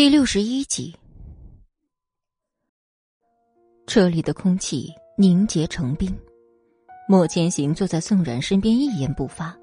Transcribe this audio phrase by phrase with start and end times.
[0.00, 0.96] 第六十一集，
[3.86, 6.18] 车里的空气凝结成冰。
[7.06, 9.54] 莫千行坐在宋冉身边，一言不发，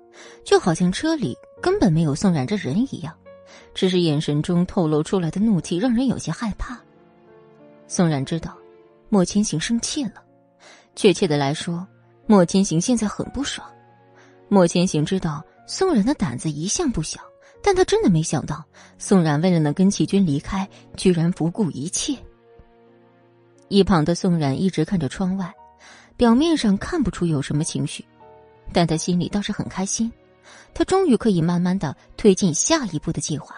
[0.45, 3.17] 就好像车里根本没有宋冉这人一样。
[3.73, 6.79] 只是眼神中透露出来的怒气，让人有些害怕。
[7.87, 8.55] 宋冉知道，
[9.09, 10.23] 莫千行生气了。
[10.95, 11.83] 确切的来说，
[12.27, 13.67] 莫千行现在很不爽。
[14.49, 17.19] 莫千行知道宋冉的胆子一向不小。
[17.61, 18.63] 但他真的没想到，
[18.97, 22.17] 宋冉为了能跟齐军离开，居然不顾一切。
[23.67, 25.53] 一旁的宋冉一直看着窗外，
[26.15, 28.05] 表面上看不出有什么情绪，
[28.71, 30.11] 但他心里倒是很开心。
[30.73, 33.55] 他终于可以慢慢的推进下一步的计划。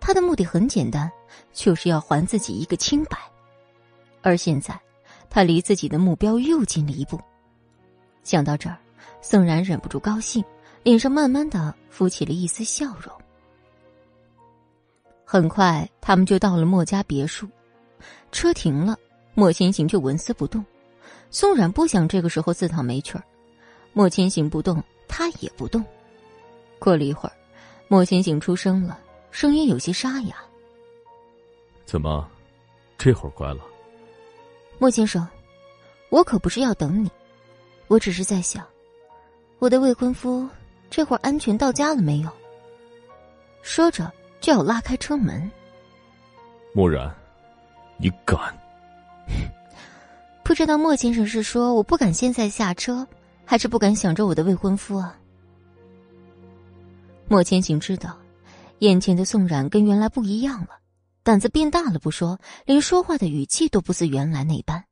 [0.00, 1.10] 他的目的很简单，
[1.52, 3.18] 就是要还自己一个清白。
[4.22, 4.80] 而现在，
[5.28, 7.20] 他离自己的目标又近了一步。
[8.22, 8.78] 想到这儿，
[9.20, 10.42] 宋冉忍不住高兴。
[10.82, 13.12] 脸上慢慢的浮起了一丝笑容。
[15.24, 17.48] 很快，他们就到了莫家别墅，
[18.32, 18.98] 车停了，
[19.34, 20.64] 莫千行却纹丝不动。
[21.30, 23.22] 宋冉不想这个时候自讨没趣儿，
[23.92, 25.84] 莫千行不动，他也不动。
[26.78, 27.32] 过了一会儿，
[27.86, 28.98] 莫千行出声了，
[29.30, 30.36] 声音有些沙哑
[31.86, 32.28] ：“怎么，
[32.98, 33.60] 这会儿乖了？”
[34.80, 35.24] 莫先生，
[36.08, 37.08] 我可不是要等你，
[37.86, 38.66] 我只是在想，
[39.60, 40.48] 我的未婚夫。
[40.90, 42.30] 这会儿安全到家了没有？
[43.62, 45.50] 说着就要拉开车门。
[46.74, 47.14] 莫然，
[47.96, 48.38] 你敢？
[50.42, 53.06] 不知道莫先生是说我不敢现在下车，
[53.44, 55.16] 还是不敢想着我的未婚夫啊？
[57.28, 58.18] 莫千行知道，
[58.80, 60.80] 眼前的宋冉跟原来不一样了，
[61.22, 64.84] 胆子变大了不说，连说话的语气都不似原来那般。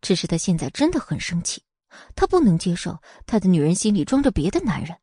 [0.00, 1.62] 只是他现在真的很生气，
[2.14, 4.96] 他不能接受他的女人心里装着别的男人。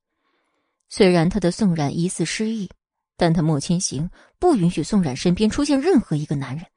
[0.95, 2.69] 虽然他的宋冉疑似失忆，
[3.17, 6.67] 但他莫千行不允许宋冉身边出现任何一个男人，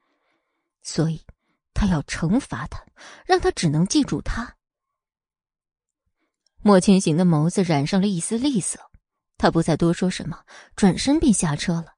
[0.81, 1.21] 所以，
[1.71, 2.83] 他要惩罚他，
[3.27, 4.55] 让他只能记住他。
[6.63, 8.79] 莫千行的眸子染上了一丝厉色，
[9.37, 10.39] 他不再多说什么，
[10.75, 11.93] 转身便下车了。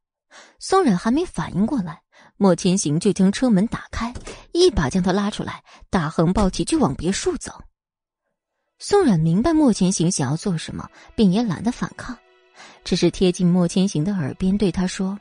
[0.60, 2.02] 宋冉还没反应过来，
[2.36, 4.14] 莫千行就将车门打开，
[4.52, 7.64] 一把将他拉出来，大横抱起就往别墅走。
[8.82, 12.18] 宋冉明白莫千行想要做什么，便也懒得反抗，
[12.86, 15.20] 只是贴近莫千行的耳边对他说：“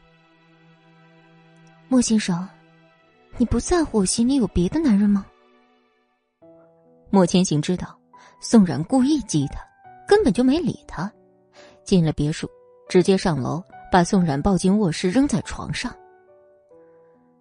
[1.89, 2.49] 莫先生，
[3.37, 5.27] 你不在乎我心里有别的男人吗？”
[7.11, 7.99] 莫千行知道
[8.41, 9.61] 宋冉故意激他，
[10.07, 11.13] 根本就没理他。
[11.83, 12.49] 进了别墅，
[12.89, 15.93] 直接上楼，把宋冉抱进卧室，扔在床上。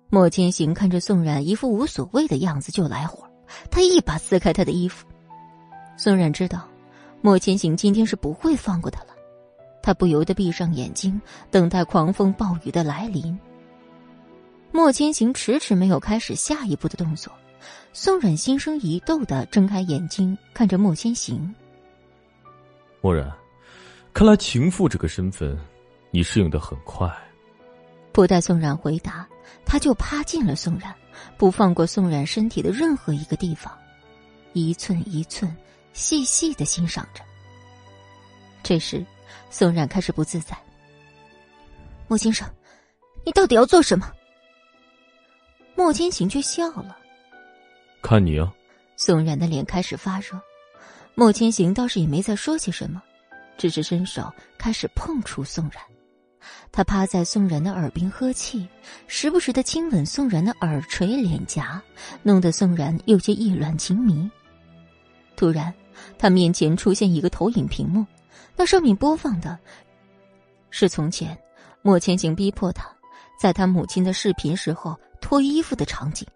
[0.10, 3.30] 莫千行看着宋冉一副无所谓的样子，就来火，
[3.70, 5.06] 他一把撕开他的衣服。
[5.98, 6.66] 宋冉知道，
[7.22, 9.10] 莫千行今天是不会放过他了，
[9.82, 11.20] 他不由得闭上眼睛，
[11.50, 13.38] 等待狂风暴雨的来临。
[14.72, 17.34] 莫千行迟迟没有开始下一步的动作，
[17.94, 21.54] 宋冉心生疑窦的睁开眼睛看着莫千行。
[23.02, 23.32] 莫然，
[24.14, 25.58] 看来情妇这个身份，
[26.12, 27.12] 你适应的很快。
[28.12, 29.28] 不待宋冉回答，
[29.66, 30.94] 他就趴进了宋冉，
[31.38, 33.76] 不放过宋冉身体的任何一个地方，
[34.54, 35.52] 一寸一寸。
[35.98, 37.24] 细细的欣赏着。
[38.62, 39.04] 这时，
[39.50, 40.56] 宋冉开始不自在。
[42.08, 42.48] 莫先生，
[43.26, 44.14] 你到底要做什么？
[45.76, 46.96] 莫千行却笑了。
[48.04, 48.54] 看你啊！
[48.96, 50.40] 宋冉的脸开始发热。
[51.16, 53.02] 莫千行倒是也没再说些什么，
[53.58, 55.82] 只是伸手开始碰触宋冉。
[56.72, 58.68] 他趴在宋冉的耳边呵气，
[59.08, 61.82] 时不时的亲吻宋冉的耳垂、脸颊，
[62.22, 64.30] 弄得宋冉有些意乱情迷。
[65.36, 65.74] 突然。
[66.18, 68.06] 他面前出现一个投影屏幕，
[68.56, 69.58] 那上面播放的
[70.70, 71.38] 是从前
[71.82, 72.90] 莫千行逼迫他
[73.40, 76.28] 在他母亲的视频时候脱衣服的场景。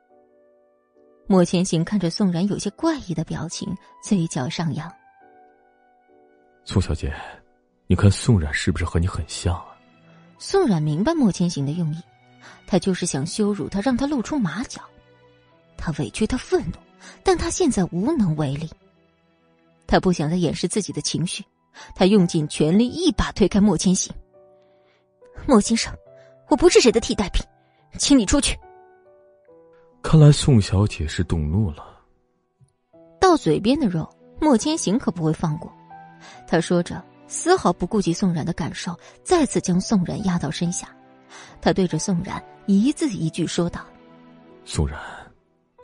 [1.27, 4.91] 莫千行看着宋然有些怪异的表情，嘴角上扬。
[6.65, 7.13] 宋小姐，
[7.87, 9.65] 你看宋冉是不是和你很像啊？
[10.37, 12.01] 宋冉明白莫千行的用意，
[12.67, 14.81] 他就是想羞辱他，让他露出马脚。
[15.77, 16.77] 他委屈，他愤怒，
[17.23, 18.69] 但他现在无能为力。
[19.91, 21.43] 他不想再掩饰自己的情绪，
[21.93, 24.09] 他用尽全力，一把推开莫千行。
[25.45, 25.93] 莫先生，
[26.47, 27.45] 我不是谁的替代品，
[27.99, 28.57] 请你出去。
[30.01, 32.01] 看来宋小姐是动怒了。
[33.19, 34.09] 到嘴边的肉，
[34.39, 35.69] 莫千行可不会放过。
[36.47, 40.87] 他说着，丝毫不顾及宋冉的感受，再次将宋冉压到身下。
[41.59, 43.85] 他对着宋冉一字一句说道
[44.63, 44.97] ：“宋冉，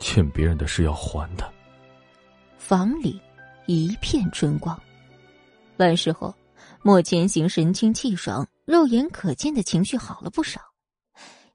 [0.00, 1.46] 欠别人的是要还的。”
[2.56, 3.20] 房里。
[3.70, 4.82] 一片春光，
[5.76, 6.34] 完事后，
[6.80, 10.58] 莫千行神清气爽，肉眼可见的情绪好了不少。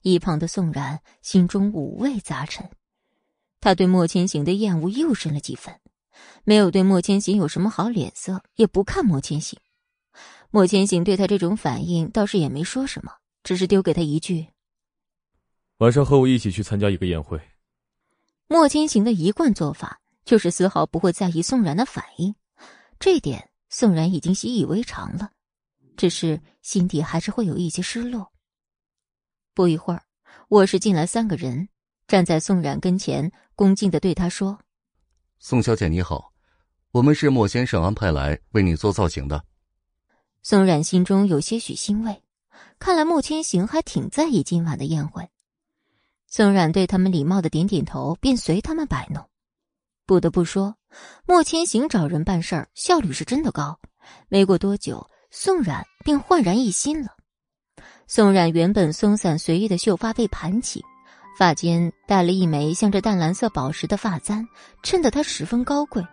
[0.03, 2.69] 一旁的宋然心中五味杂陈，
[3.59, 5.73] 他对莫千行的厌恶又深了几分，
[6.43, 9.59] 没有对莫千行有什么好脸色，也不看莫千行。
[10.51, 13.11] 莫千行对他这种反应倒是也没说什么，
[13.43, 14.49] 只是丢给他一句
[15.81, 17.41] ：“晚上和我一起去参加一个宴会。”
[18.47, 22.33] 莫千行的一贯做法就是丝毫不会在意宋冉的反应，
[22.99, 25.31] 这点宋冉已经习以为常了，
[25.97, 28.31] 只是心底还是会有一些失落。
[29.53, 30.03] 不一会儿，
[30.49, 31.67] 卧室进来三个人，
[32.07, 34.57] 站在宋冉跟前，恭敬的对他说
[35.39, 36.31] ：“宋小姐你好，
[36.91, 39.43] 我们是莫先生安排来为你做造型的。”
[40.41, 42.23] 宋冉心中有些许欣慰，
[42.79, 45.29] 看来莫千行还挺在意今晚的宴会。
[46.27, 49.29] 宋冉对他们礼貌的点点头，便随他们摆弄。
[50.05, 50.75] 不得不说，
[51.25, 53.79] 莫千行找人办事儿效率是真的高。
[54.27, 57.09] 没过多久，宋冉便焕然一新了。
[58.05, 60.83] 宋冉原本松散随意的秀发被盘起，
[61.39, 64.45] 发间戴了一枚镶着淡蓝色宝石的发簪，
[64.83, 66.05] 衬得她十分高贵。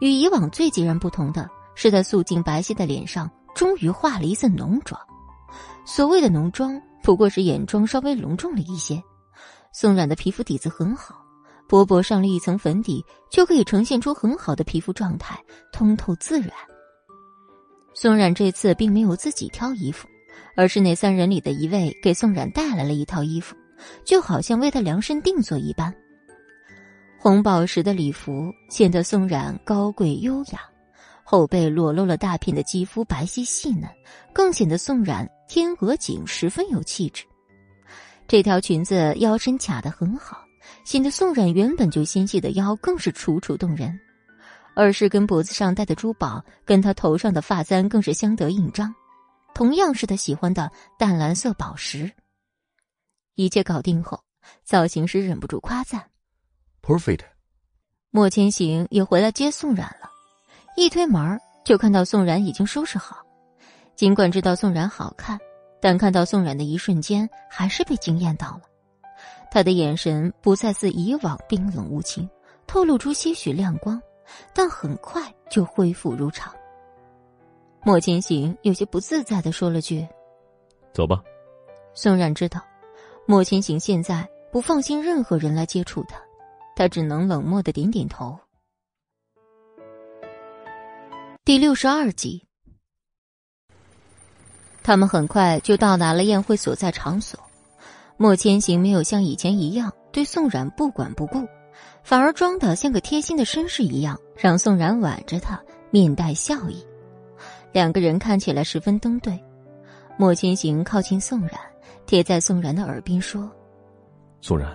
[0.00, 5.00] 与以往最截然不同的是，在素净白皙的脸上终于化了一层浓妆。
[5.86, 9.02] 所谓的浓妆，不过是眼妆稍微隆重了一些。
[9.72, 11.20] 宋冉的皮肤底子很好，
[11.68, 15.38] 薄薄上了一层粉底，就可以呈现出很好的皮肤状态，
[15.72, 16.50] 通透自然。
[17.94, 20.08] 宋冉这次并没有自己挑衣服。
[20.54, 23.54] 而是那三人里的一位给宋冉带来了一套衣服，
[24.04, 25.94] 就好像为他量身定做一般。
[27.16, 30.60] 红宝石的礼服显得宋冉高贵优雅，
[31.22, 33.88] 后背裸露了大片的肌肤，白皙细嫩，
[34.32, 37.24] 更显得宋冉天鹅颈十分有气质。
[38.26, 40.44] 这条裙子腰身卡得很好，
[40.88, 44.00] 显得宋冉原本就纤细的腰更是楚楚动人。
[44.74, 48.94] 而是跟脖子上戴的珠宝，跟她头上的发簪更是相得益彰。
[49.54, 52.10] 同样是他喜欢的淡蓝色宝石。
[53.34, 54.18] 一切搞定后，
[54.64, 56.08] 造型师忍不住夸赞
[56.80, 57.20] ：“Perfect。”
[58.10, 60.08] 莫千行也回来接宋冉了，
[60.74, 63.18] 一推门就看到宋冉已经收拾好。
[63.94, 65.38] 尽管知道宋冉好看，
[65.82, 68.62] 但看到宋冉的一瞬间，还是被惊艳到了。
[69.50, 72.28] 他的眼神不再似以往冰冷无情，
[72.66, 74.00] 透露出些许亮光，
[74.54, 76.54] 但很快就恢复如常。
[77.82, 80.06] 莫千行有些不自在的说了句
[80.92, 81.22] ：“走吧。”
[81.94, 82.60] 宋冉知道，
[83.26, 86.20] 莫千行现在不放心任何人来接触他，
[86.76, 88.38] 他只能冷漠的点点头。
[91.44, 92.46] 第六十二集，
[94.82, 97.40] 他们很快就到达了宴会所在场所。
[98.20, 101.46] 莫千行没有像以前一样对宋冉不管不顾，
[102.02, 106.84] 反而装的像个贴心的绅士一样，让宋冉挽着他，面带笑意。
[107.70, 109.40] 两个人看起来十分登对，
[110.16, 111.52] 莫千行靠近宋冉，
[112.06, 113.48] 贴在宋冉的耳边说
[114.42, 114.68] ：“宋冉，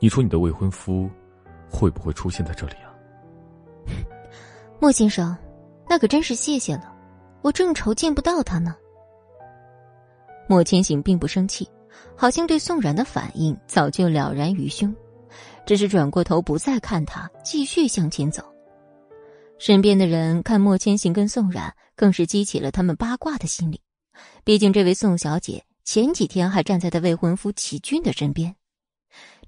[0.00, 1.10] 你说你的未婚夫
[1.70, 2.88] 会不会出现在这里啊？”
[4.80, 5.36] 莫先生，
[5.86, 6.90] 那可真是谢谢了，
[7.42, 8.74] 我正愁见不到他呢。
[10.48, 11.68] 莫千行并不生气，
[12.16, 14.94] 好像对宋冉的反应早就了然于胸，
[15.66, 18.42] 只是转过头不再看他，继续向前走。
[19.58, 21.74] 身边的人看莫千行跟宋冉。
[21.98, 23.80] 更是激起了他们八卦的心理，
[24.44, 28.54] 毕竟这位宋小姐前几天还站在她未婚夫齐军的身边，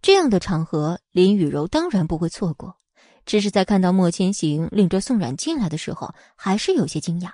[0.02, 2.76] 这样的场合林雨柔当然不会错过。
[3.24, 7.30] 只是在看到莫千行领着宋冉进来的时候，还是有些惊讶。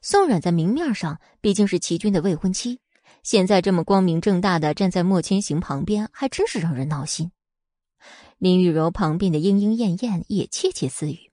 [0.00, 2.78] 宋冉在明面上毕竟是齐军的未婚妻，
[3.22, 7.30] 现在这么光明正大的站在莫千行旁边，还真是让人闹心。
[8.38, 11.30] 林雨柔旁边的莺莺燕燕也窃窃私语。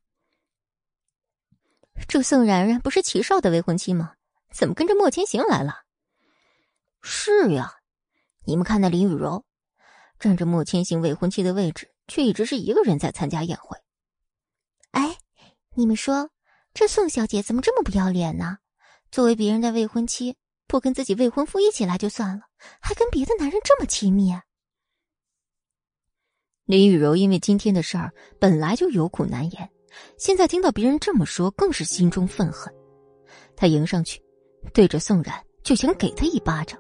[2.08, 4.14] 这宋然然不是齐少的未婚妻吗？
[4.54, 5.84] 怎么跟着莫千行来了？
[7.02, 7.74] 是呀，
[8.46, 9.44] 你们看那林雨柔，
[10.20, 13.78] 占着莫千行未婚妻的位置，却一直是一个人在参加宴会。
[14.92, 15.18] 哎，
[15.76, 16.30] 你们说
[16.74, 18.60] 这宋小姐怎么这么不要脸呢？
[19.12, 20.38] 作为别人的未婚妻，
[20.70, 22.44] 不跟自己未婚夫一起来就算了，
[22.80, 24.32] 还跟别的男人这么亲密。
[26.66, 29.70] 林雨柔因为今天的事儿，本来就有苦难言。
[30.16, 32.72] 现在听到别人这么说，更是心中愤恨。
[33.56, 34.22] 她迎上去，
[34.72, 36.80] 对着宋冉就想给他一巴掌，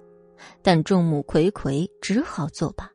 [0.61, 2.87] 但众目睽睽，只好作罢。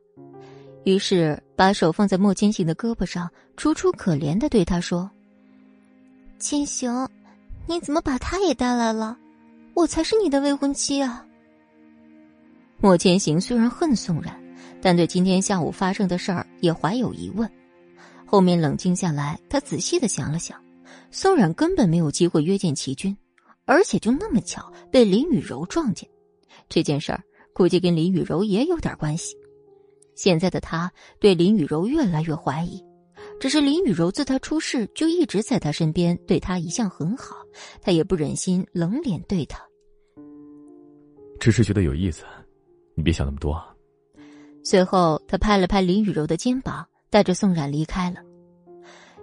[0.85, 5.11] 于是把手放在莫千行的胳膊上，楚楚可怜的对他说
[6.39, 7.09] ：“千行，
[7.67, 9.17] 你怎么把他也带来了？
[9.75, 11.23] 我才是你的未婚妻啊！”
[12.81, 14.33] 莫千行虽然恨宋冉，
[14.81, 17.49] 但对今天下午发生的事儿也怀有疑问。
[18.25, 20.59] 后面冷静下来，他仔细的想了想，
[21.11, 23.15] 宋冉根本没有机会约见齐军，
[23.65, 26.09] 而且就那么巧被林雨柔撞见，
[26.67, 27.21] 这件事儿
[27.53, 29.35] 估计跟林雨柔也有点关系。
[30.15, 32.83] 现在的他对林雨柔越来越怀疑，
[33.39, 37.35] 只是林雨柔自他出事就一直在他身边，对他一向很好，
[37.81, 39.61] 他也不忍心冷脸对他。
[41.39, 42.23] 只是觉得有意思，
[42.95, 43.61] 你别想那么多。
[44.63, 48.17] 随后，他拍了拍林雨柔的肩膀，带着宋冉离开了。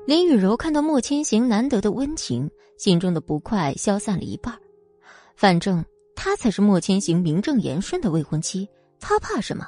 [0.06, 4.56] 林雨柔看到莫千行难得的温情，心中的不快消散了一半。
[5.34, 5.84] 反正
[6.14, 8.68] 他才是莫千行名正言顺的未婚妻，
[9.00, 9.66] 他怕什么？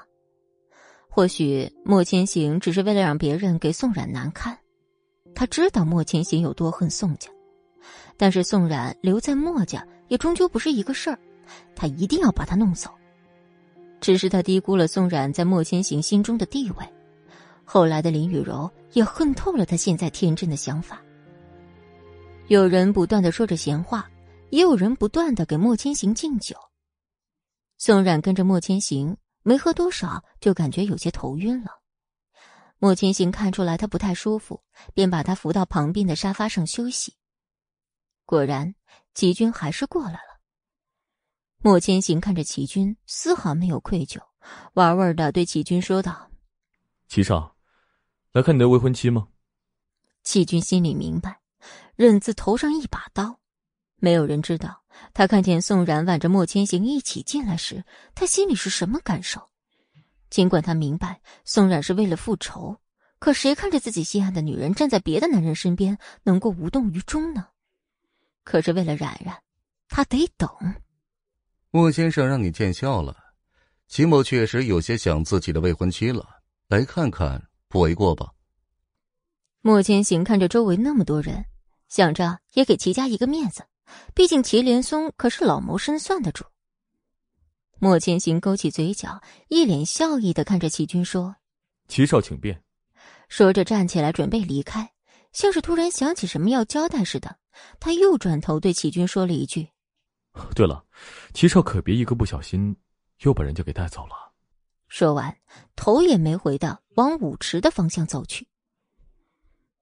[1.09, 4.57] 或许莫千行只是为了让别人给宋冉难堪，
[5.35, 7.31] 他知道莫千行有多恨宋家，
[8.17, 11.19] 但是宋冉留在莫家也终究不是一个事儿，
[11.75, 12.91] 他一定要把他弄走。
[14.01, 16.87] 只是他低估了宋冉在莫千行心中的地位，
[17.65, 21.03] 后来的林雨柔也恨透了他现在天真的想法。
[22.49, 24.09] 有人不断的说着闲话，
[24.51, 26.55] 也有人不断的给莫千行敬酒。
[27.79, 29.17] 宋冉跟着莫千行。
[29.47, 31.71] 没喝多少，就感觉有些头晕了。
[32.79, 34.63] 莫千行看出来他不太舒服，
[34.95, 37.13] 便把他扶到旁边的沙发上休息。
[38.27, 38.75] 果然，
[39.15, 40.41] 齐军还是过来了。
[41.59, 44.19] 莫千行看着齐军，丝毫没有愧疚，
[44.75, 46.31] 玩味的对齐军说道
[47.09, 47.57] ：“齐少，
[48.33, 49.29] 来看你的未婚妻吗？”
[50.25, 51.41] 齐军心里明白，
[51.97, 53.41] 忍字头上一把刀。
[53.97, 59.51] 没有人知道，他看见宋冉挽着莫千行一起进来时，他心里是什么感受。
[60.31, 62.79] 尽管他明白宋冉是为了复仇，
[63.19, 67.49] 可谁看着自己心爱的女人站在别的男人身边，能够无动于衷呢？
[68.45, 69.37] 可是为了冉冉，
[69.89, 70.49] 他得等。
[71.71, 73.17] 莫先生让你见笑了，
[73.89, 76.25] 齐某确实有些想自己的未婚妻了，
[76.69, 78.31] 来看看不为过吧？
[79.61, 81.47] 莫千行看着周围那么多人，
[81.89, 83.65] 想着也给齐家一个面子。
[84.15, 86.45] 毕竟齐连松可是老谋深算的主。
[87.79, 91.37] 莫千行勾起嘴角，一脸笑意的看着齐军说
[91.87, 92.63] ：“齐少，请便。”
[93.29, 94.91] 说着站起来准备离开，
[95.33, 97.37] 像是突然想起什么要交代似的，
[97.81, 99.69] 他又转头对齐军说了一句
[100.55, 100.85] ：“对了，
[101.33, 102.77] 齐少可别一个不小心
[103.21, 104.33] 又把人家给带走了。”
[104.89, 105.37] 说完，
[105.75, 108.47] 头也没回的往舞池的方向走去。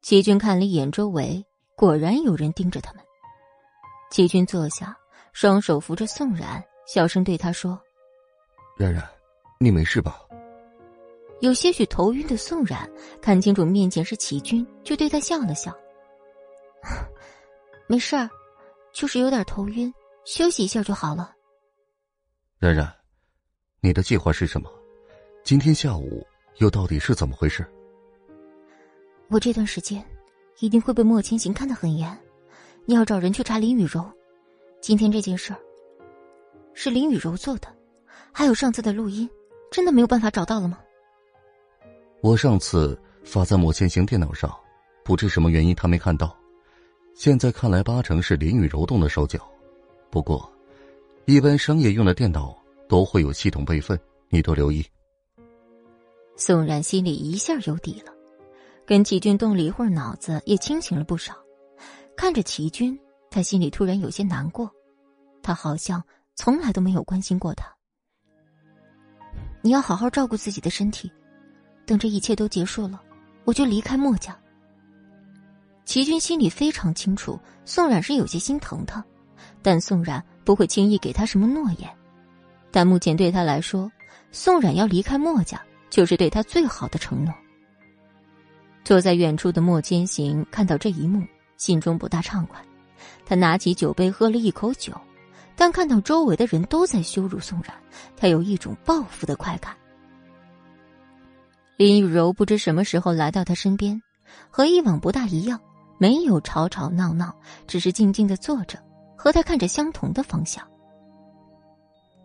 [0.01, 1.45] 齐军看了一眼周围，
[1.77, 3.05] 果然有人盯着他们。
[4.11, 4.97] 齐军坐下，
[5.33, 7.79] 双手扶着宋冉，小声对他说
[8.77, 9.07] ：“冉冉，
[9.59, 10.21] 你没事吧？”
[11.41, 12.89] 有些许头晕的宋冉
[13.21, 15.77] 看清楚面前是齐军，就对他笑了笑
[17.93, 18.27] ：“没事儿，
[18.95, 19.93] 就是有点头晕，
[20.25, 21.35] 休息一下就好了。”
[22.59, 22.91] 冉冉，
[23.83, 24.71] 你的计划是什么？
[25.45, 27.71] 今天下午又到底是怎么回事？
[29.29, 30.03] 我这段时间
[30.61, 32.19] 一定会被莫千行看得很严。
[32.87, 34.03] 你要找人去查林雨柔，
[34.81, 35.61] 今天这件事儿
[36.73, 37.69] 是林雨柔做的，
[38.33, 39.29] 还有上次的录音，
[39.71, 40.79] 真的没有办法找到了吗？
[42.23, 44.51] 我上次发在莫千行电脑上，
[45.05, 46.35] 不知什么原因他没看到，
[47.15, 49.41] 现在看来八成是林雨柔动的手脚。
[50.11, 50.51] 不过，
[51.27, 52.57] 一般商业用的电脑
[52.89, 54.85] 都会有系统备份，你多留意。
[56.37, 58.13] 宋然心里一下有底了，
[58.87, 61.35] 跟齐军动了一会儿脑子，也清醒了不少。
[62.17, 62.99] 看着齐军，
[63.31, 64.71] 他心里突然有些难过。
[65.43, 66.03] 他好像
[66.35, 67.67] 从来都没有关心过他。
[69.61, 71.11] 你要好好照顾自己的身体，
[71.87, 73.01] 等这一切都结束了，
[73.45, 74.37] 我就离开墨家。
[75.93, 79.05] 齐军心里非常清楚，宋冉是有些心疼他，
[79.61, 81.87] 但宋冉不会轻易给他什么诺言。
[82.71, 83.93] 但目前对他来说，
[84.31, 87.35] 宋冉要离开墨家，就是对他最好的承诺。
[88.83, 91.23] 坐在远处的莫千行看到这一幕。
[91.59, 92.59] 心中不大畅快，
[93.27, 94.99] 他拿起酒杯喝了一口酒，
[95.55, 97.77] 但看到周围的人都在羞辱宋冉，
[98.17, 99.77] 他有一种报复的快感。
[101.77, 104.01] 林雨柔不知什么时候来到他身边，
[104.49, 105.61] 和以往不大一样，
[106.03, 107.33] 没有吵吵闹闹，
[107.65, 108.77] 只是静静的坐着，
[109.17, 110.69] 和他看着相同的方向。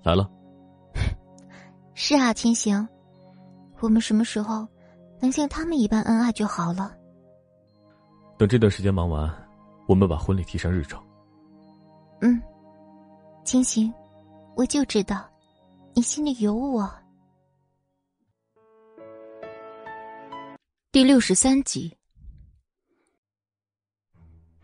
[0.02, 0.28] 来了，
[1.94, 2.90] 是啊，千行，
[3.80, 4.68] 我们什么时候
[5.20, 6.92] 能像他们一般恩爱就好了。
[8.36, 9.32] 等这段时间忙完，
[9.88, 11.00] 我们把婚礼提上日程。
[12.22, 12.42] 嗯，
[13.46, 13.94] 千行，
[14.56, 15.24] 我就知道，
[15.94, 16.92] 你心里有我。
[20.92, 21.96] 第六十三集，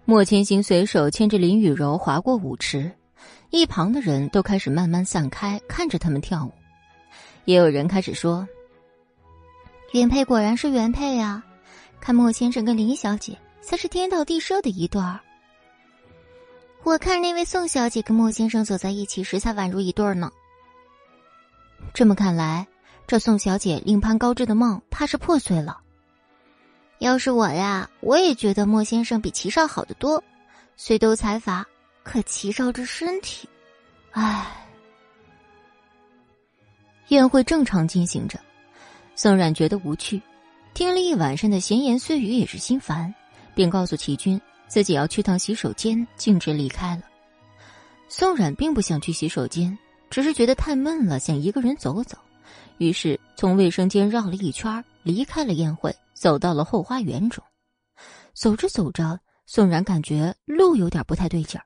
[0.05, 2.91] 莫千行随手牵着林雨柔划过舞池，
[3.49, 6.51] 一旁的人都开始慢慢散开，看着他们跳舞。
[7.45, 8.47] 也有人开始说
[9.93, 11.43] ：“原配果然是原配呀，
[11.99, 15.21] 看莫先生跟林小姐。”才是天造地设的一对儿。
[16.83, 20.29] 我看那位宋小姐跟莫先生走在一起时，才宛如一对儿呢。
[21.93, 22.67] 这么看来，
[23.07, 25.79] 这宋小姐另攀高枝的梦怕是破碎了。
[27.03, 30.23] 要是我呀，我也觉得莫先生比齐少好得多，
[30.77, 31.67] 虽都财阀，
[32.01, 33.45] 可齐少这身体，
[34.11, 34.47] 唉。
[37.09, 38.39] 宴会正常进行着，
[39.15, 40.21] 宋冉觉得无趣，
[40.73, 43.13] 听了一晚上的闲言碎语也是心烦，
[43.53, 47.01] 便告诉齐军自己要去趟洗手间，径直离开了。
[48.07, 49.77] 宋冉并不想去洗手间，
[50.09, 52.17] 只是觉得太闷了，想一个人走走，
[52.77, 57.43] 于是从卫生间绕了一圈，离开了宴会，走到了后花园中。
[58.33, 61.65] 走着走着，宋然感觉路有点不太对劲儿，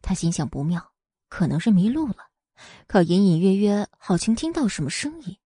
[0.00, 0.92] 他心想不妙，
[1.28, 2.28] 可能是迷路了。
[2.86, 5.36] 可隐隐约约，好像听到什么声音，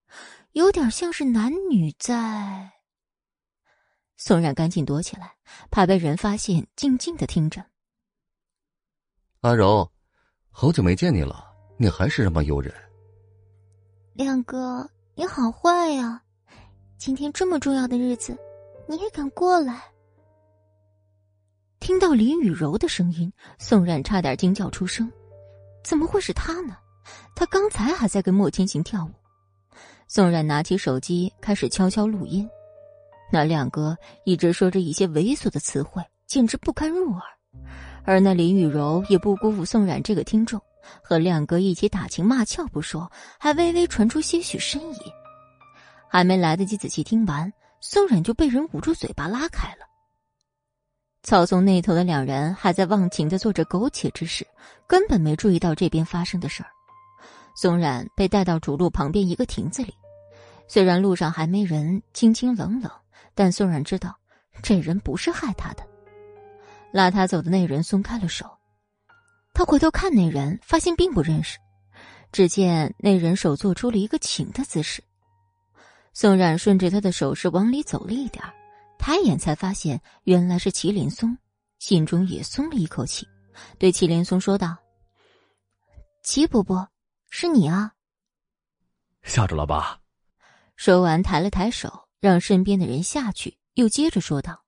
[0.53, 2.71] 有点像是男女在。
[4.15, 5.35] 宋冉赶紧躲起来，
[5.69, 7.63] 怕被人发现，静静的听着。
[9.41, 9.91] 阿柔，
[10.49, 11.45] 好久没见你了，
[11.77, 12.73] 你还是这么诱人。
[14.13, 16.22] 亮哥，你好坏呀！
[16.97, 18.37] 今天这么重要的日子，
[18.87, 19.81] 你也敢过来？
[21.79, 25.11] 听到林雨柔的声音，宋冉差点惊叫出声，
[25.83, 26.77] 怎么会是他呢？
[27.35, 29.11] 他刚才还在跟莫千行跳舞，
[30.07, 32.49] 宋冉拿起手机开始悄悄录音。
[33.29, 37.21] 那亮哥一直说着一些猥琐的词汇，简直不堪入耳。
[38.05, 40.61] 而那林雨柔也不辜负宋冉这个听众，
[41.01, 45.13] 和亮哥一起打情骂俏不说，还微微传出些许呻吟。
[46.13, 47.51] 还没来得及仔细听完，
[47.81, 49.77] 宋冉就被人捂住嘴巴拉开了。
[51.23, 54.45] 草丛那头的两人还在忘情的做着苟且之事，
[54.85, 56.69] 根本没注意到这边发生的事儿。
[57.55, 59.91] 宋冉被带到主路旁边一个亭子里，
[60.67, 62.91] 虽然路上还没人，清清冷冷，
[63.33, 64.15] 但宋冉知道
[64.61, 65.83] 这人不是害他的。
[66.91, 68.45] 拉他走的那人松开了手，
[69.51, 71.57] 他回头看那人，发现并不认识。
[72.31, 75.03] 只见那人手做出了一个请的姿势。
[76.13, 78.43] 宋冉顺着他的手势往里走了一点
[78.97, 81.37] 抬眼才发现原来是祁连松，
[81.79, 83.27] 心中也松了一口气，
[83.77, 84.77] 对祁连松说道
[86.23, 86.87] ：“祁伯伯。”
[87.35, 87.91] 是你啊！
[89.23, 89.99] 吓着了吧？
[90.75, 94.63] 说完，抬了抬手，让身边的人下去，又接着说道：“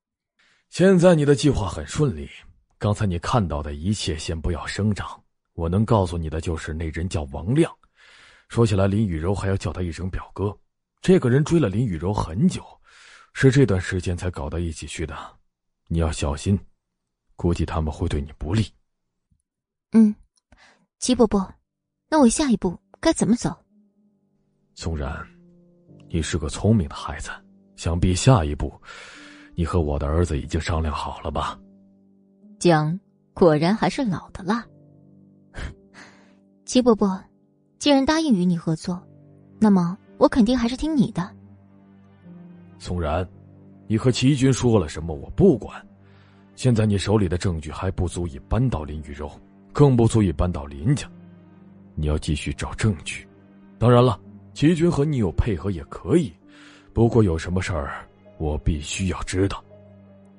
[0.68, 2.28] 现在你的计划很顺利。
[2.76, 5.08] 刚才你看到的一切，先不要声张。
[5.52, 7.72] 我能告诉你的就是，那人叫王亮。
[8.48, 10.52] 说起来，林雨柔还要叫他一声表哥。
[11.06, 12.64] 这个人追了林雨柔很久，
[13.32, 15.16] 是这段时间才搞到一起去的。
[15.86, 16.58] 你要小心，
[17.36, 18.66] 估计他们会对你不利。”
[19.94, 20.12] 嗯，
[20.98, 21.48] 齐伯伯。
[22.08, 23.56] 那我下一步该怎么走？
[24.74, 25.24] 宋然，
[26.08, 27.30] 你是个聪明的孩子，
[27.76, 28.74] 想必下一步，
[29.54, 31.56] 你和我的儿子已经商量好了吧？
[32.58, 32.98] 姜
[33.32, 34.66] 果然还是老的辣。
[36.66, 37.22] 齐伯伯，
[37.78, 39.00] 既然答应与你合作，
[39.60, 41.28] 那么我肯定还是听你的。
[42.78, 43.26] 宋然，
[43.86, 45.84] 你和齐军说了什么我不管，
[46.54, 49.30] 现在你手里的证据还不足以扳倒林雨柔，
[49.72, 51.10] 更不足以扳倒林家。
[51.94, 53.26] 你要继续找证据，
[53.78, 54.20] 当然了，
[54.52, 56.32] 齐军和你有配合也可以，
[56.92, 58.06] 不过有什么事儿，
[58.38, 59.62] 我必须要知道。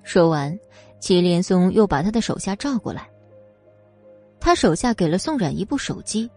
[0.03, 0.57] 说完，
[0.99, 3.09] 齐连松又把他的手下召过来。
[4.39, 6.29] 他手下给了宋冉一部手机，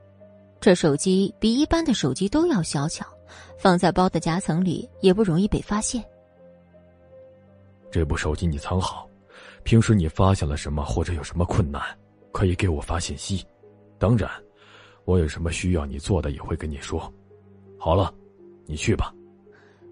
[0.58, 3.06] 这手机比一般的手机都要小巧，
[3.58, 6.04] 放在包的夹层里也不容易被发现。
[7.90, 9.08] 这部手机你藏好，
[9.64, 11.82] 平时你发现了什么或者有什么困难，
[12.32, 13.44] 可以给我发信息，
[13.98, 14.30] 当然。
[15.06, 17.12] 我有什么需要你做的，也会跟你说。
[17.78, 18.14] 好了，
[18.66, 19.12] 你去吧。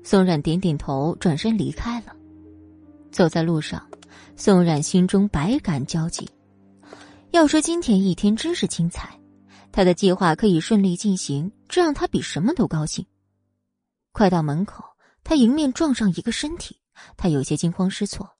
[0.04, 2.14] 宋冉点点头，转身离开了。
[3.10, 3.84] 走在路上，
[4.36, 6.28] 宋冉心中百感交集。
[7.32, 9.18] 要说今天一天真是精彩，
[9.72, 13.04] 他的计划可以顺利进行，这让他比什么都高兴。
[14.12, 14.84] 快到门口，
[15.22, 16.80] 他迎面撞上一个身体，
[17.16, 18.36] 他有些惊慌失措。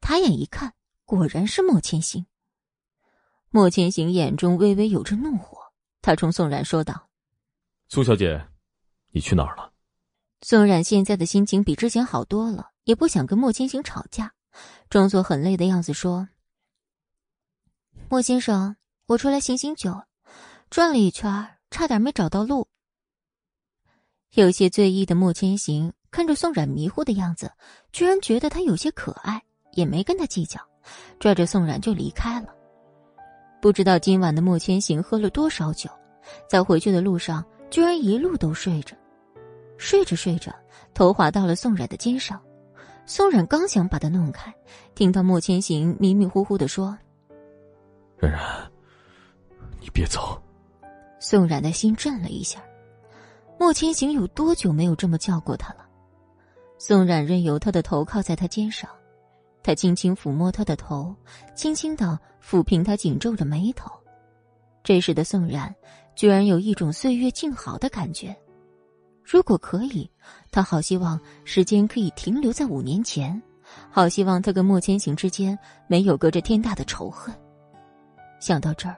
[0.00, 0.74] 抬眼一看，
[1.04, 2.26] 果然是莫千行。
[3.50, 5.58] 莫千行眼中微微有着怒火。
[6.02, 7.08] 他冲宋冉说道
[7.88, 8.46] ：“苏小姐，
[9.12, 9.72] 你去哪儿了？”
[10.42, 14.34] 宋冉现在的心情比之前好多了，也不想跟莫千行吵架，
[14.90, 16.28] 装作很累的样子说
[18.10, 20.02] ：“莫先生，我出来醒醒酒，
[20.68, 22.68] 转了一圈，差点没找到路。”
[24.34, 27.52] 有些醉意的莫千行看着宋冉迷糊的样子，
[27.92, 29.40] 居然觉得他有些可爱，
[29.74, 30.60] 也没跟他计较，
[31.20, 32.48] 拽着宋冉就离开了。
[33.62, 35.88] 不知道今晚的莫千行喝了多少酒，
[36.48, 38.96] 在回去的路上居然一路都睡着，
[39.78, 40.52] 睡着睡着，
[40.94, 42.40] 头滑到了宋冉的肩上。
[43.06, 44.52] 宋冉刚想把他弄开，
[44.96, 46.98] 听到莫千行迷迷糊糊的说
[48.18, 48.40] ：“冉冉，
[49.80, 50.42] 你别走。”
[51.20, 52.60] 宋冉的心震了一下，
[53.58, 55.86] 莫千行有多久没有这么叫过他了？
[56.78, 58.90] 宋冉任由他的头靠在他肩上，
[59.62, 61.14] 他轻轻抚摸他的头，
[61.54, 63.90] 轻轻的抚平他紧皱的眉头。
[64.82, 65.74] 这时的宋冉
[66.14, 68.36] 居然有一种岁月静好的感觉。
[69.22, 70.10] 如果可以，
[70.50, 73.40] 他好希望时间可以停留在五年前，
[73.90, 77.34] 好希望他跟莫千行之间没有隔着天大的仇恨。
[78.40, 78.96] 想到这儿，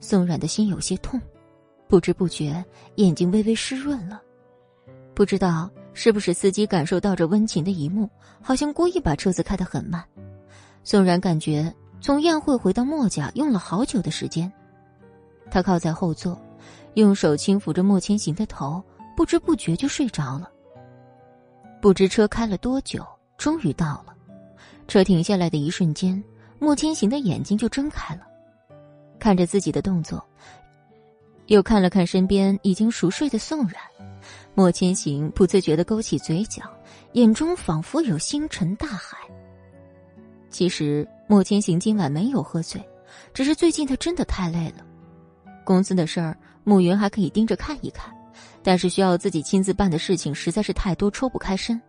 [0.00, 1.20] 宋冉的心有些痛，
[1.88, 2.64] 不知不觉
[2.96, 4.20] 眼睛微微湿润了。
[5.14, 8.08] 不知道是不是司机感受到这温情的一幕，
[8.42, 10.04] 好像故意把车子开得很慢。
[10.84, 14.52] 宋然感觉从宴会回到莫家用了好久的时间，
[15.50, 16.38] 他靠在后座，
[16.94, 18.82] 用手轻抚着莫千行的头。
[19.16, 20.50] 不知不觉就睡着了。
[21.80, 23.02] 不知车开了多久，
[23.38, 24.14] 终于到了。
[24.88, 26.22] 车停下来的一瞬间，
[26.58, 28.26] 莫千行的眼睛就睁开了，
[29.18, 30.22] 看着自己的动作，
[31.46, 33.80] 又看了看身边已经熟睡的宋冉，
[34.54, 36.62] 莫千行不自觉的勾起嘴角，
[37.12, 39.16] 眼中仿佛有星辰大海。
[40.50, 42.82] 其实莫千行今晚没有喝醉，
[43.32, 44.84] 只是最近他真的太累了。
[45.64, 48.12] 公司的事儿，慕云还可以盯着看一看。
[48.62, 51.80] 但是需要自己亲自办的事情实在是太多，抽不开身。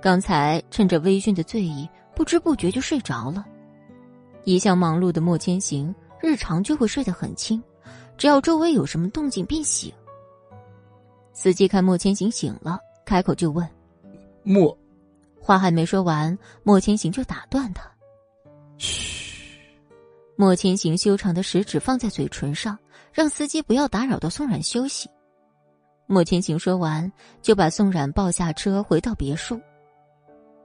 [0.00, 3.44] 刚才趁着微醺的醉意，不知不觉就睡着了。
[4.44, 7.60] 一向忙碌的莫千行，日常就会睡得很轻，
[8.16, 9.92] 只要周围有什么动静便醒。
[11.32, 13.68] 司机看莫千行醒了，开口就问
[14.42, 14.76] ：“莫……”
[15.38, 17.88] 话还没说完，莫千行就打断他
[18.78, 19.60] ：“嘘。”
[20.34, 22.78] 莫千行修长的食指放在嘴唇上，
[23.12, 25.08] 让司机不要打扰到宋冉休息。
[26.06, 27.10] 莫千行说完，
[27.42, 29.60] 就把宋冉抱下车，回到别墅。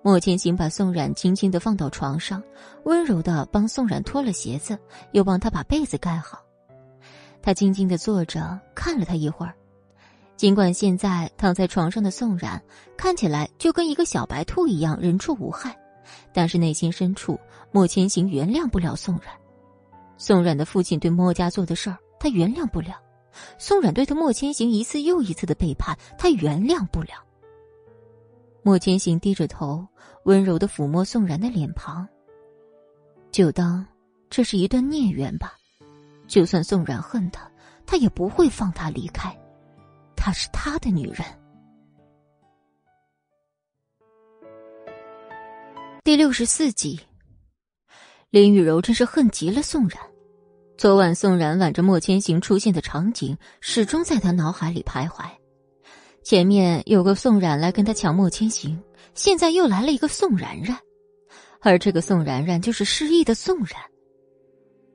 [0.03, 2.41] 莫千行把宋冉轻轻的放到床上，
[2.85, 4.77] 温柔的帮宋冉脱了鞋子，
[5.11, 6.43] 又帮他把被子盖好。
[7.41, 9.53] 他静静的坐着，看了他一会儿。
[10.37, 12.59] 尽管现在躺在床上的宋冉
[12.97, 15.77] 看起来就跟一个小白兔一样人畜无害，
[16.33, 17.39] 但是内心深处，
[17.71, 19.25] 莫千行原谅不了宋冉。
[20.17, 22.95] 宋冉的父亲对莫家做的事儿，他原谅不了。
[23.57, 27.13] 宋冉对他莫千行一次又一次的背叛，他原谅不了。
[28.63, 29.87] 莫千行低着头，
[30.25, 32.07] 温柔的抚摸宋冉的脸庞。
[33.31, 33.85] 就当
[34.29, 35.53] 这是一段孽缘吧，
[36.31, 37.51] 就算宋冉恨他，
[37.85, 39.37] 他也不会放他离开。
[40.15, 41.25] 她是他的女人。
[46.05, 46.97] 第六十四集，
[48.29, 49.99] 林雨柔真是恨极了宋冉。
[50.77, 55.25] 昨晚宋冉挽着莫千行出现的场景，始终在他脑海里徘徊。
[56.23, 58.81] 前面有个宋冉来跟他抢莫千行，
[59.15, 60.79] 现在又来了一个宋冉冉，
[61.59, 63.75] 而这个宋冉冉就是失忆的宋冉。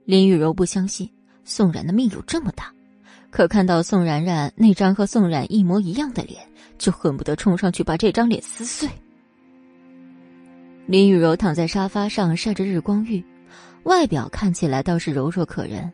[0.06, 1.12] 林雨柔不相信
[1.46, 2.72] 宋冉的命有这么大，
[3.30, 8.88] 可看到宋冉冉那张和宋冉一模一样的脸，就恨不得冲上去把这张脸撕碎。
[10.86, 13.24] 林雨柔躺在沙发上晒着日光浴。
[13.84, 15.92] 外表看起来倒是柔弱可人，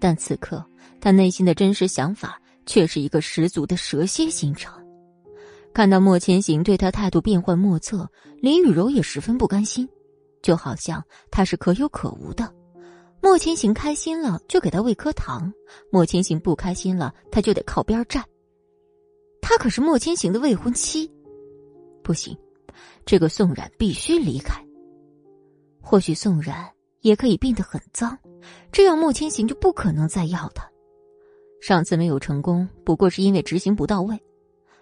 [0.00, 0.64] 但此刻
[1.00, 4.74] 他内心的真实想法却是一个十足的蛇蝎心肠。
[5.72, 8.10] 看到莫千行对他态度变幻莫测，
[8.42, 9.88] 林雨柔也十分不甘心，
[10.42, 12.52] 就好像他是可有可无的。
[13.20, 15.52] 莫千行开心了就给他喂颗糖，
[15.90, 18.24] 莫千行不开心了他就得靠边站。
[19.40, 21.10] 他可是莫千行的未婚妻，
[22.02, 22.36] 不行，
[23.04, 24.64] 这个宋冉必须离开。
[25.80, 26.70] 或许宋冉。
[27.02, 28.18] 也可以变得很脏，
[28.72, 30.68] 这样莫千行就不可能再要他。
[31.60, 34.20] 上次没有成功，不过是因为执行不到位，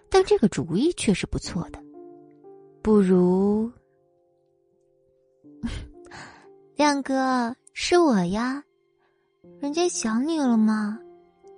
[0.09, 1.79] 但这个主意却是不错的。
[2.81, 3.71] 不如，
[6.75, 8.63] 亮哥，是我呀，
[9.61, 10.97] 人家想你了吗？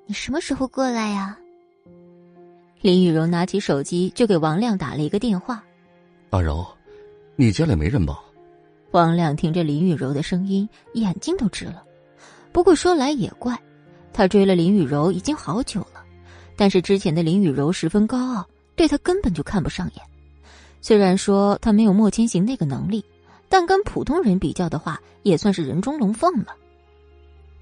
[0.06, 1.40] 你什么时候过来呀？
[2.82, 5.64] 林雨柔拿起手机就给王亮打了一个电话。
[6.32, 6.68] 阿柔，
[7.38, 8.20] 你家里没人吧？
[8.92, 11.82] 王亮听着林雨柔的声音，眼睛都直了。
[12.52, 13.58] 不过说来也怪，
[14.12, 16.04] 他追了林雨柔已经好久了，
[16.58, 20.04] 但是之前的林雨柔十分高傲，对他根本就看不上眼。
[20.82, 23.06] 虽然说他没有莫千行那个能力，
[23.50, 26.56] 但跟普通人比较的话，也算是人中龙凤了。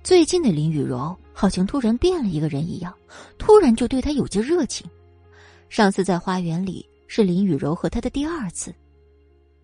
[0.04, 2.94] 最近的林雨柔好像突然变了一个人一样，
[3.38, 4.86] 突然就对他有些热情。
[5.70, 8.74] 上次在花园里是林雨柔和他的第二次。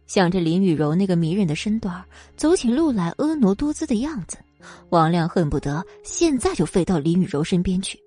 [0.05, 2.03] 想着林雨柔那个迷人的身段
[2.35, 4.37] 走起路来婀娜多姿的样子，
[4.89, 7.97] 王亮恨不得现在就飞到林雨柔身边去。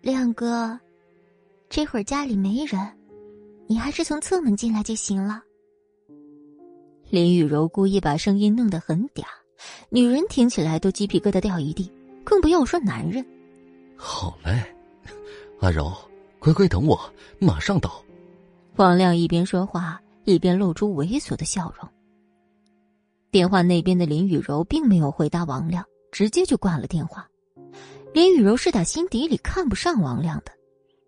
[0.00, 0.78] 亮哥，
[1.68, 2.80] 这会儿家里没人，
[3.66, 5.42] 你还是从侧门进来就行了。
[7.12, 9.22] 林雨柔故意把声音弄得很嗲，
[9.90, 11.92] 女人听起来都鸡皮疙瘩掉一地，
[12.24, 13.22] 更不要说男人。
[13.98, 14.64] 好嘞。
[15.60, 15.92] 阿柔，
[16.38, 16.98] 乖乖等我，
[17.38, 18.02] 马上到。
[18.76, 21.86] 王亮一边说话，一边露出猥琐的笑容。
[23.30, 27.28] 电话那边的林雨柔并没有回答王亮，直接就挂了电话。
[28.14, 30.52] 林雨柔是打心底里看不上王亮的，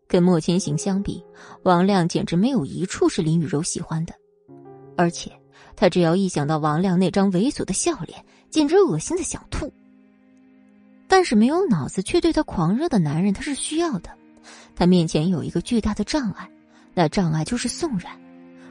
[0.06, 1.24] 跟莫千行相比，
[1.62, 4.12] 王亮简直没有一处是林雨柔喜欢的，
[4.98, 5.32] 而且
[5.76, 9.72] 他只要一想到王亮那张猥琐的笑脸，简直恶心的想吐。
[11.06, 14.10] 但是没有脑子却对他狂热的男人，他是需要的。
[14.74, 16.50] 他面前有一个巨大的障碍，
[16.94, 18.10] 那障碍就是宋冉，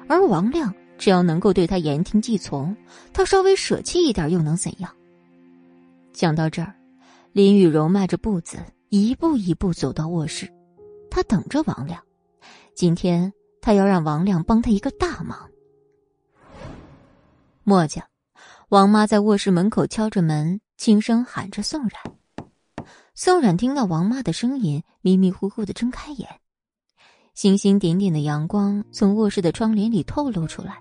[0.07, 0.73] 而王亮。
[0.95, 2.73] 只要能够对他言听计从，
[3.11, 4.89] 他稍微舍弃一点又能怎样？
[6.13, 6.73] 想到这儿，
[7.33, 10.47] 林雨柔迈着步子，一步一步走到卧室，
[11.09, 11.99] 她等着王亮。
[12.75, 15.49] 今天她要让王亮帮她一个大忙。
[17.65, 18.05] 墨家，
[18.67, 21.91] 王妈在卧室门口敲着门，轻声喊着宋冉。
[23.15, 26.27] 宋冉听到王妈的声音，迷迷糊糊的睁开眼，
[27.35, 30.77] 星星点点的阳光从卧室的窗帘里透露出来。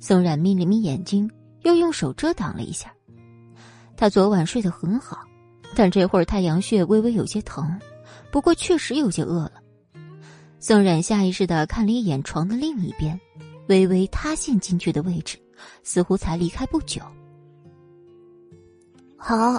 [0.00, 1.30] 宋冉眯了眯眼睛，
[1.62, 2.92] 又用手遮挡了一下。
[3.96, 5.20] 他昨晚睡得很好，
[5.76, 7.78] 但这会儿太阳穴微微有些疼，
[8.32, 9.52] 不过确实有些饿了。
[10.58, 13.18] 宋冉下意识的看了一眼床的另一边，
[13.68, 15.38] 微微塌陷进去的位置，
[15.82, 17.00] 似乎才离开不久。
[19.16, 19.58] 好，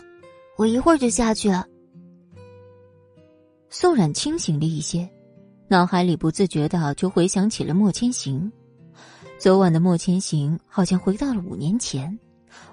[0.57, 1.51] 我一会儿就下去。
[3.69, 5.09] 宋冉清醒了一些，
[5.67, 8.51] 脑海里不自觉的就回想起了莫千行。
[9.39, 12.19] 昨晚的莫千行好像回到了五年前，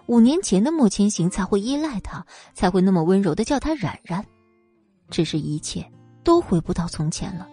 [0.06, 4.24] 五年前的莫千行才会依赖他，才会那么温柔的叫他冉冉。
[5.08, 5.90] 只是一切
[6.22, 7.48] 都回不到从前了。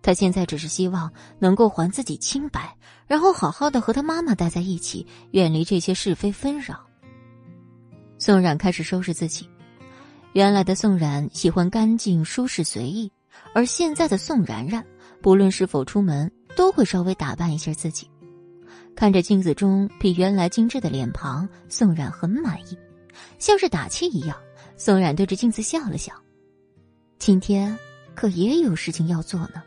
[0.00, 2.74] 他现在只是希望能够还自己清白，
[3.10, 6.86] 然后好好的和他妈妈待在一起，远离这些是非纷扰。
[8.18, 9.48] 宋冉开始收拾自己，
[10.32, 13.10] 原来的宋冉喜欢干净、舒适、随意，
[13.52, 14.86] 而现在的宋冉冉，
[15.20, 18.08] 不论是否出门，都会稍微打扮一下自己。
[18.94, 22.78] 看着镜子中比原来精致的脸庞，宋冉很满意，
[23.40, 24.36] 像是打气一样。
[24.76, 26.14] 宋冉对着镜子笑了笑，
[27.18, 27.76] 今天
[28.14, 29.64] 可也有事情要做呢。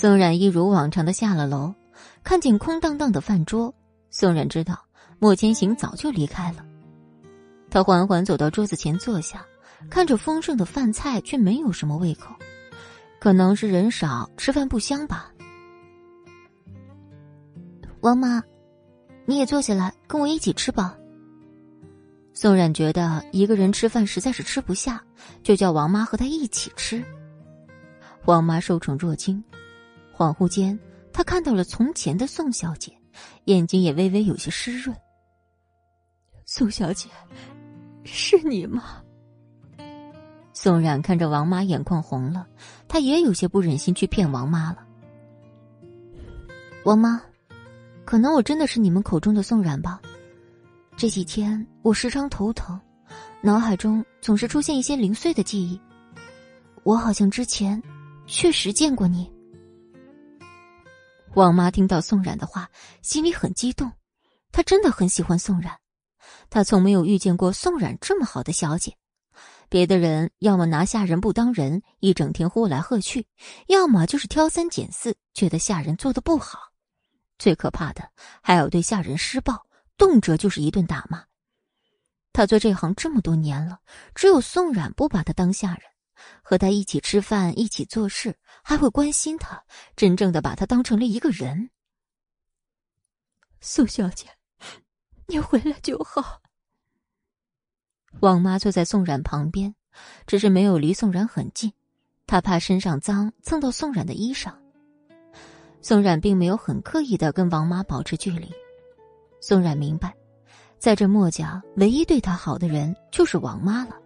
[0.00, 1.74] 宋冉一如往常的下了楼，
[2.22, 3.74] 看见空荡荡的饭桌，
[4.10, 4.78] 宋冉知道
[5.18, 6.64] 莫千行早就离开了。
[7.68, 9.44] 他缓缓走到桌子前坐下，
[9.90, 12.32] 看着丰盛的饭菜，却没有什么胃口，
[13.18, 15.32] 可能是人少吃饭不香吧。
[17.98, 18.40] 王妈，
[19.26, 20.96] 你也坐下来跟我一起吃吧。
[22.34, 25.02] 宋冉觉得一个人吃饭实在是吃不下，
[25.42, 27.02] 就叫王妈和他一起吃。
[28.26, 29.42] 王妈受宠若惊，
[30.18, 30.76] 恍惚间，
[31.12, 32.92] 他看到了从前的宋小姐，
[33.44, 34.96] 眼睛也微微有些湿润。
[36.44, 37.08] 宋小姐，
[38.02, 39.00] 是你吗？
[40.52, 42.48] 宋冉看着王妈，眼眶红了，
[42.88, 44.84] 她也有些不忍心去骗王妈了。
[46.84, 47.22] 王妈。
[48.04, 50.00] 可能我真的是你们口中的宋冉吧。
[50.96, 52.80] 这几天我时常头疼，
[53.40, 55.80] 脑海中总是出现一些零碎的记忆。
[56.82, 57.80] 我好像之前
[58.26, 59.30] 确实见过你。
[61.34, 62.70] 王妈听到宋冉的话，
[63.02, 63.92] 心里很激动。
[64.50, 65.78] 她真的很喜欢宋冉，
[66.50, 68.96] 她从没有遇见过宋冉这么好的小姐。
[69.68, 73.22] 别的人要么拿下人不当人，一整天呼来喝去；
[73.66, 76.58] 要么就是挑三拣四，觉得下人做的不好。
[77.38, 78.10] 最可怕的
[78.42, 81.22] 还要对下人施暴，动辄就是一顿打骂。
[82.32, 83.78] 他做这行这么多年了，
[84.14, 85.82] 只有宋冉不把他当下人，
[86.42, 89.62] 和他一起吃饭、一起做事，还会关心他，
[89.96, 91.70] 真正的把他当成了一个人。
[93.60, 94.26] 苏小姐，
[95.26, 96.40] 你回来就好。
[98.20, 99.74] 王妈坐在宋冉旁边，
[100.26, 101.72] 只是没有离宋冉很近，
[102.26, 104.54] 她怕身上脏蹭到宋冉的衣裳。
[105.80, 108.50] 宋冉并没有很刻意的跟王妈保持距离。
[109.40, 110.14] 宋冉明白，
[110.78, 113.96] 在这墨家，唯一对他好的人就是王妈了，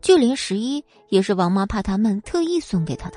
[0.00, 3.16] 就连十一也是王妈怕他闷特意送给他的。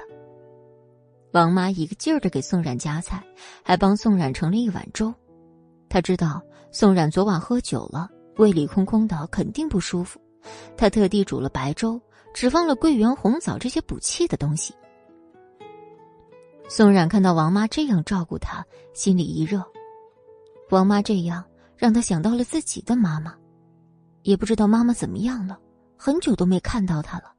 [1.32, 3.24] 王妈一个劲儿的给宋冉夹菜，
[3.64, 5.14] 还帮宋冉盛了一碗粥。
[5.90, 6.42] 他知道
[6.72, 10.20] 宋冉昨晚喝酒了，胃里空空的，肯定不舒服。
[10.78, 12.00] 他特地煮了白粥，
[12.34, 14.74] 只放了桂圆、红枣这些补气的东西。
[16.68, 19.64] 宋冉看到王妈这样照顾他，心里一热。
[20.70, 21.44] 王妈这样
[21.78, 23.36] 让他想到了自己的妈妈，
[24.24, 25.60] 也不知道妈妈怎么样了，
[25.98, 27.34] 很久都没看到她了。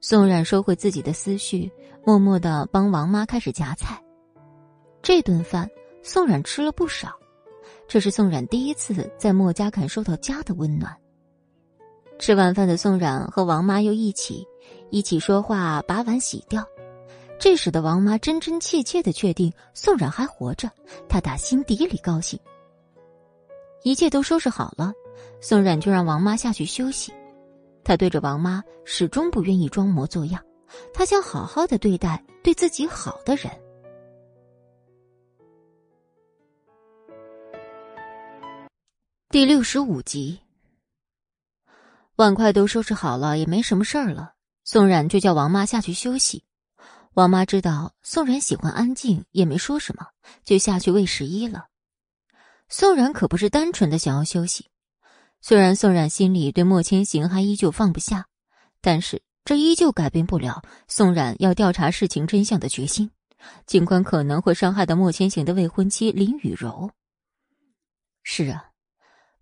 [0.00, 1.70] 宋冉收回自己的思绪，
[2.04, 4.02] 默默的帮王妈开始夹菜。
[5.02, 5.68] 这顿饭，
[6.02, 7.12] 宋冉吃了不少，
[7.86, 10.96] 这是宋冉第一次在莫家感受到家的温暖。
[12.18, 14.46] 吃完饭的宋冉和王妈又一起，
[14.90, 16.64] 一起说话，把碗洗掉。
[17.38, 20.70] 这使得王妈真真切切的确定宋冉还活着，
[21.08, 22.38] 她打心底里高兴。
[23.82, 24.92] 一切都收拾好了，
[25.40, 27.12] 宋冉就让王妈下去休息。
[27.82, 30.44] 他对着王妈始终不愿意装模作样，
[30.92, 33.50] 他想好好的对待对自己好的人。
[39.30, 40.40] 第六十五集，
[42.16, 44.34] 碗筷都收拾好了，也没什么事儿了。
[44.64, 46.44] 宋冉就叫王妈下去休息。
[47.14, 50.06] 王妈知道宋冉喜欢安静，也没说什么，
[50.44, 51.66] 就下去喂十一了。
[52.68, 54.68] 宋冉可不是单纯的想要休息，
[55.42, 58.26] 虽然宋冉心里对莫千行还依旧放不下，
[58.80, 63.10] 但是这依旧改变不了宋冉要调查事情真相的决心，
[63.66, 66.90] 尽管可能会伤害到莫千行的未婚妻林雨柔。
[68.22, 68.66] 是啊，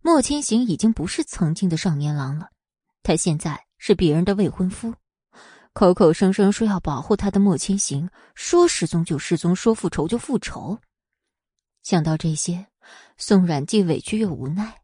[0.00, 2.50] 莫千行已经不是曾经的少年郎了，
[3.02, 4.94] 他现在是别人的未婚夫。
[5.72, 10.78] 口口声声说要保护他的莫千行，说失踪就失踪，说复仇就复仇。
[11.82, 12.66] 想到这些，
[13.16, 14.80] 宋冉既委屈又无奈。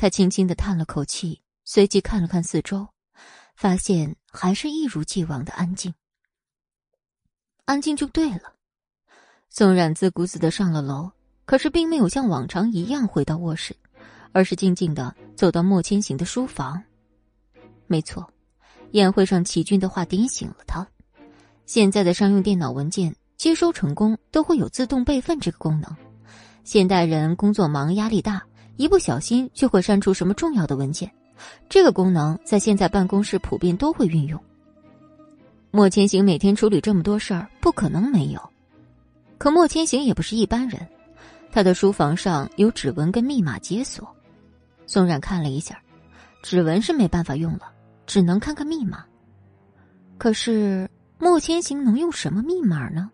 [0.00, 2.88] 他轻轻的叹了口气，随即看了看四周，
[3.54, 5.92] 发现还是一如既往的安静。
[7.66, 8.54] 安静就对了。
[9.50, 11.10] 宋冉自顾自的上了楼，
[11.44, 13.76] 可是并没有像往常一样回到卧室，
[14.32, 16.82] 而是静静的走到莫千行的书房。
[17.86, 18.26] 没错。
[18.92, 20.88] 宴会上齐军的话点醒了他。
[21.66, 25.94] 现在的商用电脑文件接收成功都会有自动备份这个功能。
[26.64, 28.46] 现代人工作忙，压力大，
[28.80, 31.12] 一不小心就会删除什么重要的文件。
[31.68, 34.42] 这个功能在现在办公室普遍都会运用。
[35.70, 38.40] 莫千行每天处理这么多事儿，不可能没有。
[39.36, 40.80] 可莫千行也不是一般人，
[41.52, 44.08] 他的书房上有指纹跟密码解锁。
[44.86, 45.78] 宋冉看了一下，
[46.42, 47.70] 指纹是没办法用了。
[48.06, 49.04] 只能看看密码，
[50.16, 50.88] 可是
[51.18, 53.10] 莫千行能用什么密码呢？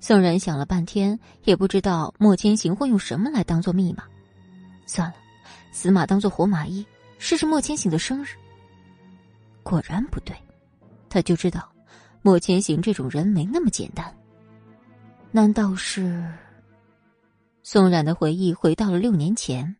[0.00, 4.04] 宋冉想了半天，也不知道莫千行会用什么来当做密码。
[4.86, 5.14] 算了，
[5.72, 6.86] 死马当做活马医，
[7.18, 8.28] 试试莫千行的生日。
[9.62, 10.36] 果然不对，
[11.08, 11.70] 他就知道
[12.22, 14.14] 莫千行这种人没那么简单。
[15.30, 16.24] 难道是？
[17.62, 19.74] 宋冉的回忆回到了六年前。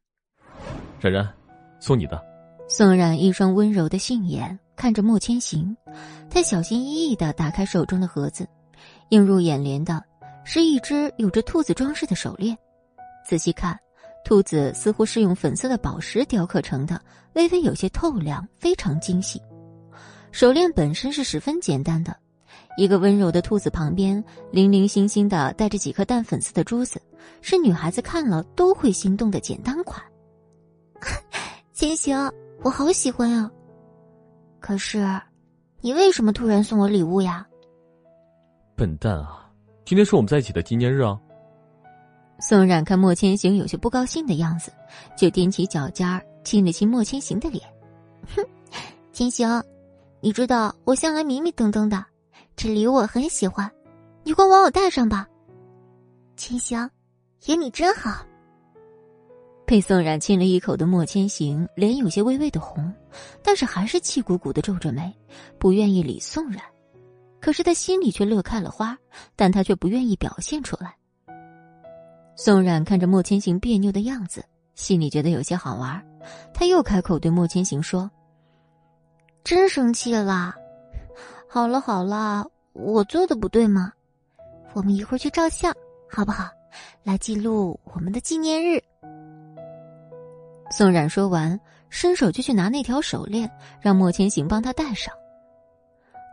[1.00, 1.32] 冉冉，
[1.78, 2.20] 送你的。
[2.66, 5.76] 宋冉一双温柔的杏眼看着莫千行，
[6.30, 8.48] 他小心翼翼的打开手中的盒子，
[9.10, 10.02] 映入眼帘的
[10.44, 12.56] 是一只有着兔子装饰的手链。
[13.26, 13.78] 仔细看，
[14.24, 17.00] 兔子似乎是用粉色的宝石雕刻成的，
[17.34, 19.40] 微微有些透亮，非常精细。
[20.32, 22.16] 手链本身是十分简单的，
[22.76, 27.00] 一个温柔的兔子旁边零零星星的带着几颗淡粉色的珠子，
[27.42, 30.02] 是女孩子看了都会心动的简单款。
[31.72, 32.16] 千行。
[32.62, 33.50] 我好喜欢啊！
[34.58, 35.06] 可是，
[35.82, 37.46] 你为什么突然送我礼物呀？
[38.74, 39.52] 笨蛋啊！
[39.84, 41.20] 今天是我们在一起的纪念日啊！
[42.40, 44.72] 宋冉看莫千行有些不高兴的样子，
[45.16, 47.64] 就踮起脚尖亲了亲莫千行的脸。
[48.34, 48.44] 哼，
[49.12, 49.62] 千行，
[50.20, 52.04] 你知道我向来迷迷瞪瞪的，
[52.56, 53.70] 这礼物我很喜欢，
[54.24, 55.26] 你快帮我带上吧。
[56.36, 56.90] 千行，
[57.46, 58.26] 有你真好。
[59.66, 62.92] 被宋冉亲了一口的莫千行脸有些微微的红，
[63.42, 65.10] 但是还是气鼓鼓的皱着眉，
[65.58, 66.62] 不愿意理宋冉。
[67.40, 68.98] 可是他心里却乐开了花，
[69.34, 70.94] 但他却不愿意表现出来。
[72.36, 74.44] 宋冉看着莫千行别扭的样子，
[74.74, 76.04] 心里觉得有些好玩，
[76.52, 78.10] 他又开口对莫千行说
[79.44, 80.54] ：“真生气了？
[81.48, 83.92] 好了好了，我做的不对吗？
[84.72, 85.72] 我们一会儿去照相，
[86.10, 86.48] 好不好？
[87.04, 88.82] 来记录我们的纪念日。”
[90.72, 93.48] 宋冉说完，伸手就去拿那条手链，
[93.80, 95.14] 让莫千行帮他戴上。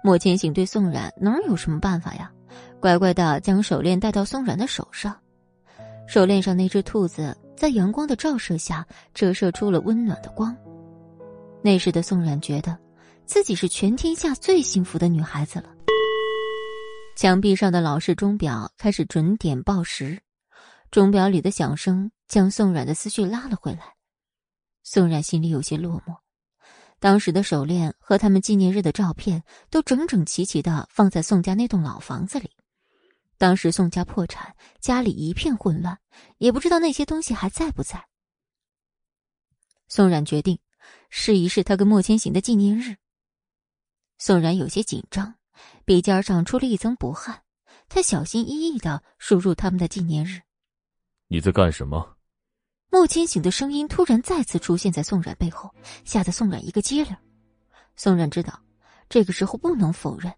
[0.03, 2.31] 莫千行对宋冉哪有什么办法呀？
[2.79, 5.15] 乖乖的将手链戴到宋冉的手上。
[6.07, 10.55] 手链上那只兔子在阳光的照射下折射出了温暖的光。
[11.63, 12.77] 那时的宋冉觉得，
[13.25, 15.69] 自己是全天下最幸福的女孩子了。
[17.15, 20.19] 墙壁上的老式钟表开始准点报时，
[20.89, 23.95] 钟表里的响声将宋冉的思绪拉了回来。
[24.83, 26.17] 宋冉心里有些落寞，
[26.99, 32.49] 当时的手链和他们纪念日的照片都整整齐齐的放在宋家那栋老房子里。
[33.41, 35.97] 当时宋家破产，家里一片混乱，
[36.37, 38.05] 也不知道那些东西还在不在。
[39.87, 40.59] 宋冉决定
[41.09, 42.97] 试一试他跟莫千行的纪念日。
[44.19, 45.33] 宋冉有些紧张，
[45.85, 47.41] 鼻尖上出了一层薄汗，
[47.89, 50.39] 他小心翼翼的输入他们的纪念日。
[51.27, 52.15] 你在干什么？
[52.91, 55.73] 莫千行的声音突然再次出现在宋冉背后，
[56.05, 57.17] 吓得宋冉一个激灵。
[57.95, 58.61] 宋冉知道，
[59.09, 60.31] 这个时候不能否认，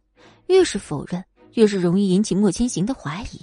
[0.48, 1.22] 越是否认，
[1.54, 3.42] 越是容易引起莫千行的怀疑。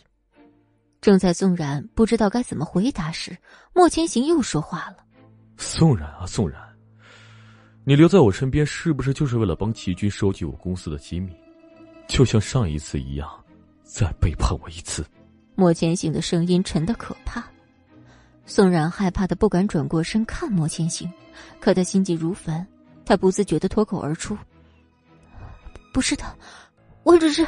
[1.00, 3.36] 正在宋冉不知道该怎么回答时，
[3.72, 4.96] 莫千行又说话了
[5.56, 6.60] ：“宋冉啊，宋冉，
[7.84, 11.32] 你留在我身边是不是就是为了帮齐军收集我公司的机密？
[12.06, 13.28] 就像上一次一样，
[13.82, 15.04] 再背叛我一次？”
[15.56, 17.42] 莫千行的声音沉得可怕，
[18.44, 21.10] 宋冉害怕的不敢转过身看莫千行，
[21.60, 22.66] 可他心急如焚，
[23.06, 24.36] 他不自觉的脱口而出
[25.94, 26.24] ：“不是的，
[27.04, 27.46] 我只是……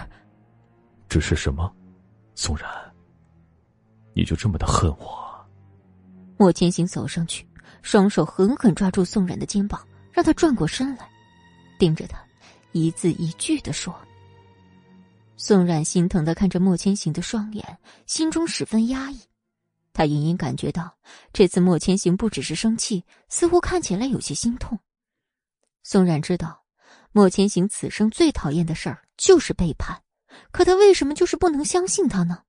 [1.13, 1.71] 只是什么？
[2.35, 2.67] 宋然。”
[4.17, 5.47] 你就这么的恨我？
[6.39, 7.47] 莫千行走上去，
[7.83, 11.07] 双手狠狠抓住宋冉的肩膀，让他转过身来，
[11.79, 12.19] 盯着他，
[12.73, 13.95] 一字一句的说。
[15.37, 19.21] 宋冉心疼的看着莫千行的双眼，心中十分压抑。
[19.93, 20.97] 他隐隐感觉到，
[21.31, 24.79] 这次莫千行不只是生气，似乎看起来有些心痛。
[25.83, 26.65] 宋冉知道，
[27.13, 30.03] 莫千行此生最讨厌的事儿就是背叛，
[30.51, 32.43] 可他为什么就是不能相信他呢？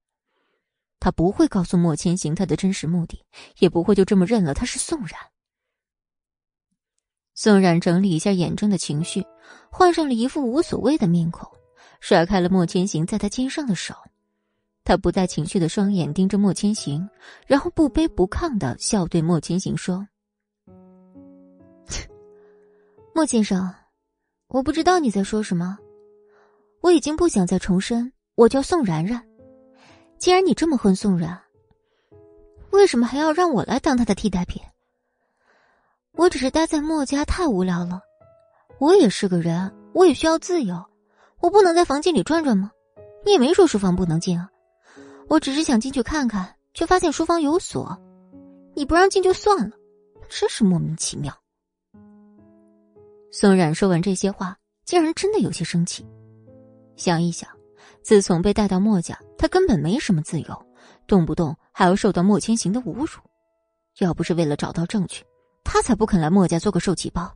[1.00, 3.22] 他不会告诉莫千行他的真实目的，
[3.60, 5.20] 也不会就这么认了他是宋冉。
[7.36, 9.26] 宋冉整理一下眼中的情绪，
[9.72, 11.52] 换上了一副无所谓的面孔，
[12.00, 13.96] 甩开了莫千行在他肩上的手。
[14.86, 17.10] 他不带情绪的双眼盯着莫千行，
[17.48, 20.08] 然后不卑不亢的笑对莫千行说
[23.16, 23.74] ：“莫先生，
[24.48, 25.78] 我不知道你在说什么，
[26.84, 29.24] 我已经不想再重申我叫宋然然。”
[30.20, 31.42] 既然你这么恨宋冉，
[32.72, 34.62] 为什么还要让我来当他的替代品？
[36.12, 38.02] 我只是待在墨家太无聊了，
[38.80, 40.86] 我也是个人，我也需要自由，
[41.40, 42.70] 我不能在房间里转转吗？
[43.26, 44.50] 你也没说书房不能进啊，
[45.30, 47.98] 我只是想进去看看，却发现书房有锁，
[48.76, 49.76] 你不让进就算了，
[50.30, 51.34] 真是莫名其妙。
[53.32, 56.06] 宋冉说完这些话，竟然真的有些生气，
[56.96, 57.50] 想一想。
[58.02, 60.66] 自从被带到墨家，他根本没什么自由，
[61.08, 63.22] 动不动还要受到莫千行的侮辱。
[64.00, 65.24] 要不是为了找到证据，
[65.64, 67.34] 他才不肯来墨家做个受气包。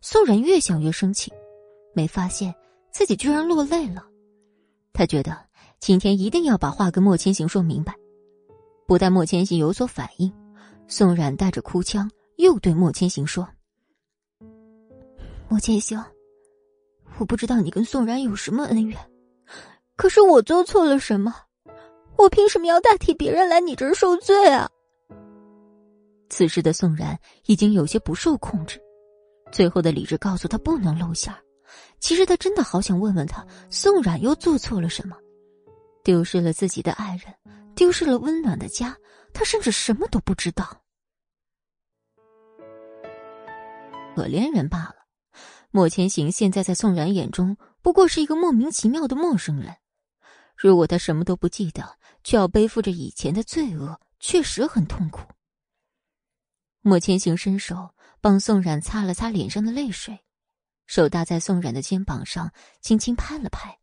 [0.00, 1.32] 宋冉越想越生气，
[1.94, 2.52] 没发现
[2.90, 4.04] 自己居然落泪了。
[4.92, 5.38] 他觉得
[5.78, 7.94] 今天一定要把话跟莫千行说明白。
[8.86, 10.32] 不待莫千行有所反应，
[10.88, 13.48] 宋冉带着哭腔又对莫千行说
[15.48, 16.04] ：“莫千行，
[17.18, 18.98] 我不知道你跟宋然有什么恩怨。”
[19.96, 21.34] 可是我做错了什么？
[22.16, 24.68] 我凭什么要代替别人来你这儿受罪啊？
[26.28, 28.80] 此时的宋然已经有些不受控制，
[29.52, 31.32] 最后的理智告诉他不能露馅
[32.00, 35.16] 其实他真的好想问问他，宋冉又做错了什么？
[36.02, 37.32] 丢失了自己的爱人，
[37.74, 38.96] 丢失了温暖的家，
[39.32, 40.82] 他甚至什么都不知道。
[44.16, 45.03] 可怜人罢了。
[45.76, 49.74] 莫千行现在在宋冉眼中不过是一个莫名其妙的陌生人。
[50.56, 55.28] 如果他什么都不记得，却要背负着以前的罪恶，确实很痛苦。
[56.80, 60.16] 莫千行伸手帮宋冉擦了擦脸上的泪水，
[60.86, 63.76] 手搭在宋冉的肩膀上，轻轻拍了拍。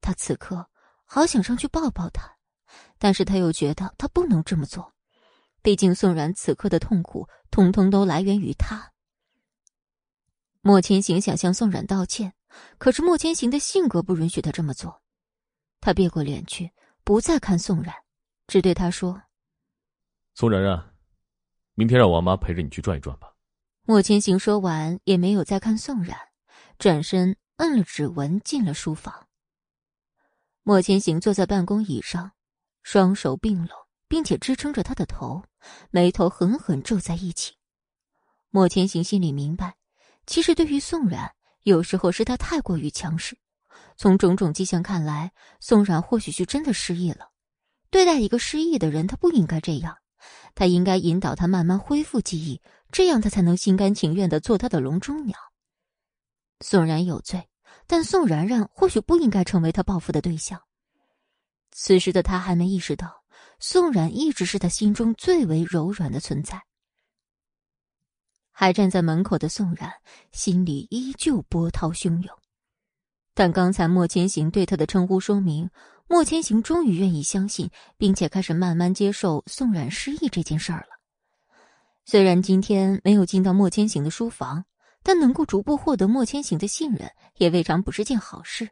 [0.00, 0.68] 他此刻
[1.04, 2.28] 好想上去抱抱他，
[2.98, 4.92] 但是他又觉得他不能这么做，
[5.62, 8.90] 毕竟宋冉此刻的痛苦，通通都来源于他。
[10.66, 12.32] 莫千行想向宋冉道歉，
[12.76, 15.00] 可是莫千行的性格不允许他这么做。
[15.80, 16.72] 他别过脸去，
[17.04, 17.94] 不再看宋冉，
[18.48, 19.22] 只对他说
[20.34, 20.92] ：“宋冉冉，
[21.74, 23.32] 明天让王妈陪着你去转一转吧。”
[23.86, 26.18] 莫千行说完，也没有再看宋冉，
[26.80, 29.28] 转身摁了指纹进了书房。
[30.64, 32.32] 莫千行坐在办公椅上，
[32.82, 35.44] 双手并拢，并且支撑着他的头，
[35.92, 37.54] 眉头狠狠皱在一起。
[38.50, 39.75] 莫千行心里明白，
[40.26, 43.38] 其实对于宋冉，有时候是他太过于强势。
[43.96, 47.30] 从种种迹象看来，宋冉或许是真的失忆了。
[47.88, 49.96] 对待一个失忆的人，他不应该这样，
[50.54, 52.60] 他应该引导他慢慢恢复记忆，
[52.90, 55.38] 这样他才能心甘情愿的做他的笼中鸟。
[56.60, 57.48] 宋冉有罪，
[57.86, 60.60] 但宋然然或许不应该成为他报复的对象。
[61.70, 63.22] 此时的他还没意识到，
[63.60, 66.62] 宋冉一直是他心中最为柔软的存在。
[68.58, 69.92] 还站在门口的宋冉，
[70.32, 72.34] 心里依旧波涛汹涌。
[73.34, 75.68] 但刚才莫千行对他的称呼说明，
[76.08, 80.96] 莫千行终于愿意相信，并且开始慢慢接受宋冉失忆这件事儿了。
[82.06, 84.64] 虽然今天没有进到莫千行的书房，
[85.02, 88.70] 但能够逐步获得莫千行的信任，也未尝不是件好事。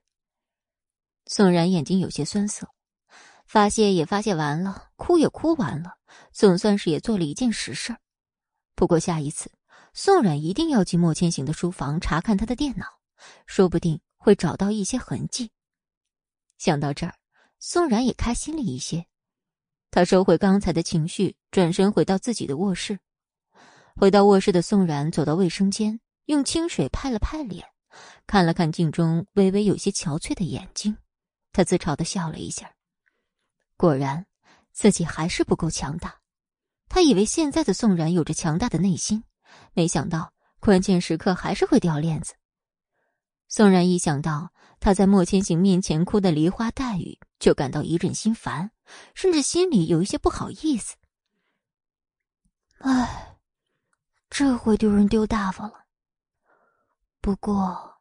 [1.27, 2.67] 宋冉眼睛有些酸涩，
[3.45, 5.99] 发泄也发泄完了，哭也哭完了，
[6.33, 7.99] 总算是也做了一件实事儿
[8.75, 9.53] 不过下一次，
[9.95, 13.01] 宋冉一定要进莫千行的书房查看他的电脑。
[13.47, 15.51] 说不定会找到一些痕迹。
[16.59, 17.15] 想到这儿，
[17.59, 19.07] 宋冉也开心了一些。
[19.91, 22.99] 他收回刚才的情绪，转身回到自己的卧室。
[23.95, 27.65] 回到卧室的宋冉走到卫生间，用清水拍了拍脸，
[28.27, 30.97] 看了看镜中微微有些憔悴的眼睛，
[31.53, 32.75] 他自嘲的笑了一下。
[33.77, 34.27] 果然，
[34.73, 36.21] 自己还是不够强大。
[36.89, 39.25] 他以为现在的宋冉有着强大的内心，
[39.73, 42.35] 没想到关键时刻还是会掉链子。
[43.49, 48.71] 宋冉一想到他在莫千行面前哭的梨花带雨，就感到一阵心烦，
[49.15, 50.97] 甚至心里有一些不好意思。
[52.79, 53.39] 唉，
[54.29, 55.85] 这回丢人丢大发了。
[57.21, 58.01] 不过，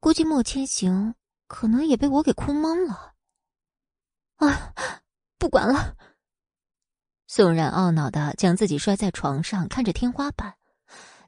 [0.00, 1.14] 估计莫千行
[1.46, 3.14] 可能也被我给哭懵了。
[4.36, 4.72] 啊，
[5.38, 5.96] 不管了。
[7.26, 10.56] 宋冉懊恼的将自己摔在床上，看着天花板。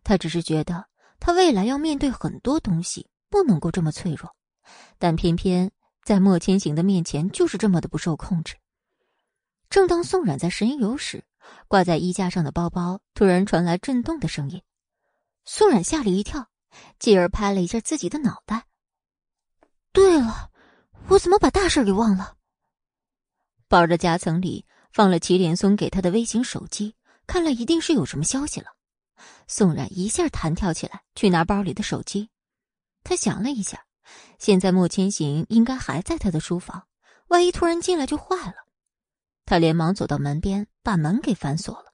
[0.03, 0.87] 他只是觉得
[1.19, 3.09] 他未来要面对很多东西。
[3.33, 4.35] 不能够这么脆弱，
[4.99, 5.71] 但偏偏
[6.03, 8.57] 在莫千行的面前就是这么的不受控制。
[9.69, 11.23] 正当宋冉在神游时，
[11.69, 14.61] 挂在衣架上的包包突然传来震动的声音，
[15.45, 16.49] 宋冉吓了一跳，
[16.99, 18.67] 继而拍了一下自己的脑袋。
[19.93, 20.51] 对了，
[21.07, 22.35] 我怎么把大事给忘了？
[23.69, 26.97] 包的夹层里放了祁连松给他的微型手机，
[27.29, 28.73] 看来一定是有什么消息了。
[29.47, 32.31] 宋冉一下弹跳起来，去拿包里的手机。
[33.03, 33.85] 他想了一下，
[34.39, 36.87] 现在莫千行应该还在他的书房，
[37.29, 38.55] 万一突然进来就坏了。
[39.47, 41.87] 他连忙走到门边，把门给反锁了。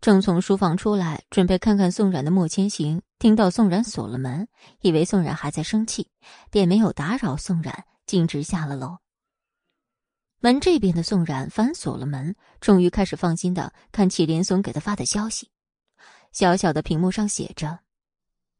[0.00, 4.48] 正从书房出来，准备看看宋冉的莫千行，听到宋冉锁了门，
[4.80, 6.08] 以为宋冉还在生气，
[6.50, 8.96] 便没有打扰宋冉，径直下了楼。
[10.38, 15.50] 门这边的宋冉反锁了门，终于开始放心的看祁连松给他发的消息。
[16.32, 17.80] 小小的屏幕上写着：“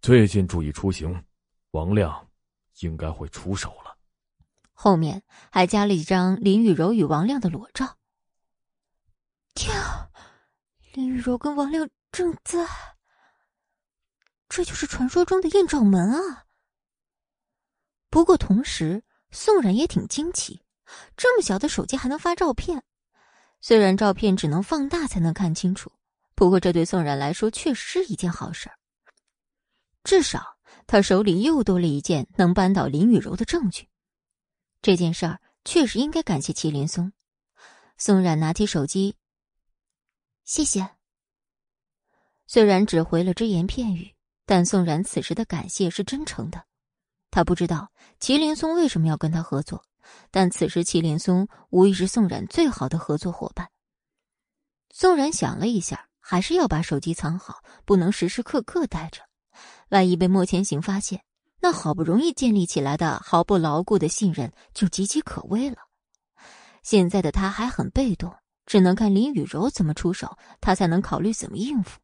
[0.03, 1.25] 最近注意出行。”
[1.73, 2.29] 王亮
[2.81, 3.97] 应该会出手了。
[4.73, 7.99] 后面还加了一张林雨柔与王亮的裸照。
[9.55, 10.11] 天啊，
[10.95, 12.67] 林雨柔跟王亮正在……
[14.49, 16.47] 这就是传说中的艳照门啊！
[18.09, 20.65] 不过同时，宋冉也挺惊奇，
[21.17, 22.83] 这么小的手机还能发照片。
[23.61, 25.93] 虽然照片只能放大才能看清楚，
[26.41, 28.79] 不过这对宋冉来说确实是一件好事儿，
[30.05, 30.57] 至少。
[30.87, 33.87] 他手里又多了一件能扳倒林雨柔的证据，
[34.81, 37.13] 这件事儿确实应该感谢祁连松。
[37.99, 39.17] 宋冉拿起手机，
[40.47, 40.89] 谢谢。
[42.47, 44.15] 虽然只回了只言片语，
[44.47, 46.65] 但宋冉此时的感谢是真诚的。
[47.31, 49.85] 他不知道祁连松为什么要跟他合作，
[50.31, 53.71] 但此时祁连松无疑是宋冉最好的合作伙伴。
[54.89, 59.21] 宋冉想了一下，还是要把手机藏好，不能时时刻刻带着。
[59.89, 61.25] 万一被莫千行发现，
[61.61, 65.79] 那好不容易建立起来的毫不牢固的信任就岌岌可危了。
[66.85, 68.33] 现在的他还很被动，
[68.65, 71.99] 只能看林雨柔怎么出手，他才能考虑怎么应付。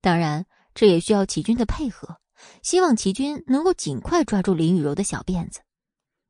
[0.00, 0.44] 当然，
[0.74, 2.16] 这也需要齐军的配合。
[2.60, 5.60] 希望齐军能够尽快抓住林雨柔的小辫子。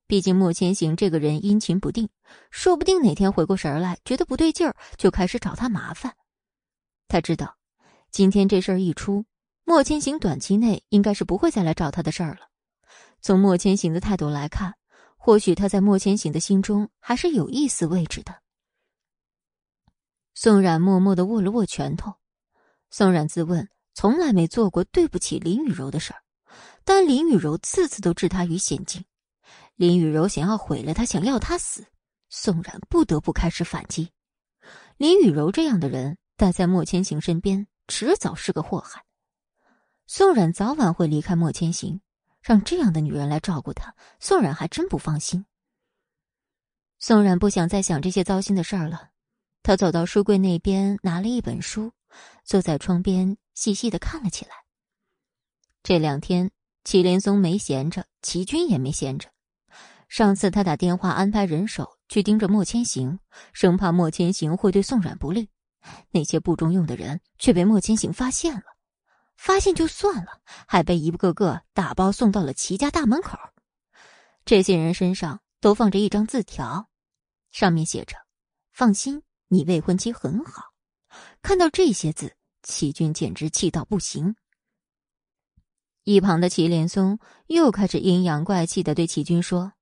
[0.07, 2.07] 毕竟莫千行这个人阴晴不定，
[2.51, 6.15] 说不定哪天回过神来，觉得不对劲儿，就开始找他麻烦。
[7.15, 7.57] 他知道，
[8.11, 9.25] 今天这事儿一出。
[9.63, 12.49] 莫千行短期内应该是不会再来找他的事儿了。
[13.23, 14.75] 从莫千行的态度来看，
[15.17, 18.43] 或许他在莫千行的心中还是有一丝位置的。
[20.35, 22.15] 宋冉默默的握了握拳头。
[22.91, 26.21] 宋冉自问从来没做过对不起林雨柔的事儿，
[26.83, 29.05] 但林雨柔次次都置他于险境。
[29.77, 31.87] 林雨柔想要毁了他，想要他死，
[32.29, 34.11] 宋冉不得不开始反击。
[34.97, 39.05] 林雨柔这样的人待在莫千行身边，迟早是个祸害。
[40.07, 42.01] 宋冉早晚会离开莫千行，
[42.43, 45.47] 让这样的女人来照顾他，宋冉还真不放心。
[46.99, 49.11] 宋冉不想再想这些糟心的事儿了，
[49.63, 51.93] 他走到书柜那边，拿了一本书，
[52.45, 54.53] 坐在窗边细细的看了起来。
[55.83, 56.51] 这两天，
[56.83, 59.31] 祁连松没闲着，祁军也没闲着。
[60.09, 63.21] 上次他打电话安排人手去盯着莫千行，
[63.53, 65.49] 生怕莫千行会对宋冉不利，
[66.11, 68.63] 那些不中用的人却被莫千行发现了。
[69.37, 73.39] 发现就算了，还被一个个打包送到了齐家大门口。
[74.45, 76.89] 这些人身上都放着一张字条，
[77.51, 78.17] 上面写着
[78.73, 80.63] ：“放心，你未婚妻很好。”
[81.43, 84.37] 看到这些字，齐军简直气到不行。
[86.05, 89.73] 一旁的祁连松又开始阴阳怪气的对齐军说：“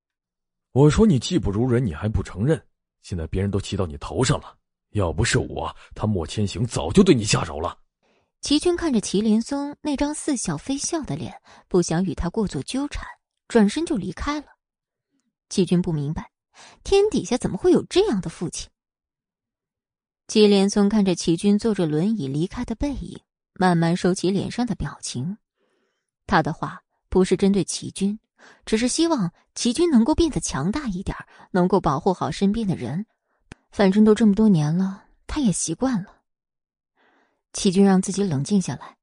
[0.73, 2.65] 我说你技不如人，你还不承认？
[3.03, 4.57] 现在别人都骑到你头上了，
[4.93, 7.78] 要不是我，他莫千行早就对你下手了。”
[8.40, 13.07] 齐军看着祁连松那张似笑非笑的脸，不想与他过做纠缠，
[13.47, 14.47] 转身就离开了。
[15.49, 16.32] 齐军不明白，
[16.82, 18.68] 天底下怎么会有这样的父亲？
[20.26, 23.20] 祁连松看着齐军坐着轮椅离开的背影，
[23.55, 25.38] 慢慢收起脸上的表情。
[26.26, 28.18] 他的话不是针对齐军，
[28.64, 31.16] 只是希望齐军能够变得强大一点，
[31.53, 33.07] 能够保护好身边的人。
[33.73, 36.20] 反正都这么多年了，他也习惯了。
[37.55, 38.97] 齐军让自己冷静下来，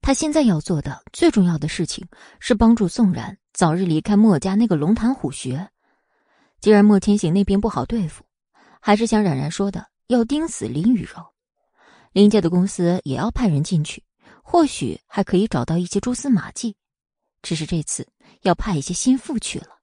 [0.00, 2.06] 他现在要做的最重要的事情
[2.40, 5.70] 是帮助宋冉早日离开墨家那个龙潭虎穴。
[6.60, 8.24] 既然莫千行那边不好对付，
[8.80, 11.24] 还是像冉冉说的，要盯死林雨柔。
[12.12, 14.02] 林家的公司也要派人进去，
[14.42, 16.76] 或许还可以找到一些蛛丝马迹。
[17.40, 18.08] 只是这次
[18.42, 19.78] 要派一些心腹去了。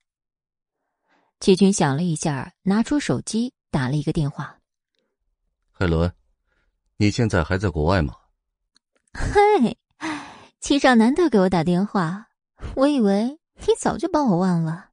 [1.40, 4.58] 齐军想了一下，拿出手机打了一个电话
[5.74, 6.10] ：“海伦。”
[6.96, 8.16] 你现在还在国外吗？
[9.14, 9.78] 嘿，
[10.62, 12.28] 七少难得给我打电话，
[12.78, 14.92] 我以为你早就把我忘了。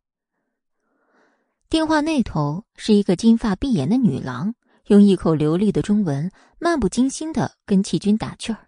[1.69, 4.53] 电话那头是一个金发碧眼的女郎，
[4.87, 8.67] 用一口流利的中文，漫不经心的跟齐军打趣儿：“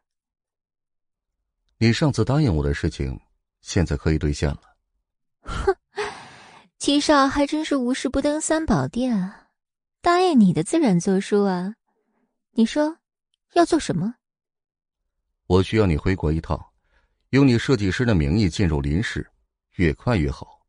[1.78, 3.20] 你上次答应我的事情，
[3.62, 4.60] 现在可以兑现了。”
[5.42, 5.76] 哼，
[6.78, 9.32] 七少还真是无事不登三宝殿，
[10.04, 11.76] 答应你的自然作数啊。
[12.52, 12.98] 你说。
[13.54, 14.16] 要做什么？
[15.46, 16.60] 我需要你回国一趟，
[17.30, 19.24] 用你设计师的名义进入林氏，
[19.76, 20.60] 越快越好。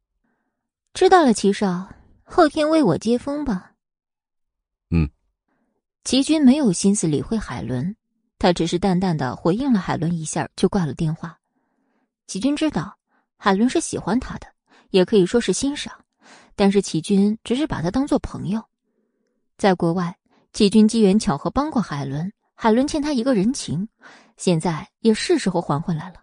[0.94, 1.92] 知道了，齐少，
[2.24, 3.74] 后天为我接风吧。
[4.92, 5.10] 嗯。
[6.04, 7.96] 齐军没有心思理会海伦，
[8.38, 11.40] 他只是淡淡的回应了海伦一下，就挂了电话。
[12.28, 12.96] 齐军知道
[13.36, 14.46] 海伦是喜欢他的，
[14.92, 16.06] 也可以说是欣赏，
[16.56, 18.64] 但是齐军只是把他当做朋友。
[19.58, 20.18] 在国外，
[20.52, 22.32] 齐军机缘巧合帮过海伦。
[22.56, 23.88] 海伦欠他一个人情，
[24.38, 26.16] 现在也是时候还回来了。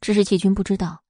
[0.00, 1.02] 只是齐军不知道，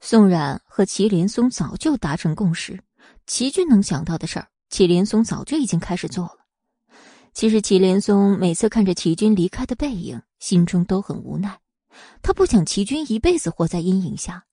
[0.00, 2.80] 宋冉和祁连松早就达成共识，
[3.26, 6.38] 齐军能想到的事儿，祁连松早就已经开始做了。
[7.32, 11.58] 其实祁连松每次看着齐军离开的背影，心中都很无奈。
[12.22, 14.44] 他不想齐军一辈子活在阴影下。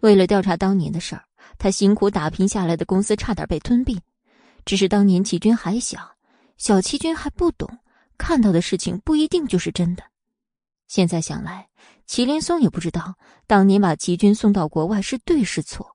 [0.00, 1.24] 为了调查当年的事儿，
[1.58, 3.98] 他辛苦打拼下来的公司差点被吞并。
[4.66, 6.16] 只是当年齐军还小，
[6.58, 7.78] 小齐军还不懂。
[8.18, 10.02] 看到的事情不一定就是真的。
[10.88, 11.68] 现在想来，
[12.06, 13.14] 祁连松也不知道
[13.46, 15.86] 当年把齐军送到国外是对是错。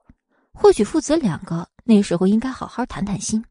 [0.53, 3.43] 或许父子两个那时候应该好好谈谈心。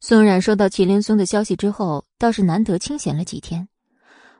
[0.00, 3.68] 宋冉收到祁连松的消息之后，倒是难得清闲了几天。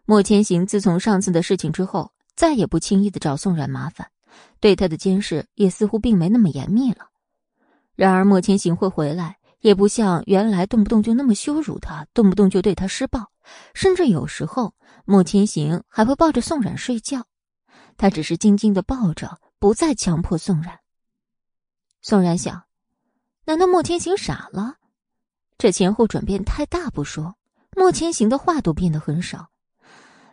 [0.06, 4.10] 莫千行自从上次的事情之后，再也不轻易的找宋冉麻烦，
[4.60, 7.09] 对他的监视也似乎并没那么严密了。
[8.00, 9.36] 然而莫千行会回来。
[9.60, 13.30] 也不像原来动不动就那么羞辱他，动不动就对他施暴，
[13.74, 14.74] 甚至有时候
[15.04, 17.26] 莫千行还会抱着宋冉睡觉。
[17.98, 20.78] 他只是静静的抱着，不再强迫宋冉。
[22.00, 22.62] 宋冉想，
[23.44, 24.76] 难道莫千行傻了？
[25.58, 27.34] 这前后转变太大不说，
[27.76, 29.50] 莫千行的话都变得很少。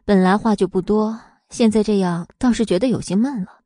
[0.06, 3.60] 本来话就不多，现在这样倒是觉得有些闷了。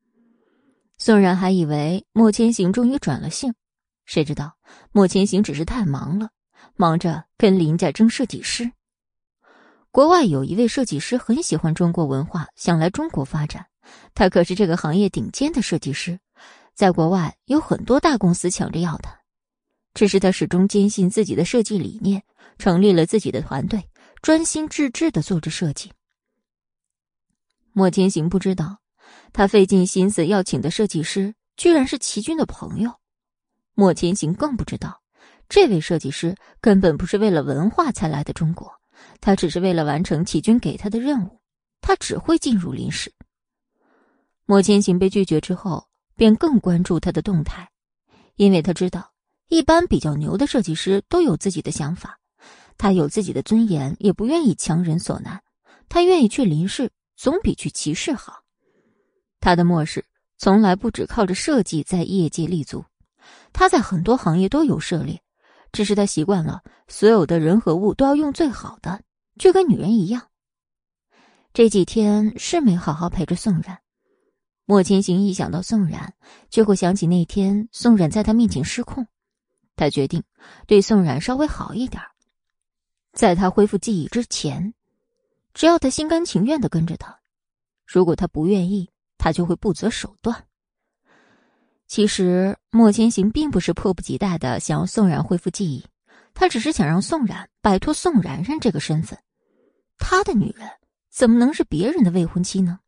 [0.98, 3.54] 宋冉还以为莫千行终于转了性。
[4.06, 4.58] 谁知道
[4.92, 6.30] 莫千行只是太忙了，
[6.76, 8.72] 忙着跟林家争设计师。
[9.92, 13.68] 国外有一位设计师很喜欢中国文化，想来中国发展。
[14.14, 16.20] 他可是这个行业顶尖的设计师，
[16.74, 19.20] 在国外有很多大公司抢着要他。
[19.94, 22.24] 只是他始终坚信自己的设计理念，
[22.58, 23.90] 成立了自己的团队，
[24.22, 25.92] 专心致志的做着设计。
[27.74, 28.78] 莫千行不知道，
[29.34, 33.01] 他费尽心思要请的设计师，居然是齐军的朋友。
[33.74, 35.02] 莫千行更不知道，
[35.50, 38.72] 这位设计师根本不是为了文化才来的中国，
[39.20, 41.40] 他只是为了完成启军给他的任务。
[41.84, 43.12] 他只会进入林氏。
[44.46, 47.72] 莫千行被拒绝之后，便更关注他的动态，
[48.36, 49.14] 因为他知道，
[49.48, 52.20] 一般比较牛的设计师都有自己的想法，
[52.78, 55.42] 他有自己的尊严，也不愿意强人所难。
[55.90, 58.44] 他愿意去林氏，总比去骑士好。
[59.40, 60.06] 他的末世
[60.38, 62.86] 从来不只靠着设计在业界立足。
[63.54, 65.22] 他在很多行业都有涉猎，
[65.72, 69.02] 只是他习惯了所有的人和物都要用最好的，
[69.38, 70.28] 就跟女人一样。
[71.54, 73.80] 这几天是没好好陪着宋冉。
[74.66, 76.14] 莫千行一想到宋冉，
[76.50, 79.06] 就会想起那天宋冉在他面前失控。
[79.76, 80.24] 他决定
[80.68, 82.02] 对宋冉稍微好一点，
[83.12, 84.74] 在他恢复记忆之前，
[85.54, 87.20] 只要他心甘情愿的跟着他，
[87.86, 90.46] 如果他不愿意，他就会不择手段。
[91.92, 95.86] 其实莫千行并不是迫不及待的想要宋冉恢复记忆，
[96.34, 99.20] 他只是想让宋冉摆脱宋冉冉这个身份。
[99.98, 100.66] 他的女人
[101.10, 102.80] 怎么能是别人的未婚妻呢？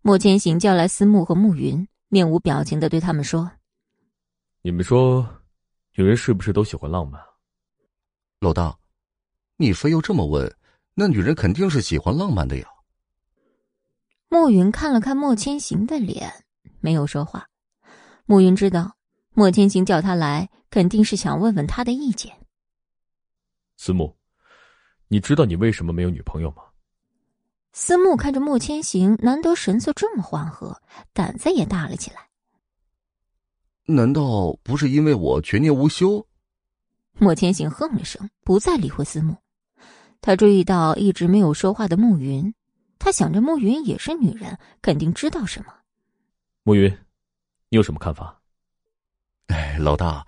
[0.00, 3.50] 莫千行叫来思慕和慕云，面无表情的对他们说
[4.62, 5.28] ：“你们说，
[5.96, 7.20] 女人是不是都喜欢浪漫？”
[8.38, 8.78] 老大，
[9.56, 10.48] 你非要这么问，
[10.94, 12.68] 那女人肯定是喜欢浪漫的呀。
[14.28, 16.32] 慕云看了看莫千行的脸，
[16.78, 17.44] 没有说话。
[18.26, 18.96] 慕云知道，
[19.34, 22.32] 莫千行叫他来，肯定是想问问他的意见。
[23.76, 24.16] 思慕，
[25.06, 26.64] 你知道你为什么没有女朋友吗？
[27.72, 32.26] 思慕看着莫千行，难得神色这么缓和，胆子也大了起来。
[33.84, 36.26] 难道不是因为我全年无休？
[37.18, 39.36] 莫千行哼了声，不再理会思慕。
[40.20, 42.52] 他注意到一直没有说话的慕云，
[42.98, 45.72] 他想着慕云也是女人，肯定知道什么。
[46.64, 46.98] 慕云，
[47.68, 48.40] 你有什么看法？
[49.46, 50.26] 哎，老大，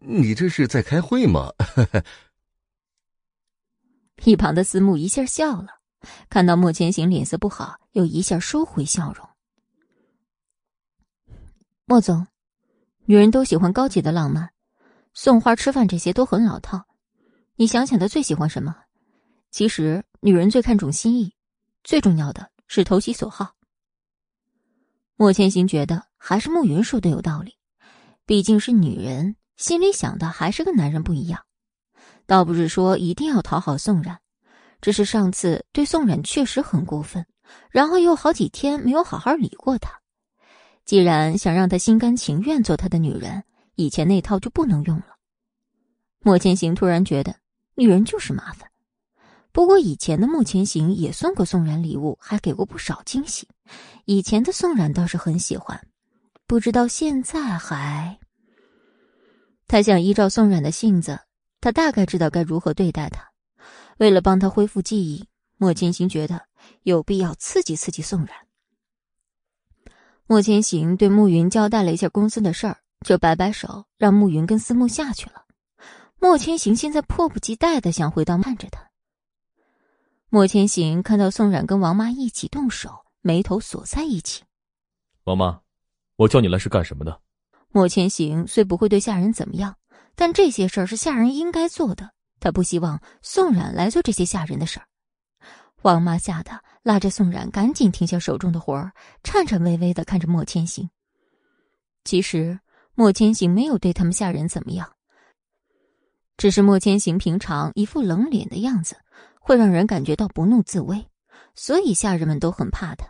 [0.00, 1.52] 你这是在开会吗？
[4.24, 5.80] 一旁的思慕一下笑了。
[6.28, 9.28] 看到莫千行脸色不好，又一下收回笑容。
[11.84, 12.26] 莫总，
[13.04, 14.50] 女人都喜欢高级的浪漫，
[15.14, 16.86] 送花、吃饭这些都很老套。
[17.56, 18.76] 你想想，她最喜欢什么？
[19.50, 21.34] 其实，女人最看重心意，
[21.82, 23.54] 最重要的是投其所好。
[25.16, 27.54] 莫千行觉得还是慕云说的有道理，
[28.26, 31.40] 毕竟是女人，心里想的还是跟男人不一样。
[32.26, 34.18] 倒不是说一定要讨好宋冉。
[34.80, 37.24] 只是上次对宋冉确实很过分，
[37.70, 39.92] 然后又好几天没有好好理过他。
[40.84, 43.44] 既然想让他心甘情愿做他的女人，
[43.76, 45.14] 以前那套就不能用了。
[46.18, 47.36] 莫千行突然觉得
[47.76, 48.68] 女人就是麻烦。
[49.52, 53.46] 不过以前的莫千行也送过宋冉礼物，还给过不少惊喜。
[54.06, 55.80] 以前的宋冉倒是很喜欢，
[56.46, 58.18] 不知道现在还……
[59.68, 61.18] 他想依照宋冉的性子，
[61.60, 63.32] 他大概知道该如何对待她。
[63.98, 65.26] 为了帮他恢复记忆，
[65.56, 66.46] 莫千行觉得
[66.82, 68.36] 有必要刺激刺激宋冉。
[70.26, 75.44] 莫千行对慕云交代了一下公司的事儿，就摆摆手，让慕云跟思慕下去了。
[76.20, 78.90] 莫千行现在迫不及待的想回到看着他。
[80.28, 84.44] 莫千行看到宋冉跟王妈一起动手，眉头锁在一起。
[85.24, 85.60] 王妈，
[86.16, 87.20] 我叫你来是干什么的？
[87.68, 89.76] 莫千行虽不会对下人怎么样，
[90.14, 92.10] 但这些事儿是下人应该做的。
[92.40, 94.86] 他不希望宋冉来做这些吓人的事儿。
[95.82, 98.92] 王妈吓得拉着宋冉赶紧停下手中的活儿，
[99.22, 100.88] 颤颤巍巍的看着莫千行。
[102.04, 102.58] 其实
[102.94, 104.90] 莫千行没有对他们下人怎么样，
[106.36, 108.96] 只是莫千行平常一副冷脸的样子，
[109.40, 111.06] 会让人感觉到不怒自威，
[111.54, 113.06] 所以下人们都很怕他。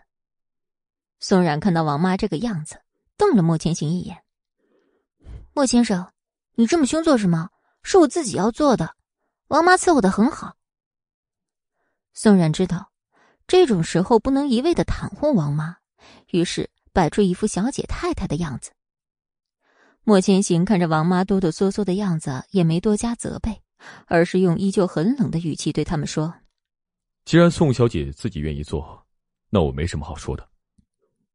[1.21, 2.81] 宋冉看到王妈这个样子，
[3.17, 4.23] 瞪了莫千行一眼
[5.55, 6.12] ：“莫先生，
[6.55, 7.51] 你这么凶做什么？
[7.83, 8.97] 是我自己要做的。”
[9.49, 10.57] 王妈伺候的很好。
[12.12, 12.91] 宋冉知道，
[13.47, 15.77] 这种时候不能一味的袒护王妈，
[16.33, 18.73] 于是摆出一副小姐太太的样子。
[20.03, 23.62] 莫千行看着王妈哆哆嗦嗦的样子，也没多加责备，
[24.07, 26.35] 而是用依旧很冷的语气对他们说
[27.25, 29.07] ：“既然宋小姐自己愿意做，
[29.51, 30.49] 那我没什么好说的。”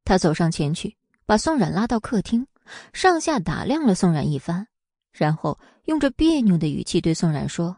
[0.04, 0.98] 他走上前去，
[1.32, 2.46] 把宋冉拉到客厅，
[2.92, 4.68] 上下打量了宋冉一番，
[5.14, 7.78] 然后用着别扭的语气对宋冉说。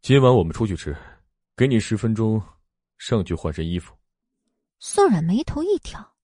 [0.00, 0.96] 今晚我们出去吃，
[1.54, 2.42] 给你十分钟，
[2.98, 3.94] 上去换身衣服。
[4.80, 6.16] 宋冉眉头一挑，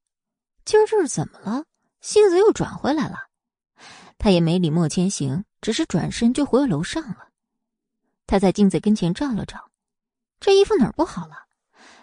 [0.64, 1.64] 今儿这是怎么了？
[2.00, 3.28] 性子又转回来了。
[4.18, 7.28] 他也没理莫千行，只是转身就回楼上了。
[8.26, 9.70] 他在镜子跟前照了照，
[10.40, 11.46] 这衣服哪儿不好了？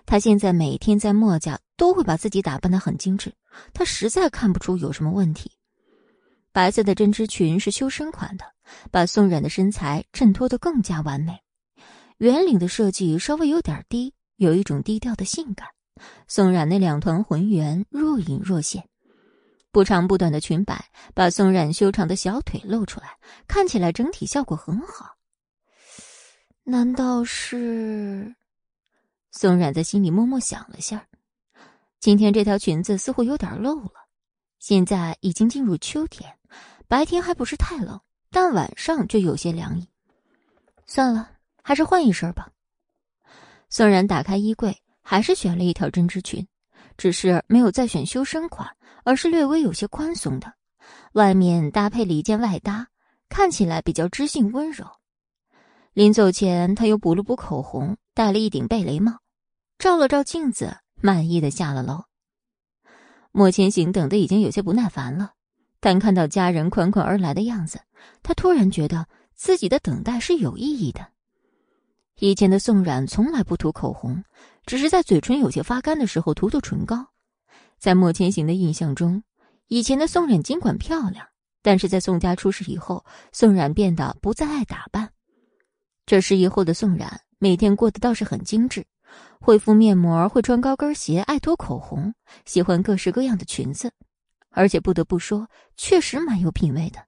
[0.05, 3.33] 他现在每天在墨家都会把自己打扮的很精致，
[3.73, 5.51] 他实在看不出有什么问题。
[6.51, 8.45] 白色的针织裙是修身款的，
[8.91, 11.39] 把宋冉的身材衬托的更加完美。
[12.17, 15.67] 圆领的设计稍微有点低，有一种低调的性感。
[16.27, 18.87] 宋冉那两团浑圆若隐若现，
[19.71, 25.15] 不长不短的裙摆把宋冉修长的小腿露出来，看起来整体效果很好。
[26.63, 28.33] 难道是？
[29.37, 31.05] 宋冉在心里默默想了下。
[31.99, 34.07] 今天这条裙子似乎有点露了。
[34.59, 36.33] 现在已经进入秋天，
[36.87, 37.99] 白天还不是太冷，
[38.31, 39.85] 但晚上就有些凉意。
[40.85, 41.31] 算了。
[41.67, 42.47] 还是换一身吧。
[43.71, 46.47] 宋冉打开衣柜，还是选了一条针织裙，
[46.95, 48.69] 只是没有再选修身款，
[49.03, 50.53] 而是略微有些宽松的，
[51.13, 52.87] 外面搭配了一件外搭，
[53.29, 54.85] 看起来比较知性温柔。
[55.93, 59.17] 临走前，他又补了补口红，戴了一顶贝雷帽，
[59.77, 62.03] 照了照镜子，满意的下了楼。
[63.31, 65.33] 莫千行等的已经有些不耐烦了，
[65.79, 67.81] 但看到家人款款而来的样子，
[68.23, 71.07] 他突然觉得自己的等待是有意义的。
[72.19, 74.23] 以前的宋冉从来不涂口红，
[74.65, 77.07] 只是在嘴唇有些发干的时候涂涂唇膏。
[77.77, 79.21] 在莫千行的印象中，
[79.67, 81.27] 以前的宋冉尽管漂亮，
[81.61, 85.11] 但是在宋家出事以后，宋冉变得不再爱打扮。
[86.05, 88.85] 这事以后的宋冉每天过得倒是很精致，
[89.45, 92.15] 会敷面膜，会穿高跟鞋，爱涂口红，
[92.45, 93.91] 喜欢各式各样的裙子，
[94.49, 96.99] 而且不得不说，确实蛮有品味的。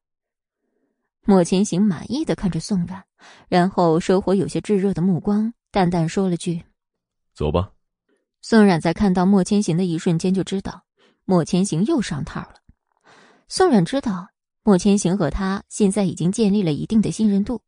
[1.26, 3.04] 莫千行满意的看着宋冉，
[3.50, 6.64] 然后收回有些炙热的目光，淡淡说了句
[7.34, 7.72] ：“走吧。”
[8.40, 10.84] 宋冉在看到莫千行的一瞬间就知道，
[11.26, 12.54] 莫千行又上套了。
[13.48, 14.28] 宋冉知道，
[14.62, 17.64] 莫千行和他现在已经建立了一定的信任度，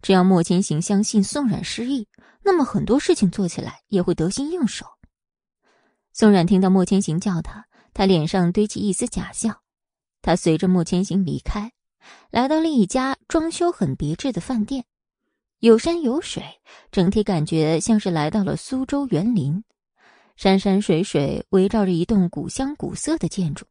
[0.00, 2.06] 只要莫千行相信宋冉失忆，
[2.44, 4.86] 那么很多事情做起来也会得心应手。
[6.12, 9.62] 宋冉听到莫千行叫他，他脸上堆起一丝假笑，
[10.20, 11.72] 他随着莫千行离开。
[12.30, 14.84] 来到了一家装修很别致的饭店，
[15.60, 16.42] 有山有水，
[16.90, 19.62] 整体感觉像是来到了苏州园林。
[20.36, 23.64] 山山水水围绕着一栋古香古色的建筑，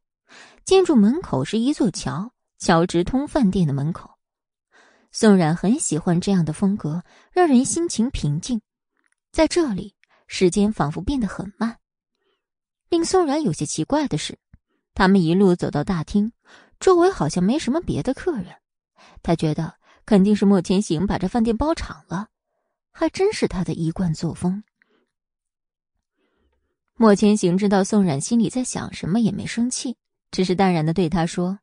[0.64, 4.11] 建筑门口是一座桥，桥直通饭店的门口。
[5.12, 8.62] 宋冉很喜欢这样的风格，让人心情平静。
[9.30, 9.94] 在这里，
[10.26, 11.76] 时间仿佛变得很慢。
[12.88, 14.38] 令宋冉有些奇怪的是，
[14.94, 16.32] 他们一路走到大厅。
[16.80, 18.56] 周围好像没什么别的客人，
[19.22, 22.28] 他觉得肯定是莫千行把这饭店包场了，
[22.90, 24.64] 还真是他的一贯作风。
[26.94, 29.96] 莫千行知道宋冉心里在想什么，也没生气，
[30.30, 31.58] 只是淡然的对他说：“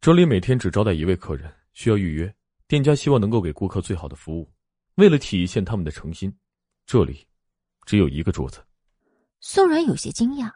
[0.00, 2.34] 这里每天只招待一位客人，需要预约。
[2.72, 4.50] 店家希望能够给顾客最好的服务，
[4.94, 6.34] 为了体现他们的诚心，
[6.86, 7.26] 这里
[7.84, 8.64] 只有一个桌子。”
[9.42, 10.50] 宋冉有些惊讶，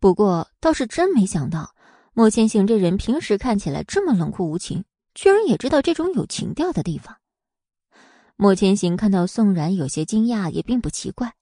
[0.00, 1.72] 不过倒是真没想到。
[2.12, 4.84] 莫千行这人平时看起来这么冷酷无情，
[5.14, 7.18] 居然也知道这种有情调的地方。
[8.34, 11.34] 莫千行看到宋冉有些惊讶，也并不奇怪。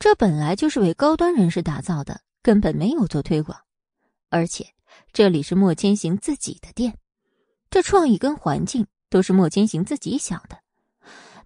[0.00, 3.56] 这本来就是为高端人士打造的，根本没有做推广。
[4.30, 4.66] 而且
[5.12, 6.98] 这里是莫千行自己的店，
[7.70, 10.58] 这创意跟环境都是莫千行自己想的。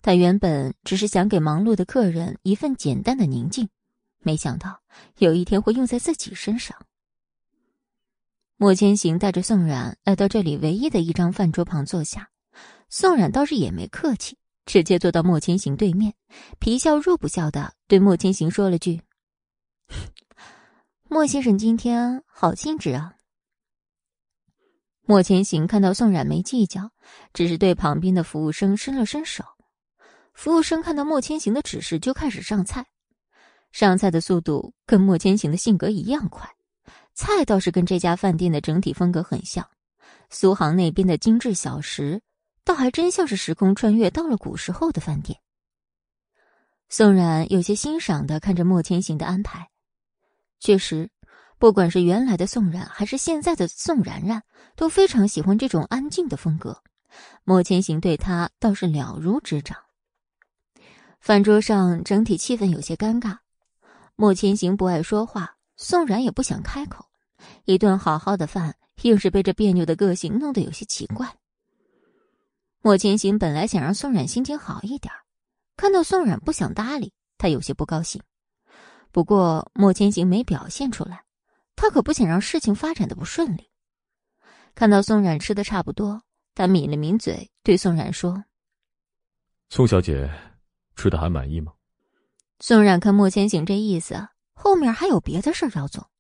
[0.01, 3.69] 他原本只是想给忙碌的客人一份简单的宁静，
[4.21, 4.81] 没想到
[5.19, 6.75] 有一天会用在自己身上。
[8.57, 12.31] 莫千行带着宋冉来到这里唯一的一张饭桌旁坐下，
[12.89, 16.15] 宋冉倒是也没客气，直接坐到莫千行对面，
[16.59, 19.03] 皮笑肉不笑的对莫千行说了句：
[21.07, 23.17] “莫先生今天好兴致啊。”
[25.09, 26.91] 莫千行看到宋冉没计较，
[27.33, 29.43] 只是对旁边的服务生伸了伸手。
[30.35, 32.85] 服务生看到莫千行的指示就开始上菜，
[33.73, 36.47] 上菜的速度跟莫千行的性格一样快。
[37.15, 39.67] 菜倒是跟这家饭店的整体风格很像，
[40.29, 42.21] 苏杭那边的精致小食，
[42.63, 45.41] 倒还真像是时空穿越到了古时候的饭店。
[46.91, 49.71] 宋冉有些欣赏的看着莫千行的安排，
[50.61, 51.09] 确实，
[51.59, 54.43] 不管是原来的宋冉还是现在的宋冉冉，
[54.77, 56.83] 都非常喜欢这种安静的风格。
[57.43, 59.77] 莫千行对他倒是了如指掌。
[61.21, 63.39] 饭桌上整体气氛有些尴尬，
[64.15, 67.07] 莫千行不爱说话，宋冉也不想开口。
[67.65, 71.37] 一顿好好的饭，硬是被这别扭的个性弄得有些奇怪。
[72.83, 75.13] 莫千行本来想让宋冉心情好一点，
[75.77, 78.23] 看到宋冉不想搭理他，有些不高兴。
[79.11, 81.23] 不过莫千行没表现出来，
[81.81, 83.71] 他可不想让事情发展的不顺利。
[84.75, 86.23] 看到宋冉吃的差不多，
[86.53, 88.45] 他抿了抿嘴，对宋冉说
[89.71, 90.29] ：“宋小姐，
[90.97, 91.73] 吃的还满意吗？”
[92.59, 96.11] 宋冉看莫千行这意思，后面还有别的事要做。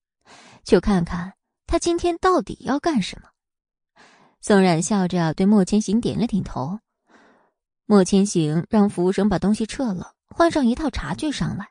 [0.63, 1.33] 就看看
[1.67, 3.29] 他今天到底要干什么。
[4.41, 6.79] 宋冉笑着对莫千行点了点头。
[7.85, 11.71] 莫千行让服务生把东西撤了，换上一套茶具上来，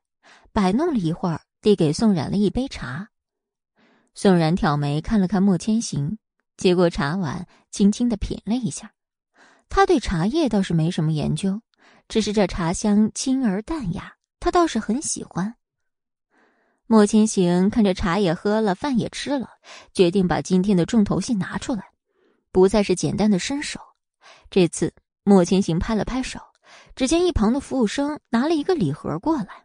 [0.51, 3.07] 摆弄了一会儿，递给宋冉了一杯茶。
[4.19, 6.17] 宋然挑眉看了看莫千行，
[6.57, 8.91] 接过茶碗，轻轻的品了一下。
[9.69, 11.61] 他对茶叶倒是没什么研究，
[12.07, 15.53] 只是这茶香清而淡雅，他倒是很喜欢。
[16.87, 19.49] 莫千行看着茶也喝了，饭也吃了，
[19.93, 21.83] 决定把今天的重头戏拿出来，
[22.51, 23.79] 不再是简单的伸手。
[24.49, 24.91] 这次，
[25.21, 26.39] 莫千行拍了拍手，
[26.95, 29.63] 只见一旁的服务生拿了一个礼盒过来。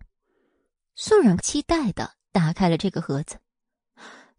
[0.95, 3.37] 宋冉期待的打开了这个盒子。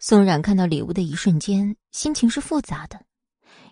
[0.05, 3.05] 宋冉看到礼物的一瞬间，心情是复杂的，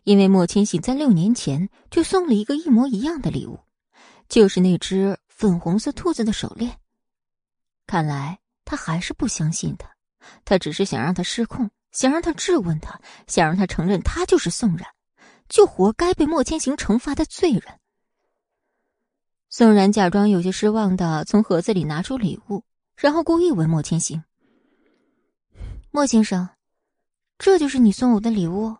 [0.05, 3.59] 因为莫千行在六年前就送了一个一模一样的礼物，
[4.29, 6.79] 就是那只粉红色兔子的手链。
[7.85, 8.39] 看来。
[8.63, 9.89] 他还是不相信他，
[10.45, 14.87] 他只是想让他失控，想让他质问他，想让他承认他就是宋冉，
[15.49, 17.63] 就活该被莫千行惩罚的罪人。
[19.49, 22.63] 宋然假装有些失望的从盒子里拿出礼物，
[22.95, 24.23] 然后故意问莫千行
[25.91, 26.49] ：“莫先生，
[27.37, 28.77] 这就是你送我的礼物？”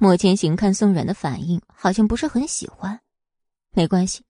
[0.00, 3.00] 莫千行看宋冉的反应，好像不是很喜欢。
[3.72, 4.24] 没关系，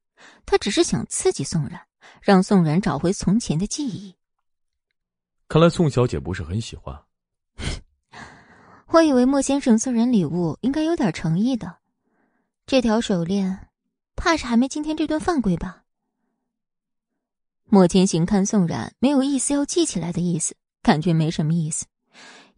[0.45, 1.81] 他只是想刺激宋冉，
[2.21, 4.17] 让宋冉找回从前的记忆。
[5.47, 7.01] 看来宋小姐不是很喜欢。
[8.89, 11.79] 我以为莫先生送人礼物应该有点诚意的，
[12.67, 13.69] 这条手链，
[14.17, 15.85] 怕是还没今天这顿饭贵吧？
[17.67, 21.87] 莫千行看宋冉没有一丝要记起来的意思，感觉没什么意思，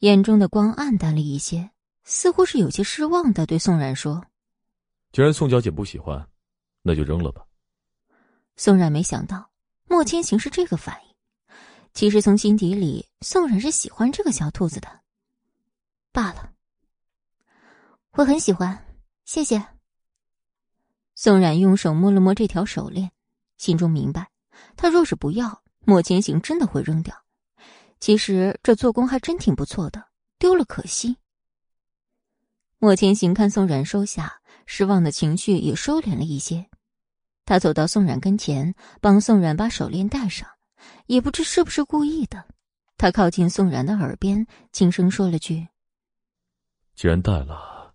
[0.01, 1.71] 眼中的光暗淡了一些。
[2.03, 4.25] 似乎是有些失望的，对宋冉说
[5.12, 6.27] ：“既然宋小姐不喜欢，
[6.83, 7.45] 那就扔了吧。”
[8.57, 9.49] 宋冉没想到
[9.87, 11.14] 莫千行是这个反应。
[11.93, 14.89] 其实从心底里，宋冉是喜欢这个小兔子的。
[16.11, 16.53] 罢了，
[18.12, 18.85] 我很喜欢，
[19.25, 19.64] 谢谢。
[21.14, 23.12] 宋冉用手摸了摸这条手链，
[23.57, 24.31] 心中明白，
[24.77, 27.14] 他若是不要，莫千行真的会扔掉。
[28.01, 31.18] 其实这做工还真挺不错的，丢了可惜。
[32.78, 36.66] 莫千行看宋冉收下，失望的情绪也收敛了一些。
[37.44, 40.48] 他走到宋冉跟前，帮宋冉把手链戴上，
[41.07, 42.46] 也不知是不是故意的。
[42.96, 45.68] 他靠近宋冉的耳边，轻声说了句
[46.96, 47.94] ：“既然戴了，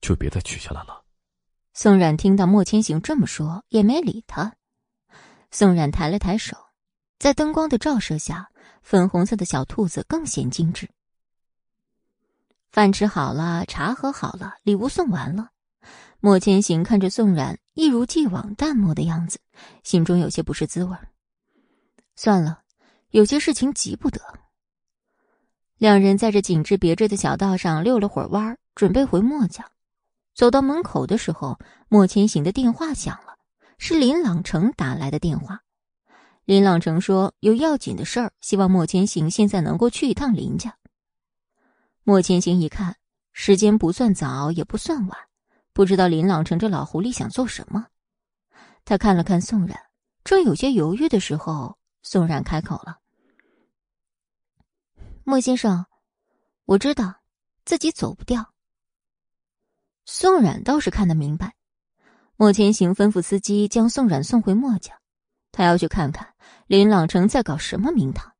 [0.00, 1.04] 就别再取下来了。”
[1.74, 4.54] 宋冉听到莫千行这么说，也没理他。
[5.50, 6.56] 宋冉抬了抬手，
[7.22, 8.50] 在灯光的照射下，
[8.82, 10.90] 粉红色的小兔子更显精致。
[12.72, 15.50] 饭吃好了，茶喝好了，礼物送完了。
[16.18, 19.38] 莫千行看着宋冉一如既往淡漠的样子，
[19.84, 20.96] 心中有些不是滋味
[22.16, 22.62] 算了，
[23.10, 24.20] 有些事情急不得。
[25.78, 29.70] 两人在这景致别致的小道上溜了会儿弯准备回莫家。
[30.34, 31.56] 走到门口的时候，
[31.88, 33.38] 莫千行的电话响了，
[33.78, 35.61] 是林朗成打来的电话。
[36.44, 40.76] 林朗成说有要紧的事儿，希望莫千行现在能够去一趟林家。
[42.02, 42.96] 莫千行一看，
[43.32, 45.18] 时间不算早，也不算晚，
[45.72, 47.86] 不知道林朗成这老狐狸想做什么。
[48.84, 49.78] 他看了看宋冉，
[50.24, 52.98] 正有些犹豫的时候，宋冉开口了
[55.22, 55.86] ：“莫先生，
[56.64, 57.20] 我知道
[57.64, 58.52] 自己走不掉。”
[60.04, 61.54] 宋冉倒是看得明白，
[62.34, 65.00] 莫千行吩咐司机将宋冉送回莫家，
[65.52, 66.31] 他要去看看
[66.72, 68.32] 林朗成在搞什么名堂。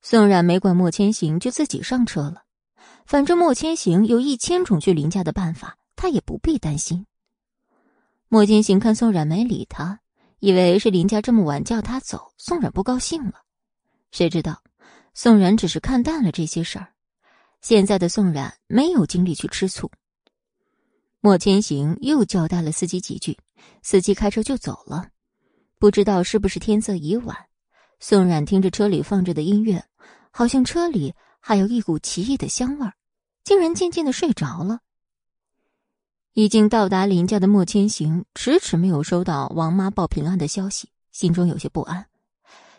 [0.00, 2.44] 宋冉没管莫千行，就自己上车了。
[3.04, 7.04] 反正莫千行有一千种去林家的办法，他也不必担心。
[8.28, 10.00] 莫千行看宋冉没理他，
[10.38, 13.42] 以为是林家这么晚叫他走，宋冉不高兴了。
[14.10, 14.62] 谁知道，
[15.12, 16.94] 宋冉只是看淡了这些事儿。
[17.60, 19.90] 现在的宋冉没有精力去吃醋。
[21.20, 23.36] 莫千行又交代了司机几句，
[23.82, 25.10] 司机开车就走了。
[25.84, 27.36] 不知道是不是天色已晚，
[28.00, 29.84] 宋冉听着车里放着的音乐。
[30.30, 32.94] 好像车里还有一股奇异的香味儿，
[33.44, 34.80] 竟然渐渐的睡着了。
[36.32, 42.06] 已经到达林家的莫千行迟迟没有收到王妈报平安的消息，心中有些不安。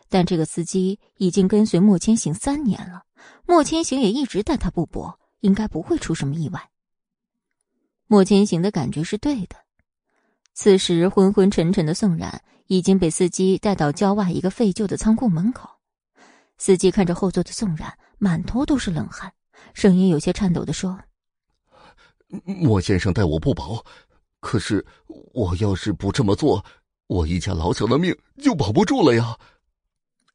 [0.10, 3.04] 但这个司机已经跟随莫千行三年了，
[3.46, 6.72] 莫千行也一直待他不薄，应该不会出什么意外。
[8.08, 9.58] 莫千行的感觉是对的。
[10.56, 15.70] 此时昏昏沉沉的宋冉已经被司机带到郊外一个废旧的仓库门口。
[16.58, 19.32] 司机看着后座的宋冉，满头都是冷汗，
[19.74, 21.00] 声音有些颤抖的说
[22.46, 23.86] ：“莫先生待我不薄，
[24.40, 24.86] 可是
[25.34, 26.64] 我要是不这么做，
[27.08, 29.38] 我一家老小的命就保不住了呀。”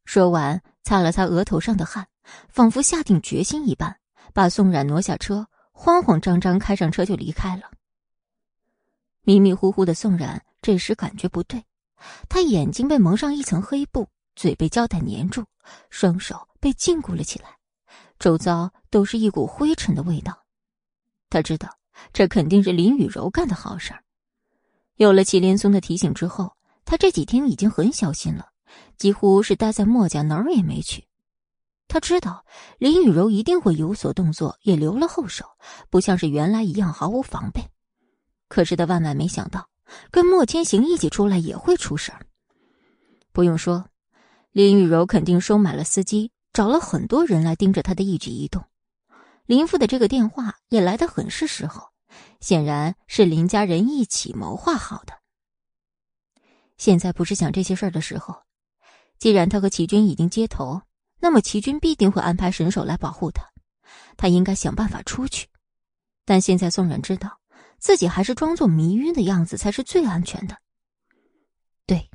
[0.05, 2.07] 说完，擦了擦额头上的汗，
[2.49, 3.99] 仿佛下定决心一般，
[4.35, 7.71] 把宋冉挪下车，慌慌张张开上车就离开了。
[9.23, 11.65] 迷迷糊糊的宋冉这时感觉不对，
[12.29, 14.09] 他眼睛被蒙上一层黑布。
[14.37, 15.45] 嘴被胶带粘住，
[15.91, 17.59] 双手被禁锢了起来，
[18.19, 20.47] 周遭都是一股灰尘的味道。
[21.29, 21.69] 他知道
[22.11, 24.03] 这肯定是林雨柔干的好事儿。
[24.97, 28.47] 有了祁连松的提醒之后，他这几天已经很小心了，
[28.97, 31.05] 几乎是待在墨家哪儿也没去。
[31.87, 32.47] 他知道
[32.79, 35.45] 林雨柔一定会有所动作，也留了后手，
[35.91, 37.61] 不像是原来一样毫无防备。
[38.49, 39.69] 可是他万万没想到，
[40.11, 42.27] 跟莫千行一起出来也会出事儿。
[43.33, 43.87] 不用说。
[44.53, 48.65] 林雨柔肯定收买了司机，找了很多人来盯着他的一举一动。
[49.47, 51.91] 林父的这个电话也来得很是时候，
[52.41, 55.15] 显然是林家人一起谋划好的。
[56.79, 58.43] 现在不是想这些事儿的时候。
[59.19, 60.83] 既然他和齐军已经接头，
[61.21, 63.45] 那么齐军必定会安排神手来保护他。
[64.17, 65.47] 他应该想办法出去。
[66.25, 67.40] 但现在宋冉知道，
[67.81, 70.57] 自己还是装作迷晕的样子才是最安全的。
[71.87, 72.09] 对，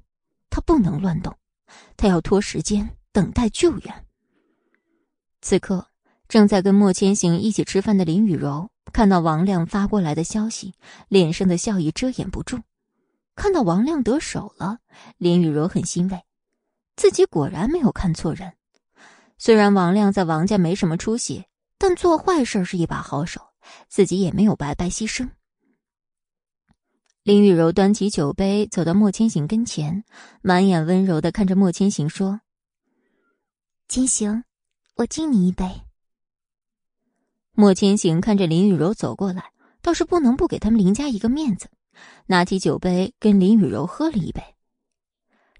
[0.49, 1.35] 他不能乱动，
[1.97, 4.05] 他要拖时间等待救援。
[5.41, 5.87] 此刻，
[6.27, 10.73] 正在跟莫千行一起吃饭的林雨柔看到王亮发过来的消息，
[11.09, 12.59] 脸上的笑意遮掩不住。
[13.35, 14.77] 看到王亮得手了，
[15.17, 16.23] 林雨柔很欣慰，
[16.95, 18.53] 自己果然没有看错人。
[19.37, 21.43] 虽然王亮在王家没什么出息，
[21.77, 23.41] 但做坏事是一把好手，
[23.89, 25.29] 自己也没有白白牺牲。
[27.25, 30.03] 林雨柔端起酒杯，走到莫千行跟前，
[30.43, 32.41] 满眼温柔的看着莫千行说
[33.89, 34.43] ：“千行。”
[34.97, 35.65] 我敬你一杯。
[37.53, 39.49] 莫千行看着林雨柔走过来，
[39.81, 41.67] 倒是不能不给他们林家一个面子，
[42.27, 44.43] 拿起酒杯跟林雨柔喝了一杯。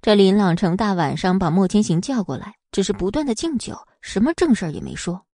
[0.03, 5.26] 这林朗成大晚上把莫千行叫过来，只是不断的敬酒，什么正事儿也没说。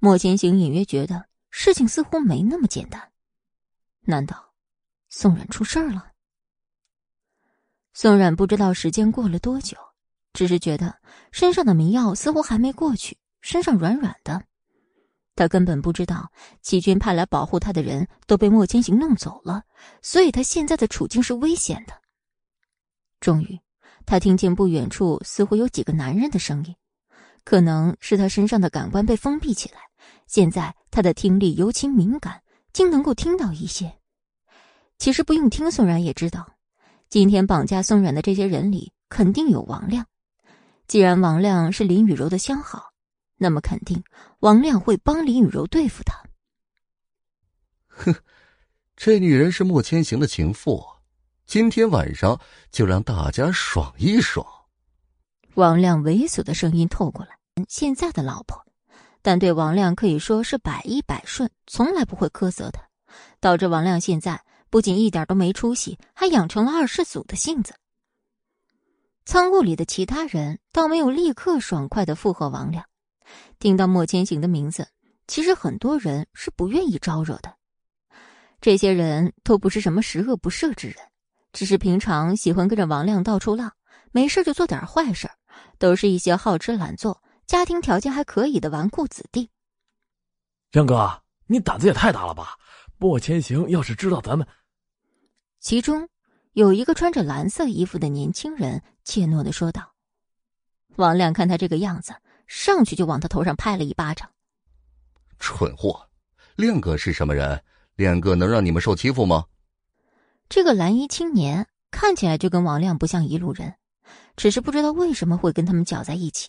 [0.00, 3.12] 莫千行隐约觉得事情似乎没那么简单，
[4.00, 4.49] 难道
[5.10, 6.12] 宋冉出事儿了？
[7.92, 9.76] 宋冉不知道时间过了多久，
[10.32, 10.94] 只是觉得
[11.32, 13.18] 身上的迷药似乎还没过去。
[13.40, 14.44] 身上软软的，
[15.34, 16.30] 他根本不知道
[16.62, 19.64] 齐军派来保护他的人都被莫千行弄走了，
[20.00, 21.94] 所以他现在的处境是危险的。
[23.18, 23.58] 终于，
[24.06, 26.76] 他听见不远处似乎有几个男人的声音，
[27.44, 29.80] 可能是他身上的感官被封闭起来，
[30.26, 32.42] 现在他的听力尤其敏感，
[32.72, 33.99] 竟能够听到一些。
[35.00, 36.46] 其实不用听，宋冉也知道，
[37.08, 40.06] 今天绑架宋冉的这些人里肯定有王亮。
[40.86, 42.92] 既然王亮是林雨柔的相好。
[43.38, 44.04] 那么肯定，
[44.40, 46.22] 王亮会帮林雨柔对付他。
[47.88, 48.14] 哼，
[48.94, 50.84] 这女人是莫千行的情妇，
[51.46, 52.38] 今天晚上
[52.70, 54.46] 就让大家爽一爽。
[55.54, 58.62] 王亮猥琐的声音透过来，现在的老婆，
[59.22, 62.82] 但对王亮可以说是百依百顺，从来不会苛责他，
[63.40, 67.74] 导致王亮现在不仅一点都没出息，还养成了二世祖的性子。
[69.24, 72.84] 仓库里的其他人倒没有立刻爽快的附和王亮。
[73.58, 74.88] 听到莫千行的名字，
[75.26, 77.54] 其实很多人是不愿意招惹的。
[78.60, 80.96] 这些人都不是什么十恶不赦之人，
[81.52, 83.72] 只是平常喜欢跟着王亮到处浪，
[84.12, 85.30] 没事就做点坏事
[85.78, 89.50] 都是一些好吃懒做、家庭条件还可以的纨绔子弟。
[90.72, 92.56] 亮哥，你胆子也太大了吧！
[92.98, 94.46] 莫千行要是知道咱们……
[95.60, 96.08] 其中
[96.52, 99.92] 有一个穿着蓝色衣服的年轻人怯懦的说道
[100.96, 102.14] ：“王亮，看他这个样子。”
[102.48, 104.28] 上去就往他头上拍了一巴掌。
[105.38, 106.08] 蠢货，
[106.56, 107.62] 亮哥是什么人？
[107.94, 109.44] 亮哥能让你们受欺负吗？
[110.48, 113.76] 这个蓝衣青年看起来就跟王亮不像一路人，
[114.34, 116.48] 只是不知道为什么会跟他们搅在一起。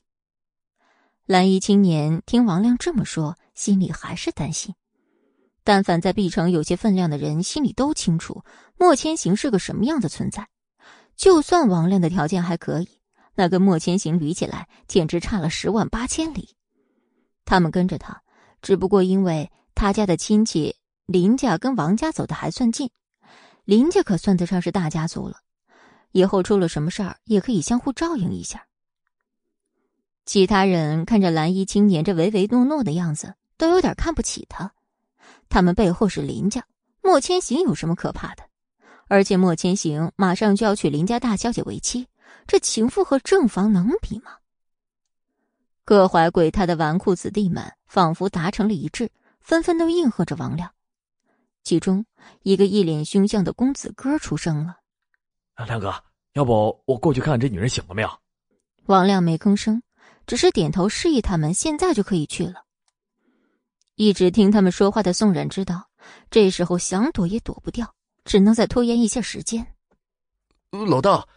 [1.27, 4.73] 蓝衣青年听王亮这么说，心里还是担心。
[5.63, 8.43] 但凡在 B 城有些分量的人，心里都清楚
[8.77, 10.47] 莫千行是个什么样的存在。
[11.15, 12.89] 就算王亮的条件还可以。
[13.33, 16.55] 那跟莫千行比起来，简直差了十万八千里。
[17.45, 18.21] 他们跟着他，
[18.61, 22.89] 只不过因为他家的亲戚林家跟王家走的还算近，
[23.63, 25.37] 林家可算得上是大家族了。
[26.11, 28.67] 以后出了什么事儿，也可以相互照应一下。
[30.25, 34.73] 其他人看着蓝衣青年这唯唯诺诺的样子，都有点看不起他。
[35.51, 36.65] 他们背后是林家，
[37.03, 38.43] 莫千行有什么可怕的？
[39.09, 42.07] 而且莫千行马上就要娶林家大小姐为妻。
[42.47, 44.37] 这情妇和正房能比吗？
[45.83, 49.11] 各怀鬼胎的纨绔子弟们仿佛达成了一致，
[49.41, 50.71] 纷纷都应和着王亮。
[51.63, 52.05] 其中
[52.43, 54.77] 一个一脸凶相的公子哥出声了
[55.67, 55.93] ：“亮哥，
[56.33, 58.09] 要不我过去看看这女人醒了没有？”
[58.87, 59.83] 王亮没吭声，
[60.25, 62.63] 只是点头示意他们现在就可以去了。
[63.95, 65.89] 一直听他们说话的宋冉知道，
[66.29, 67.93] 这时候想躲也躲不掉，
[68.25, 69.75] 只能再拖延一下时间。
[70.71, 71.27] 老大。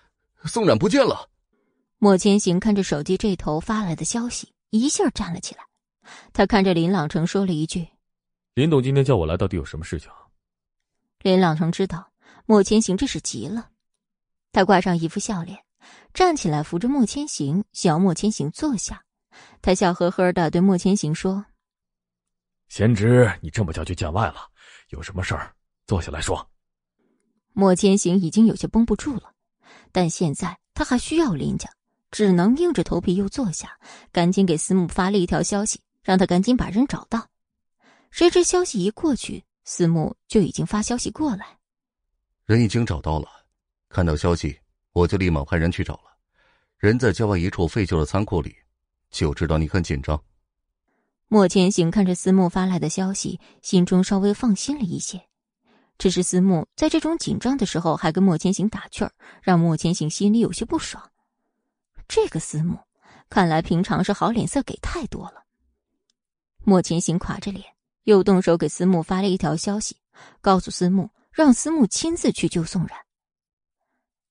[0.46, 1.30] 宋冉不见了。
[1.96, 5.62] 莫千行看着手机这头发来的消息，一下站了起来。
[6.34, 7.88] 他看着林朗成说了一句
[8.52, 10.10] ：“林董今天叫我来，到底有什么事情？”
[11.24, 12.12] 林朗成知道
[12.44, 13.70] 莫千行这是急了，
[14.52, 15.58] 他挂上一副笑脸，
[16.12, 19.02] 站起来扶着莫千行，想要莫千行坐下。
[19.62, 21.46] 他笑呵呵的对莫千行说
[22.74, 24.50] ：“贤侄，你这么叫就见外了，
[24.88, 25.54] 有什么事儿
[25.86, 26.44] 坐下来说。”
[27.54, 29.32] 莫千行已经有些绷不住了。
[29.92, 31.70] 但现在他还需要林家，
[32.10, 33.78] 只能硬着头皮又坐下，
[34.10, 37.28] 赶紧给司慕发了一条消息，让他赶紧把人找到。
[38.10, 41.56] 谁知消息一过去，司慕就已经发消息过来，
[42.44, 43.28] 人已经找到了。
[43.88, 44.58] 看到消息，
[44.90, 46.18] 我就立马派人去找了。
[46.78, 48.52] 人在郊外一处废旧的仓库里，
[49.12, 50.20] 就知道你很紧张。
[51.28, 55.26] 莫千行看着司慕发来的消息，心中稍微放心了一些。
[55.96, 61.10] 只是思慕在这种紧张的时候还跟莫千行打趣儿，让莫千行心里有些不爽。
[62.06, 62.78] 这个思慕，
[63.30, 65.44] 看来平常是好脸色给太多了。
[66.64, 67.64] 莫千行垮着脸，
[68.02, 69.96] 又动手给思慕发了一条消息，
[70.40, 72.98] 告诉思慕让思慕亲自去救宋冉。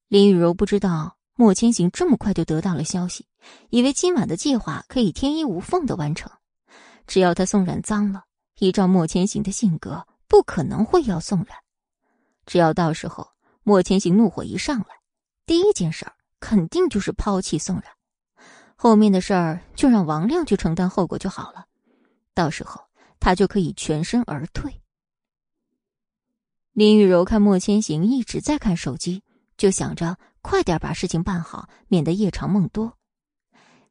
[0.10, 3.26] 林雨柔不知道莫千行这么快就得到了消息，
[3.70, 6.32] 以为今晚的计划可以天衣无缝的完成。
[7.08, 8.24] 只要他宋冉脏了，
[8.60, 11.58] 依照莫千行的性格，不可能会要宋冉。
[12.46, 13.30] 只要到时候
[13.64, 14.88] 莫千行怒火一上来，
[15.46, 17.86] 第一件事儿肯定就是抛弃宋冉，
[18.76, 21.66] 后面的事儿就让王亮去承担后果就好了。
[22.34, 22.82] 到时候
[23.20, 24.82] 他就可以全身而退。
[26.74, 29.24] 林雨柔看莫千行一直在看手机，
[29.56, 32.98] 就想着快点把事情办好，免得夜长梦多。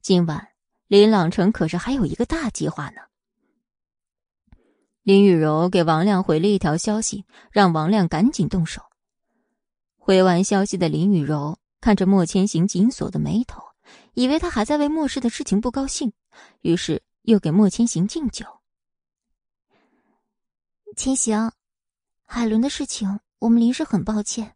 [0.00, 0.48] 今晚
[0.92, 3.00] 林朗城可是还有一个大计划呢。
[5.02, 8.82] 林雨柔给王亮回了一条消息，让王亮赶紧动手。
[9.96, 13.62] 回完消息的林雨柔看着莫千行紧锁的眉头，
[14.12, 16.12] 以为他还在为莫氏的事情不高兴，
[16.60, 18.44] 于是又给莫千行敬酒。
[20.94, 21.52] 千行，
[22.26, 24.54] 海伦的事情我们林氏很抱歉，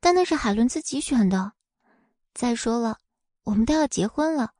[0.00, 1.52] 但那是海伦自己选的。
[2.32, 3.00] 再说了，
[3.42, 4.54] 我们都要结婚了，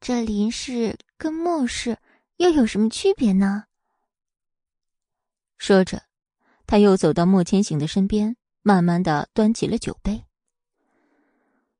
[0.00, 1.98] 这林氏跟莫氏
[2.36, 3.64] 又有什么区别呢？
[5.58, 6.02] 说着，
[6.66, 10.24] 他又走到莫千行的身边，慢慢的端起了酒杯。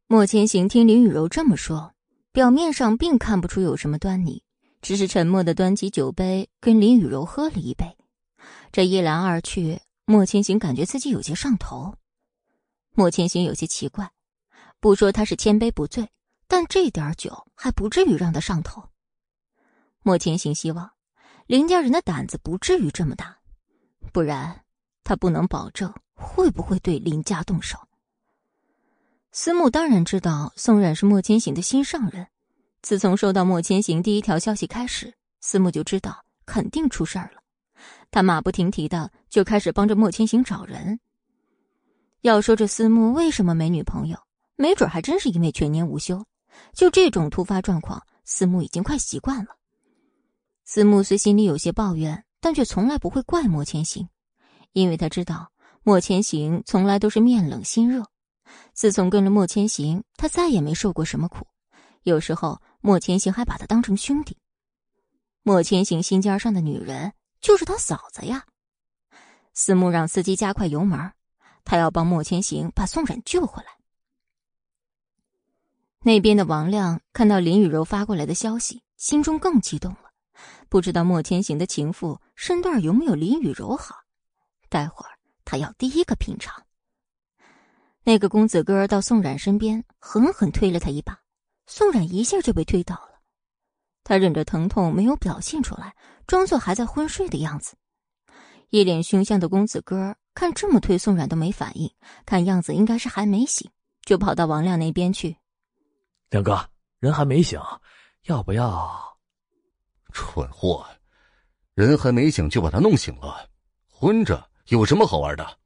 [0.08, 1.94] 莫千行听林雨柔这么说，
[2.32, 4.42] 表面上并看不出有什么端倪，
[4.82, 7.96] 只是沉默的端起酒杯跟林雨柔喝了一杯。
[8.72, 11.94] 这一来二去，莫千行感觉自己有些上头。
[12.94, 14.10] 莫千行有些奇怪，
[14.80, 16.08] 不说他是千杯不醉，
[16.48, 18.82] 但这点酒还不至于让他上头。
[20.02, 20.90] 莫千行希望
[21.46, 23.38] 林家人的胆子不至于这么大。
[24.12, 24.64] 不然，
[25.04, 27.78] 他不能保证会不会对林家动手。
[29.30, 32.26] 思慕当然知道宋冉是莫千行的心上人，
[32.80, 37.42] 自从收到莫千行第一条消息开始，思慕就知道肯定出事儿了。
[38.10, 40.98] 他马不停蹄的就开始帮着莫千行找人。
[42.22, 44.18] 要说这思慕为什么没女朋友，
[44.56, 46.24] 没准还真是因为全年无休。
[46.72, 49.56] 就这种突发状况，思慕已经快习惯了。
[50.64, 52.24] 思慕虽心里有些抱怨。
[52.40, 54.08] 但却从来不会怪莫千行，
[54.70, 55.50] 因为他知道
[55.82, 58.04] 莫千行从来都是面冷心热。
[58.72, 61.48] 自从跟了莫千行，他再也没受过什么苦。
[62.04, 64.36] 有时候莫千行还把他当成兄弟。
[65.42, 68.46] 莫千行心尖上的女人就是他嫂子呀。
[69.52, 71.12] 思慕让司机加快油门，
[71.64, 73.77] 他要帮莫千行把宋冉救回来。
[76.00, 80.10] 那边的王亮看到林雨柔发过来的消息，心中更激动了。
[80.68, 83.96] 不知道莫千行的情妇身段有没有林雨柔好？
[84.68, 85.10] 待会儿
[85.44, 86.62] 他要第一个品尝。
[88.04, 91.18] 那个公子哥到宋冉身边，狠狠推了他一把，
[91.66, 93.20] 宋冉一下就被推倒了。
[94.04, 95.94] 他忍着疼痛没有表现出来，
[96.26, 97.76] 装作还在昏睡的样子。
[98.70, 101.90] 一脸凶相的公子哥看这么推宋冉都没反应，
[102.24, 103.70] 看样子应该是还没醒，
[104.02, 105.36] 就跑到王亮那边去。
[106.30, 106.68] 亮哥，
[106.98, 107.58] 人还没醒，
[108.24, 109.18] 要不要？
[110.12, 110.86] 蠢货，
[111.74, 113.48] 人还没醒就把他弄醒了，
[113.88, 115.58] 昏着有什么好玩的？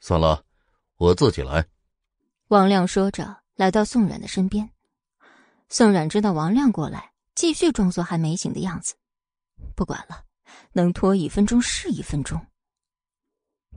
[0.00, 0.44] 算了，
[0.96, 1.66] 我自己来。
[2.48, 4.70] 王亮说着，来到宋冉的身边。
[5.68, 8.94] 宋冉知道王亮过来，继续装作还没醒的样子。
[9.74, 10.24] 不管了，
[10.72, 12.46] 能拖一分钟是一分钟。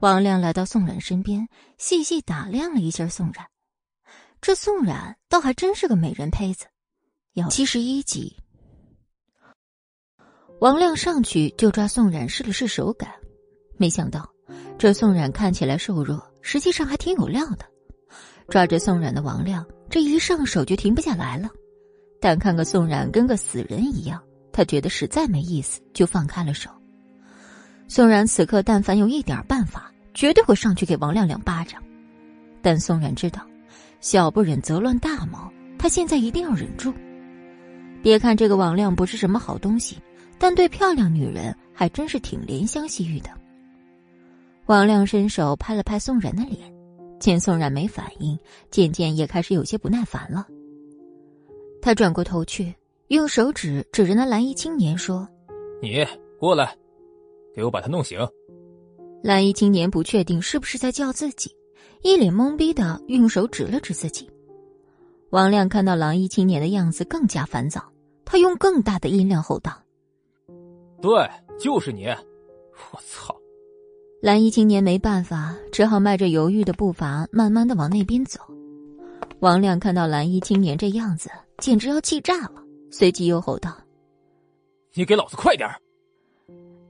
[0.00, 1.48] 王亮来到宋冉身边，
[1.78, 3.48] 细细打量了一下宋冉。
[4.42, 6.66] 这宋冉倒还真是个美人胚子，
[7.34, 8.36] 要七十一级。
[10.60, 13.08] 王亮上去就抓宋冉试了试手感，
[13.76, 14.28] 没想到
[14.76, 17.64] 这宋冉看起来瘦弱，实际上还挺有料的。
[18.48, 21.48] 抓着宋冉的王亮这一上手就停不下来了，
[22.20, 24.20] 但看个宋冉跟个死人一样，
[24.52, 26.68] 他觉得实在没意思，就放开了手。
[27.86, 31.80] 宋冉此刻但凡有一点办法，绝对会上去给王亮两巴掌，
[32.60, 33.46] 但宋冉知道，
[34.02, 35.38] 小不忍则乱大谋，
[35.78, 36.92] 他现在一定要忍住。
[38.02, 39.96] 别看这个王亮不是什么好东西。
[40.38, 43.30] 但对漂亮女人还真是挺怜香惜玉的。
[44.66, 46.58] 王亮伸手拍了拍宋冉的脸，
[47.20, 48.36] 见宋冉没反应，
[48.68, 50.44] 渐渐也开始有些不耐烦了。
[51.80, 52.74] 他转过头去，
[53.06, 55.28] 用手指指着那蓝衣青年说
[55.80, 56.04] ：“你
[56.40, 56.76] 过来，
[57.54, 58.18] 给我把他弄醒。”
[59.22, 61.54] 蓝衣青年不确定是不是在叫自己，
[62.02, 64.28] 一脸懵逼的用手指了指自己。
[65.30, 67.82] 王亮看到蓝衣青年的样子更加烦躁，
[68.24, 69.72] 他用更大的音量吼道。
[71.00, 71.10] 对，
[71.58, 72.06] 就是你！
[72.06, 73.34] 我操！
[74.20, 78.40] 蓝衣青年没办法，只好迈着犹豫的步伐，慢慢的往那边走。
[79.40, 83.76] 王亮看到蓝衣青年这样子，简直要气炸了，随即又吼道
[84.94, 85.68] ：“你给老子快点！”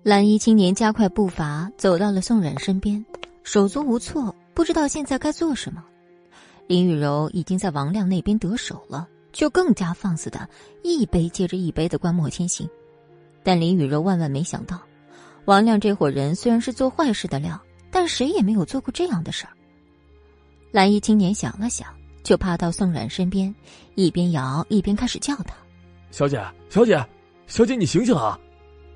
[0.03, 3.03] 蓝衣青年加快步伐，走到了宋冉身边，
[3.45, 5.85] 手足无措，不知道现在该做什么。
[6.67, 10.49] 林雨柔已经在王亮那边得手了，就更加放肆的
[10.83, 12.69] 一杯接着一杯的灌莫千行。
[13.43, 14.81] 但林雨柔万万没想到。
[15.45, 17.61] 王亮这伙人虽然是做坏事的料，
[17.91, 19.53] 但谁也没有做过这样的事儿。
[20.71, 21.89] 蓝衣青年想了想，
[22.23, 23.53] 就趴到宋冉身边，
[23.97, 25.55] 一边摇一边开始叫他
[26.13, 27.05] ：“小姐，小姐，
[27.49, 28.39] 小姐，你醒醒啊！”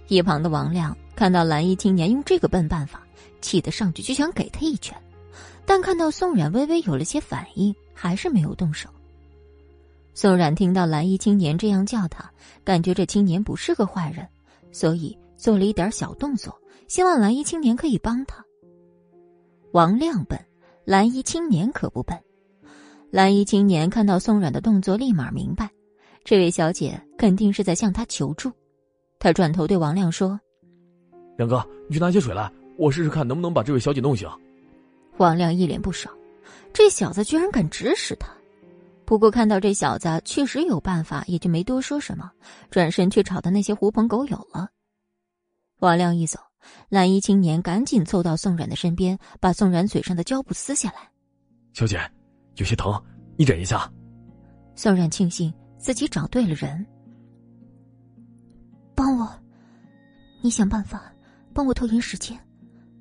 [0.06, 3.04] 一旁的王亮看到蓝衣青年用这个笨办法，
[3.40, 4.96] 气得上去就想给他一拳，
[5.66, 8.88] 但看到宋冉微微有了些反应，还是没有动手。
[10.14, 12.30] 宋冉听到蓝衣青年这样叫他，
[12.64, 14.26] 感觉这青年不是个坏人，
[14.72, 15.16] 所以。
[15.38, 18.42] 做了一点小动作，希望蓝衣青年可以帮他。
[19.72, 20.40] 王亮笨，
[20.86, 22.18] 蓝衣青年可不笨。
[23.10, 25.70] 蓝衣青年看到宋冉的动作，立马明白，
[26.24, 28.50] 这位小姐肯定是在向他求助。
[29.18, 30.40] 他转头对王亮说
[31.36, 34.26] ：“亮哥，你去拿些水来，我试试看能不能把这位小姐弄醒。”
[35.18, 36.14] 王亮一脸不爽，
[36.72, 38.28] 这小子居然敢指使他。
[39.04, 42.30] 不过看到这小子确实有办法，也就没多说什么，
[42.70, 44.68] 转身去吵的那些狐朋狗友了。
[45.78, 46.38] 王亮一走，
[46.88, 51.08] 蓝衣青年赶紧凑到宋冉的身边，把宋冉嘴上的胶布撕下来。
[51.72, 52.00] 小姐，
[52.56, 53.00] 有些疼，
[53.36, 53.90] 你忍一下。
[54.74, 56.84] 宋冉庆幸自己找对了人，
[58.94, 59.28] 帮我，
[60.42, 61.12] 你想办法
[61.54, 62.38] 帮我拖延时间。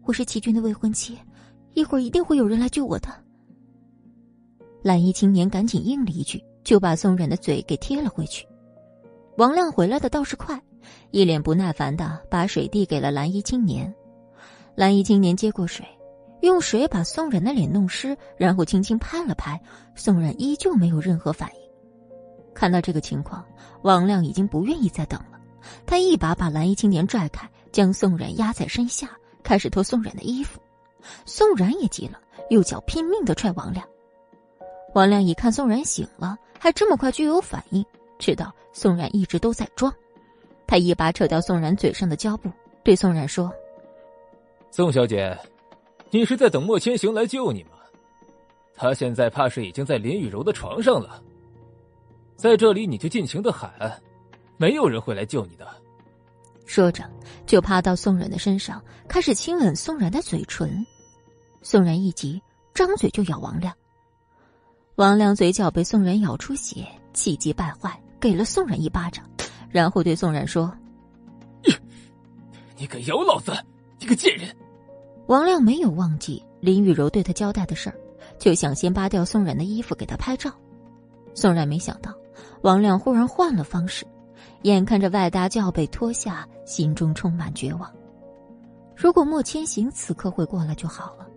[0.04, 1.18] 我是齐军的未婚妻，
[1.76, 3.10] 一会儿一定会有人来救我的。
[4.82, 8.48] 蓝衣青年赶紧应了一句，就把宋冉的嘴给贴了回去。
[9.38, 10.60] 王亮回来的倒是快。
[11.12, 13.94] 一脸不耐烦的把水递给了蓝衣青年，
[14.76, 15.84] 蓝衣青年接过水，
[16.42, 19.60] 用水把宋冉的脸弄湿，然后轻轻拍了拍，
[19.96, 21.62] 宋冉依旧没有任何反应。
[22.54, 23.44] 看到这个情况，
[23.82, 25.40] 王亮已经不愿意再等了，
[25.88, 29.10] 他一把把蓝衣青年拽开，将宋冉压在身下，
[29.44, 30.62] 开始脱宋冉的衣服。
[31.26, 32.20] 宋然也急了，
[32.50, 33.88] 右脚拼命的踹王亮。
[34.94, 37.86] 王亮一看宋然醒了，还这么快就有反应，
[38.18, 39.94] 知道宋然一直都在装。
[40.68, 42.50] 他一把扯掉宋然嘴上的胶布，
[42.84, 43.54] 对宋然说
[44.72, 45.38] ：“宋小姐，
[46.10, 47.72] 你是在等莫千行来救你吗？
[48.74, 51.22] 他现在怕是已经在林雨柔的床上了。
[52.36, 53.72] 在这里你就尽情的喊，
[54.58, 55.68] 没有人会来救你的。”
[56.66, 57.04] 说着，
[57.46, 60.86] 就趴到宋然的身上，开始亲吻宋然的嘴唇。
[61.66, 62.40] 宋然一急，
[62.76, 63.74] 张嘴就咬王亮。
[64.98, 69.26] 王亮嘴角被宋然咬出血，气急败坏，给了宋然一巴掌。
[69.72, 70.72] 然后对宋然说
[72.78, 73.52] ：“你敢咬老子，
[73.98, 74.56] 你个贱人！”
[75.26, 77.98] 王亮没有忘记林雨柔对他交代的事儿，
[78.38, 80.52] 就想先扒掉宋冉的衣服给他拍照。
[81.34, 82.14] 宋冉没想到
[82.62, 84.06] 王亮忽然换了方式，
[84.62, 87.92] 眼看着外搭就要被脱下，心中充满绝望。
[88.96, 91.28] 如果莫千行此刻会过来就好了。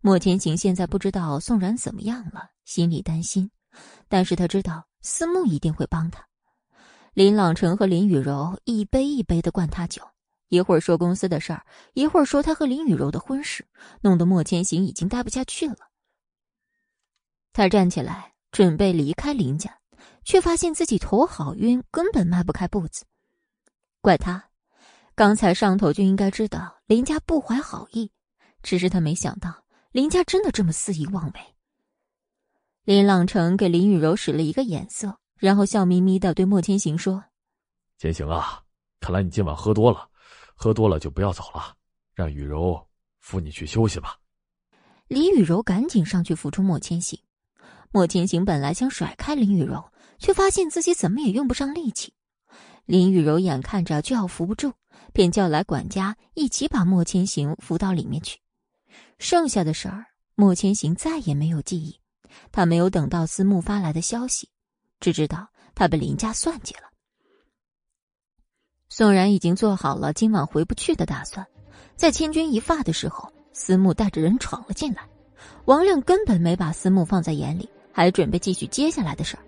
[0.00, 3.50] 莫千行现在不知道宋冉怎么样了，心里担心，
[4.08, 4.86] 但是他知道。
[5.02, 6.22] 思慕一定会帮他。
[7.14, 10.02] 林朗成和林雨柔一杯一杯的灌他酒，
[10.48, 11.64] 一会儿说公司的事儿，
[11.94, 13.66] 一会儿说他和林雨柔的婚事，
[14.02, 15.88] 弄得莫千行已经待不下去了。
[17.54, 19.74] 他站起来准备离开林家，
[20.22, 23.06] 却发现自己头好晕，根本迈不开步子。
[24.02, 24.50] 怪他，
[25.14, 28.12] 刚才上头就应该知道林家不怀好意，
[28.62, 29.59] 只是他没想到
[29.92, 31.40] 林家真的这么肆意妄为。
[32.84, 37.24] 林朗成给林雨柔使了一个眼色，然后笑眯眯的对莫千行说
[37.98, 38.62] ：“千行啊，
[39.00, 40.08] 看来你今晚喝多了，
[40.54, 41.74] 喝多了就不要走了，
[42.14, 42.86] 让雨柔
[43.18, 44.16] 扶你去休息吧。”
[45.08, 47.18] 林雨柔赶紧上去扶住莫千行。
[47.90, 52.14] 莫千行本来想甩开林雨柔，却发现自己怎么也用不上力气。
[52.84, 54.72] 林雨柔眼看着就要扶不住，
[55.12, 58.38] 便叫来管家一起把莫千行扶到里面去。
[59.20, 62.00] 剩下的事儿，莫千行再也没有记忆。
[62.50, 64.48] 他没有等到思慕发来的消息，
[64.98, 66.84] 只知道他被林家算计了。
[68.88, 71.46] 宋然已经做好了今晚回不去的打算，
[71.96, 75.06] 在千钧一发的时候，思慕带着人闯了进来。
[75.66, 79.42] 王亮根本没把思慕放在眼里，还准备继续接下来的事儿。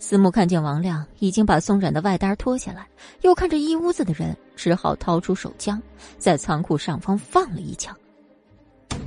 [0.00, 2.88] 思慕看见王亮已经把宋冉的外单脱下来，
[3.22, 5.80] 又看着一屋子的人，只好掏出手枪，
[6.18, 7.96] 在仓库上方放了一枪。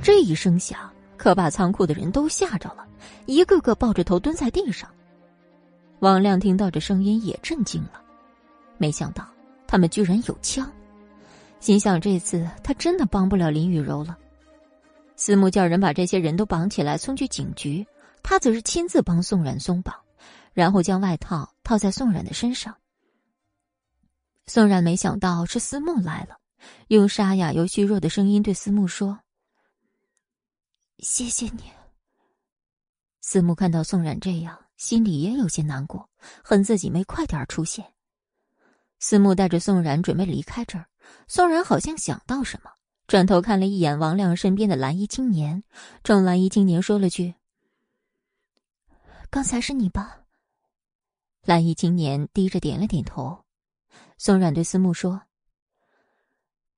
[0.02, 0.90] 这一声响。
[1.16, 2.84] 可把仓库的人都吓着了，
[3.26, 4.90] 一个个抱着头蹲在地上。
[6.00, 8.02] 王亮听到这声音也震惊了，
[8.76, 9.24] 没想到
[9.68, 10.68] 他们居然有枪。
[11.60, 14.18] 心想这次他真的帮不了林雨柔了。
[15.14, 17.86] 司慕叫人把这些人都绑起来送去警局，
[18.20, 19.94] 他则是亲自帮宋冉松绑，
[20.52, 22.74] 然后将外套套在宋冉的身上。
[24.46, 26.36] 宋冉没想到是司慕来了，
[26.88, 29.20] 用沙哑又虚弱的声音对司慕说
[31.02, 31.70] ：“谢谢你。”
[33.20, 36.08] 思慕看到宋冉这样，心里也有些难过，
[36.42, 37.92] 恨自己没快点出现。
[38.98, 40.86] 思慕带着宋冉准备离开这儿，
[41.28, 42.70] 宋冉好像想到什么，
[43.06, 45.62] 转头看了一眼王亮身边的蓝衣青年，
[46.02, 47.34] 冲蓝衣青年说了句
[49.30, 50.20] ：“刚才是你吧？”
[51.44, 53.44] 蓝衣青年低着点了点头。
[54.18, 55.22] 宋冉对思慕说：“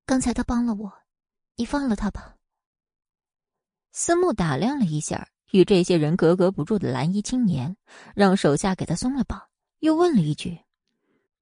[0.07, 0.93] 刚才他帮了我，
[1.57, 2.34] 你放了他吧。”
[3.97, 7.77] 司慕打量了一下与这些人格格不入的蓝衣青年，
[8.13, 9.41] 让手下给他松了绑，
[9.79, 10.59] 又问了一句：“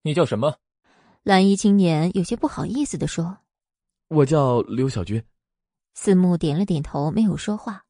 [0.03, 0.55] 你叫什么？”
[1.24, 3.39] 蓝衣青年有些不好意思的说
[4.09, 5.24] ：“我叫刘小军。”
[5.95, 7.87] 司慕点了点头，没有说话。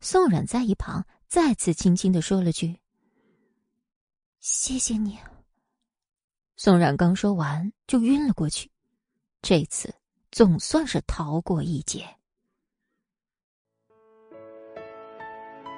[0.00, 2.78] 宋冉在一旁再次轻轻的说了句
[4.38, 5.18] ：“谢谢你。”
[6.56, 8.70] 宋冉刚说完，就晕了过去。
[9.42, 9.92] 这次
[10.30, 12.06] 总算是逃过一劫。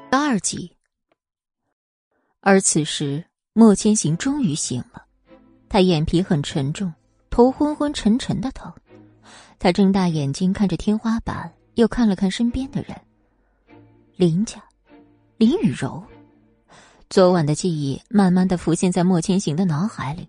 [0.08, 0.72] 第二集，
[2.40, 5.04] 而此时莫千行终于醒了，
[5.68, 6.92] 他眼皮很沉重，
[7.30, 8.72] 头昏昏沉沉的疼。
[9.58, 12.96] 他睁大眼睛看着天花板，又看了看身边的人。
[14.16, 14.62] 林家，
[15.36, 16.02] 林雨柔，
[17.10, 20.28] 昨晚的记忆慢慢的浮现在莫千行的脑海里。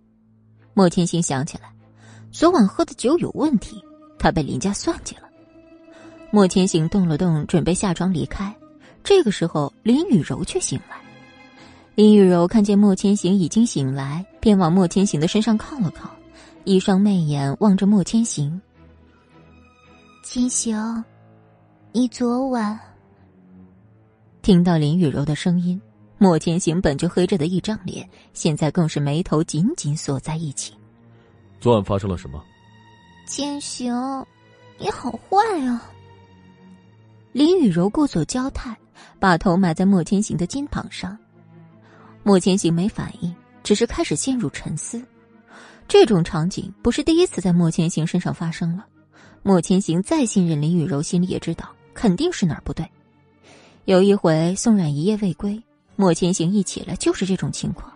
[0.73, 1.73] 莫千行想起来，
[2.31, 3.83] 昨晚喝的酒有问题，
[4.19, 5.23] 他被林家算计了。
[6.31, 8.55] 莫千行动了动，准备下床离开。
[9.07, 10.97] 这个时候，林雨柔却醒来。
[11.95, 16.11] 林雨柔看见莫千行已经醒来，便往莫千行的身上靠了靠，
[16.65, 18.61] 一双媚眼望着莫千行。
[20.25, 21.01] 千行，
[21.93, 22.77] 你昨晚……
[24.41, 25.81] 听到林雨柔的声音。
[26.17, 30.73] 莫千行本就黑着的一张脸，现在更是眉头紧紧锁在一起。
[31.61, 32.43] 昨晚发生了什么？
[33.25, 33.95] 千行，
[34.77, 35.89] 你好坏啊！
[37.31, 38.75] 林雨柔故作娇态，
[39.19, 41.17] 把头埋在莫千行的肩膀上。
[42.23, 43.33] 莫千行没反应，
[43.63, 45.01] 只是开始陷入沉思。
[45.87, 48.85] 这种场景不是第一次在莫千行身上发生了。
[49.43, 52.85] 莫千行再信任林雨柔，心里也知道肯定是哪儿不对。
[53.85, 55.61] 有一回，宋冉一夜未归。
[55.95, 57.91] 莫千行一起来就是这种情况，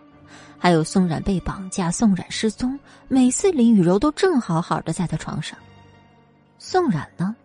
[0.58, 5.58] 还有宋冉被绑架、宋冉失踪，每次林雨柔都正好好的在他床上，
[6.58, 7.36] 宋冉呢，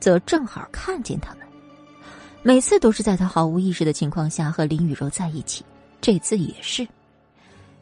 [0.00, 1.46] 则正好看见他们，
[2.42, 5.62] 每次都是在他毫无意识的情况下和林雨柔在一起，
[6.00, 6.88] 这次也是，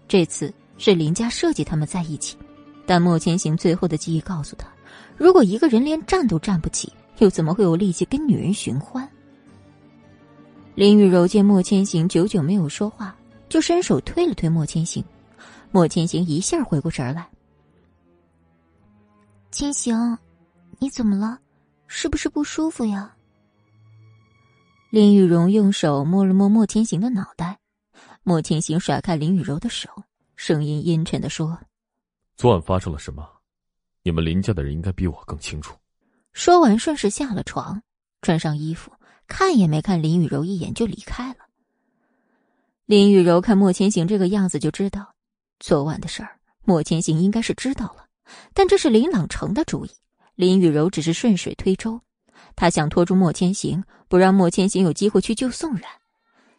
[0.08, 2.36] 这次是林家设计他们在一起，
[2.84, 4.68] 但莫千行最后的记忆告诉他，
[5.16, 9.08] 如果一个人连站都站不起，又怎么会有力气跟女人寻欢？
[10.74, 13.16] 林雨柔见莫千行久久没有说话，
[13.48, 15.04] 就伸手推了推莫千行。
[15.70, 17.28] 莫千行一下回过神来。
[19.50, 20.18] 千行，
[20.78, 21.38] 你怎么了？
[21.86, 23.14] 是不是不舒服呀？
[24.90, 27.58] 林雨柔用手摸了摸莫千行的脑袋，
[28.22, 29.90] 莫千行甩开林雨柔的手，
[30.34, 31.60] 声音阴沉的说
[32.38, 33.28] ：“昨晚发生了什么？
[34.02, 35.76] 你们林家的人应该比我更清楚。”
[36.32, 37.82] 说完，顺势下了床，
[38.22, 38.90] 穿上衣服。
[39.26, 41.40] 看也没看林雨柔一眼就离开了。
[42.86, 45.14] 林雨柔看莫千行这个样子，就知道
[45.60, 48.06] 昨晚的事儿，莫千行应该是知道了。
[48.54, 49.90] 但这是林朗成的主意，
[50.34, 52.00] 林雨柔只是顺水推舟，
[52.58, 55.84] 他想拖住莫千行，不让莫千行有机会去救宋冉。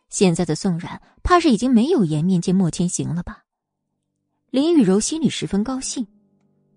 [0.08, 3.44] 现在的宋冉怕是已经没有颜面见莫千行了吧？
[4.50, 6.08] 林雨柔心里十分高兴，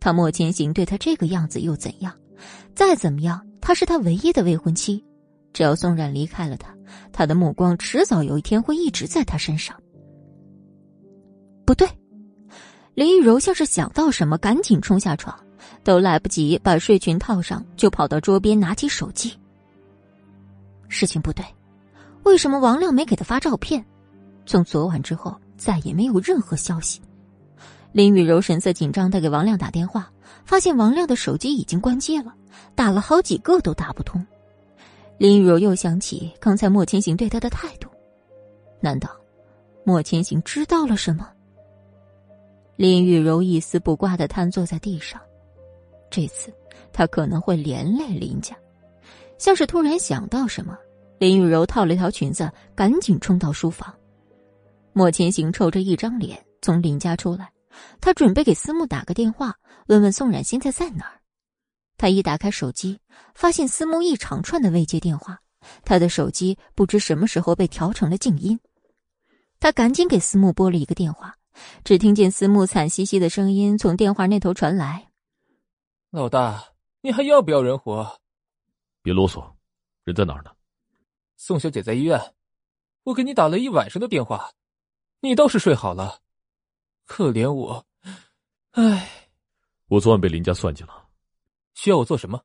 [0.01, 2.13] 他莫千行对他这个样子又怎样？
[2.75, 5.05] 再怎么样，他是他唯一的未婚妻。
[5.53, 6.77] 只要宋冉离开了他，
[7.13, 9.81] 他的目光迟早有一天会一直在他身上。
[11.65, 11.89] 不对，
[12.95, 15.39] 林雨柔像是想到什么，赶紧冲下床，
[15.85, 19.33] 都来不及把睡裙套上，就跑到桌边拿起手机。
[20.89, 21.45] 事情不对，
[22.25, 23.85] 为什么王亮没给他发照片？
[24.45, 27.01] 从昨晚之后，再也没有任何消息。
[27.93, 30.11] 林雨柔神色紧张的给王亮打电话，
[30.45, 32.35] 发现王亮的手机已经关机了，
[32.75, 34.25] 打了好几个都打不通。
[35.19, 37.89] 林雨柔又想起刚才莫千行对她的态度，
[38.81, 39.11] 难道
[39.85, 41.29] 莫千行知道了什么？
[42.77, 45.21] 林雨柔一丝不挂的瘫坐在地上，
[46.13, 46.55] 这次
[46.93, 48.55] 他可能会连累林家。
[49.39, 50.79] 像是突然想到什么，
[51.19, 53.93] 林雨柔套了条裙子，赶紧冲到书房。
[54.93, 57.51] 莫千行臭着一张脸从林家出来，
[58.01, 59.57] 他准备给思慕打个电话，
[59.87, 61.19] 问问宋冉现在在哪儿。
[61.97, 63.01] 他一打开手机，
[63.35, 65.41] 发现司慕一长串的未接电话，
[65.85, 68.61] 他的手机不知什么时候被调成了静音。
[69.59, 71.35] 他赶紧给司慕拨了一个电话，
[71.85, 75.09] 只听见司慕惨兮兮的声音从电话那头传来
[76.13, 76.63] ：“老大，
[77.01, 78.21] 你还要不要人活？
[79.01, 79.51] 别啰嗦，
[80.05, 80.51] 人在哪儿呢？
[81.39, 82.35] 宋小姐在医院，
[83.05, 84.53] 我给你打了一晚上的电话，
[85.21, 86.21] 你倒是睡好了。
[87.07, 87.87] 可怜我，
[88.73, 89.31] 唉，
[89.87, 91.09] 我昨晚被林家算计了。
[91.73, 92.45] 需要我做什么？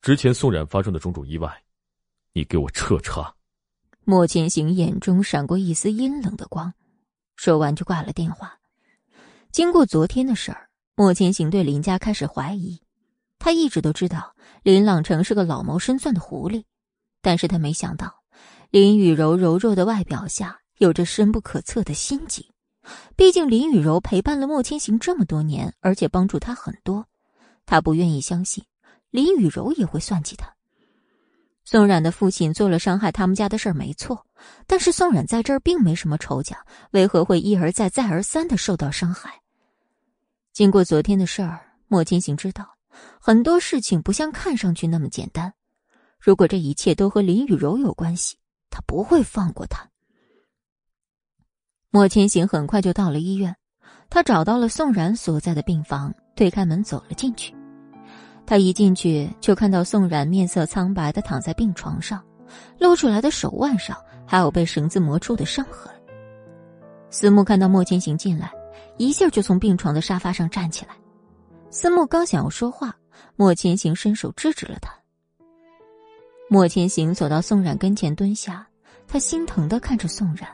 [0.00, 1.64] 之前宋冉发生的种种意外，
[2.32, 3.34] 你给我彻查。”
[4.06, 6.72] 莫千行眼中闪过一丝阴冷的光，
[7.34, 8.56] 说完就挂了电话。
[9.50, 12.80] 经过昨天的事儿，莫千行对林家开始怀疑。
[13.44, 16.64] 他一直都知道林朗成是个老谋深算的狐狸，
[17.20, 18.22] 但是他没想到
[18.70, 22.50] 林雨柔柔弱的外表下有着深不可测的心机。
[23.16, 27.06] 毕竟林雨柔陪伴了莫千行这么多年，而且帮助他很多，
[27.66, 28.64] 他不愿意相信
[29.10, 30.50] 林雨柔也会算计他。
[31.66, 34.24] 宋冉的父亲做了伤害他们家的事儿，没错。
[34.66, 39.42] 但是宋冉在这儿并没什么仇家，为何会一而再、再而三的受到伤害？
[40.54, 42.70] 经过昨天的事儿，莫千行知道
[43.20, 45.52] 很多事情不像看上去那么简单。
[46.20, 48.38] 如果这一切都和林雨柔有关系，
[48.70, 49.88] 他不会放过他。
[51.90, 53.54] 莫千行很快就到了医院，
[54.10, 57.54] 他找到了宋冉所在的病房，推开门走了进去。
[58.46, 62.24] 他一进去就看到宋冉面色苍白的躺在病床上，
[62.78, 63.96] 露出来的手腕上
[64.26, 65.92] 还有被绳子磨出的伤痕。
[67.10, 68.50] 思慕看到莫千行进来，
[68.96, 70.96] 一下就从病床的沙发上站起来。
[71.74, 72.96] 思慕刚想要说话，
[73.34, 74.94] 莫千行伸手制止了他。
[76.48, 78.64] 莫千行走到宋冉跟前蹲下，
[79.08, 80.48] 他心疼的看着宋冉，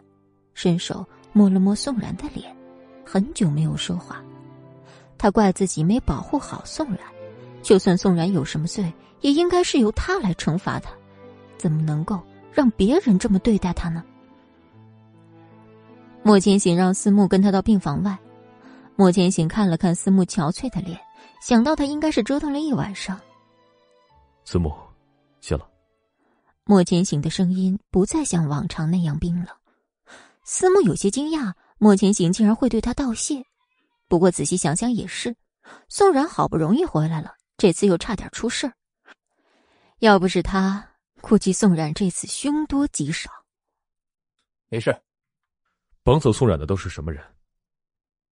[0.54, 2.56] 伸手摸了摸宋冉的脸，
[3.04, 4.24] 很久没有说话。
[5.18, 7.00] 他怪自己没保护好宋冉。
[7.60, 8.90] 就算宋冉有什么罪，
[9.20, 10.90] 也应该是由他来惩罚他，
[11.58, 12.18] 怎么能够
[12.50, 14.02] 让别人这么对待他呢？
[16.22, 18.18] 莫千行让思慕跟他到病房外，
[18.96, 20.98] 莫千行看了看思慕憔悴的脸，
[21.40, 23.20] 想到他应该是折腾了一晚上。
[24.44, 24.72] 思慕，
[25.40, 25.68] 谢了。
[26.64, 29.48] 莫千行的声音不再像往常那样冰冷，
[30.44, 33.44] 思慕有些惊讶，莫千行竟然会对他道谢。
[34.06, 35.34] 不过仔细想想也是，
[35.88, 37.34] 宋冉好不容易回来了。
[37.56, 38.72] 这次又差点出事儿，
[39.98, 40.88] 要不是他，
[41.20, 43.30] 估计宋冉这次凶多吉少。
[44.68, 44.96] 没事。
[46.02, 47.22] 绑走宋冉的都是什么人？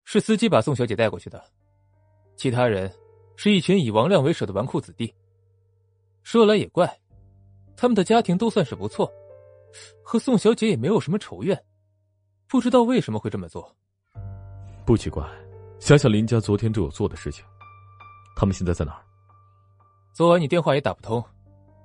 [0.05, 1.45] 是司机把宋小姐带过去的，
[2.39, 2.89] 其他人
[3.35, 5.13] 是一群以王亮为首的纨绔子弟。
[6.23, 6.89] 说来也怪，
[7.77, 9.13] 他们的家庭都算是不错，
[10.05, 11.61] 和宋小姐也没有什么仇怨，
[12.47, 13.75] 不知道为什么会这么做。
[14.87, 15.29] 不奇怪，
[15.81, 17.45] 想想林家昨天对我做的事情，
[18.37, 19.03] 他们现在在哪儿？
[20.15, 21.23] 昨晚你电话也打不通，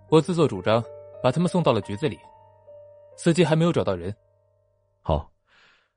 [0.10, 0.84] 我自作主张
[1.24, 2.20] 把他们送到了局子里。
[3.18, 4.16] 司机还没有找到人。
[5.02, 5.32] 好，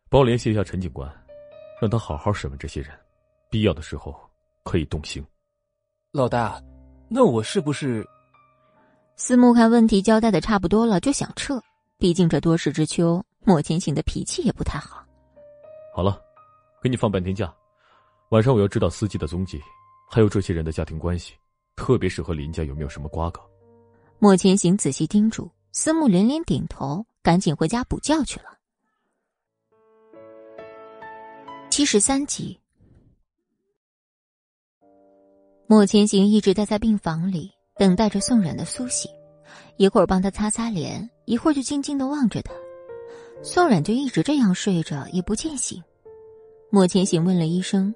[0.09, 1.13] 帮我联系一下陈警官，
[1.79, 2.91] 让他好好审问这些人，
[3.51, 4.19] 必要的时候
[4.67, 5.25] 可以动刑。
[6.11, 6.61] 老大，
[7.09, 8.05] 那我是不是？
[9.15, 11.63] 思慕看问题交代的差不多了，就想撤。
[11.99, 15.07] 毕竟这多事之秋，莫千行的脾气也不太好。
[15.95, 16.21] 好了，
[16.83, 17.55] 给你放半天假，
[18.31, 19.63] 晚上我要知道司机的踪迹，
[20.11, 21.35] 还有这些人的家庭关系。
[21.77, 23.41] 特别是和林家有没有什么瓜葛？
[24.19, 28.47] 莫千行仔细叮嘱，思慕连连点头，赶紧回家补觉去了。
[31.71, 32.59] 七十三集，
[35.69, 39.11] 莫千行一直待在病房里，等待着宋冉的苏醒，
[39.77, 42.53] 一会儿帮他擦擦脸，一会儿就静静的望着他。
[43.43, 45.83] 宋冉就一直这样睡着，也不见醒。
[46.71, 47.93] 莫千行问了医生，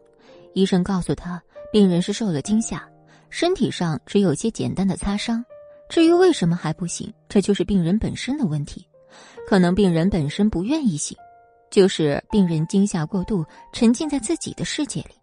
[0.53, 1.41] 医生告诉他，
[1.73, 2.85] 病人是受了惊吓。
[3.29, 5.45] 身体上只有些简单的擦伤，
[5.89, 8.85] 至于为什么还不醒，这就是病人本身的问题。
[9.47, 11.17] 可能病人本身不愿意醒，
[11.71, 15.20] 就是病人惊吓过度，沉浸在自己的世界里。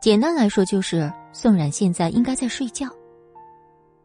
[0.00, 2.88] 简单来说，就是宋冉现在应该在睡觉。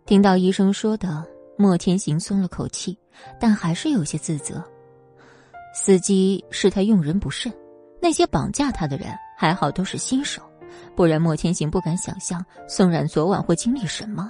[0.06, 1.26] 听到医生说的，
[1.58, 2.98] 莫千行松了口气，
[3.40, 4.62] 但还是有些自责。
[5.74, 7.52] 司机是他用人不慎，
[8.02, 9.08] 那些绑架他的人
[9.38, 10.42] 还好都是新手。
[10.98, 14.30] 不然，莫千行不敢想象宋冉昨晚会经历什么。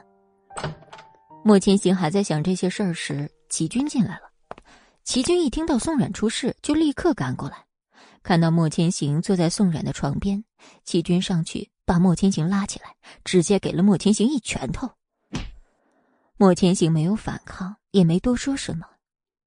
[1.44, 4.30] 莫千行还在想这些事儿时，齐军进来了。
[5.04, 7.58] 齐军一听到宋冉出事，就立刻赶过来。
[8.22, 10.44] 看到莫千行坐在宋冉的床边，
[10.84, 14.90] 齐军上去把莫千行拉起来，直接给了莫千行一拳头。
[16.38, 18.86] 莫千行没有反抗，也没多说什么。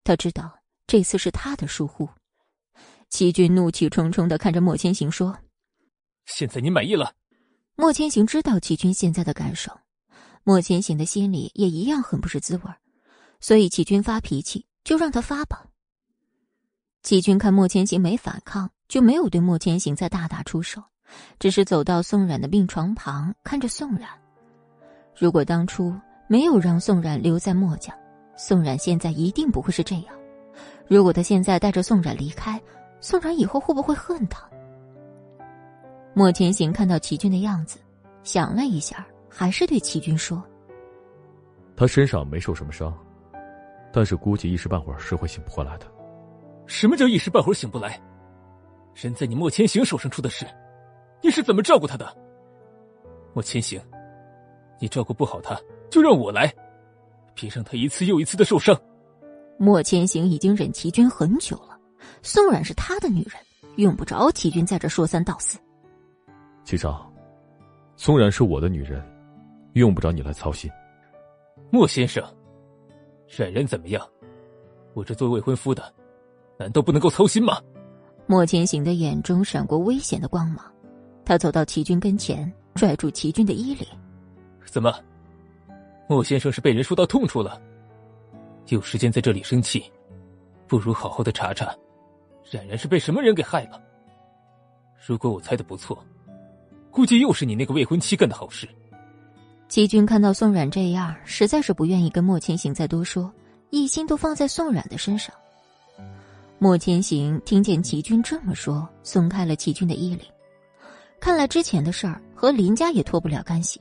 [0.05, 2.09] 他知道这次是他的疏忽。
[3.11, 5.39] 齐军怒气冲冲的看着莫千行说。
[6.27, 7.15] 现在你满意了？
[7.74, 9.73] 莫千行知道齐军现在的感受。
[10.45, 12.62] 莫千行的心里也一样很不是滋味
[13.39, 15.66] 所以齐军发脾气就让他发吧。
[17.03, 20.82] 齐军看莫千行没反抗，就没有对莫千行再大打出手，
[21.39, 24.09] 只是走到宋冉的病床旁，看着宋冉。
[25.16, 25.94] 如果当初
[26.26, 27.93] 没有让宋冉留在墨家，
[28.36, 30.06] 宋冉现在一定不会是这样。
[30.86, 32.60] 如果他现在带着宋冉离开，
[33.01, 34.48] 宋冉以后会不会恨他？
[36.14, 37.78] 莫千行看到齐军的样子，
[38.22, 40.43] 想了一下，还是对齐军说
[41.76, 42.93] ：“他身上没受什么伤，
[43.93, 45.86] 但是估计一时半会儿是会醒不过来的。”
[46.66, 48.01] 什么叫一时半会儿醒不来？
[48.94, 50.44] 人在你莫千行手上出的事，
[51.23, 52.16] 你是怎么照顾他的？
[53.35, 53.81] 莫千行，
[54.81, 55.59] 你照顾不好他，
[55.90, 56.53] 就让我来，
[57.35, 58.78] 别让他一次又一次的受伤。
[59.59, 61.78] 莫千行已经忍齐军很久了，
[62.23, 63.35] 宋冉是他的女人，
[63.77, 65.59] 用不着齐军在这说三道四。
[66.65, 67.12] 齐少，
[67.97, 69.03] 宋冉是我的女人，
[69.73, 70.70] 用不着你来操心。
[71.70, 72.23] 莫先生，
[73.27, 74.07] 冉冉怎么样？
[74.95, 75.95] 我这做未婚夫的。
[76.59, 77.61] 难道不能够操心吗？
[78.27, 80.65] 莫千行的眼中闪过危险的光芒，
[81.28, 83.86] 他走到齐军跟前，拽住齐军的衣领。
[84.64, 84.90] 怎么，
[86.09, 87.60] 莫先生是被人说到痛处了？
[88.68, 89.84] 有时间在这里生气，
[90.66, 91.66] 不如好好的查查，
[92.50, 93.78] 冉冉是被什么人给害了。
[95.06, 96.02] 如果我猜的不错，
[96.90, 98.66] 估计又是你那个未婚妻干的好事。
[99.68, 103.30] 齐军看到宋冉这样，实在是不愿意跟莫千行再多说，
[103.68, 105.34] 一心都放在宋冉的身上。
[106.59, 110.20] 莫千行听见齐军这么说，松开了齐军的衣领。
[111.20, 113.81] 看来之前的事儿和林家也脱不了干系。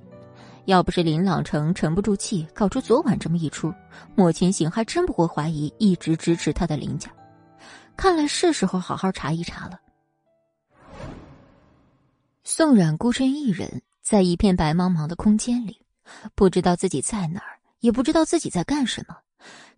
[0.66, 3.74] 要不是林朗成沉不住气，搞出昨晚这么一出，
[4.16, 7.10] 莫千行还真不会怀疑一直支持他的林家。
[7.96, 9.80] 看来是时候好好查一查了。
[12.44, 15.82] 宋冉孤身一人在一片白茫茫的空间里，
[16.36, 19.16] 不知道自己在哪儿，也不知道自己在干什么。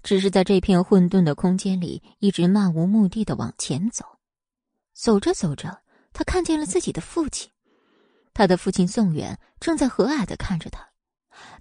[0.02, 4.06] 只是在这片混沌的空间里，一直漫无目的的往前走。
[4.94, 5.77] 走着走着，
[6.19, 7.49] 他看见了自己的父亲。
[8.33, 10.85] 他的父亲宋远正在和蔼的看着他。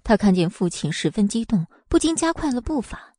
[0.03, 3.13] 他看见父亲十分激动，不禁加快了步伐。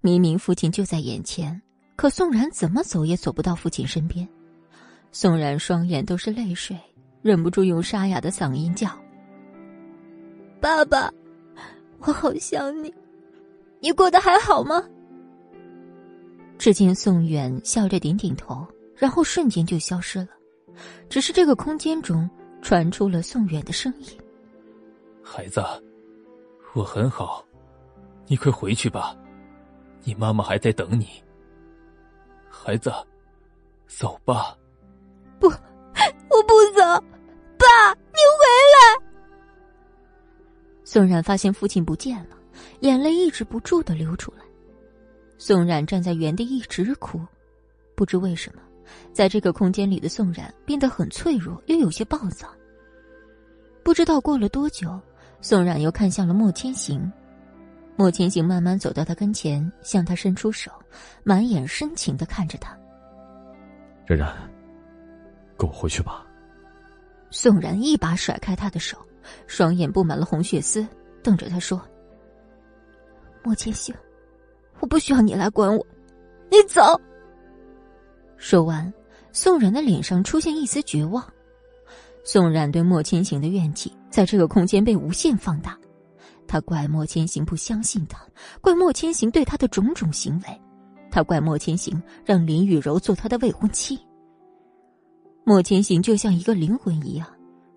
[0.00, 1.60] 明明父亲就在眼前，
[1.96, 4.28] 可宋然怎么走也走不到父亲身边。
[5.10, 6.78] 宋然双眼都是泪水，
[7.22, 8.88] 忍不住用沙哑的嗓音叫
[10.62, 11.12] ：“爸爸，
[11.98, 12.94] 我好想你。”
[13.82, 14.80] 你过得还好吗？
[16.56, 18.64] 只见宋远笑着点点头，
[18.94, 20.28] 然后瞬间就消失了。
[21.08, 22.28] 只是这个空间中
[22.60, 24.18] 传出了宋远的声音
[25.22, 25.62] ：“孩子，
[26.74, 27.44] 我很好，
[28.26, 29.16] 你快回去吧，
[30.04, 31.22] 你妈妈还在等你。
[32.48, 32.92] 孩子，
[33.86, 34.56] 走吧。
[35.40, 36.80] ”“不，我不走，
[37.58, 38.44] 爸，你回
[38.74, 39.02] 来。”
[40.84, 42.36] 宋冉发现父亲不见了。
[42.80, 44.44] 眼泪抑制不住的流出来，
[45.38, 47.18] 宋冉站在原地一直哭，
[47.94, 48.60] 不知为什么，
[49.12, 52.48] 在这个空间里的宋冉变得很脆弱，又有些暴躁。
[53.82, 54.98] 不知道过了多久，
[55.40, 57.10] 宋冉又看向了莫千行，
[57.96, 60.70] 莫千行慢慢走到他跟前，向他伸出手，
[61.24, 62.76] 满眼深情的看着他。
[64.06, 64.32] 冉冉，
[65.56, 66.26] 跟我回去吧。
[67.30, 68.98] 宋冉一把甩开他的手，
[69.46, 70.86] 双眼布满了红血丝，
[71.22, 71.80] 瞪着他说。
[73.42, 73.94] 莫千行，
[74.78, 75.84] 我不需要你来管我，
[76.50, 77.00] 你走。
[78.42, 78.92] 说完，
[79.30, 81.24] 宋冉的脸上出现一丝绝望。
[82.24, 85.78] 宋冉对莫千行的怨气在这个空间被无限放大，
[86.48, 88.18] 他怪莫千行不相信他，
[88.60, 90.60] 怪莫千行对他的种种行为，
[91.08, 93.96] 他怪莫千行让林雨柔做他的未婚妻。
[95.44, 97.24] 莫千行就像一个灵魂一样，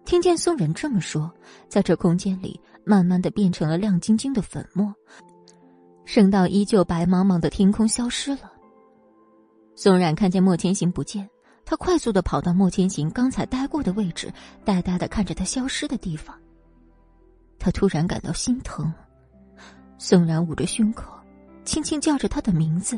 [0.04, 1.32] 听见宋冉这么说，
[1.70, 4.92] 在这空间里慢慢的变成了亮晶晶的粉末。
[6.06, 8.52] 升到依旧白茫茫的天空消失了。
[9.76, 11.30] 宋冉看见莫千行不见，
[11.66, 14.32] 他快速的跑到莫千行刚才待过的位置，
[14.64, 16.36] 呆呆的看着他消失的地方。
[17.60, 18.92] 他突然感到心疼，
[19.98, 21.14] 宋冉捂着胸口，
[21.64, 22.98] 轻轻叫着他的名字：“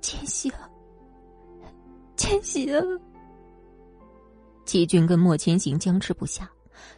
[0.00, 0.50] 千行，
[2.16, 2.82] 千行。”
[4.64, 6.50] 齐军跟莫千行僵持不下，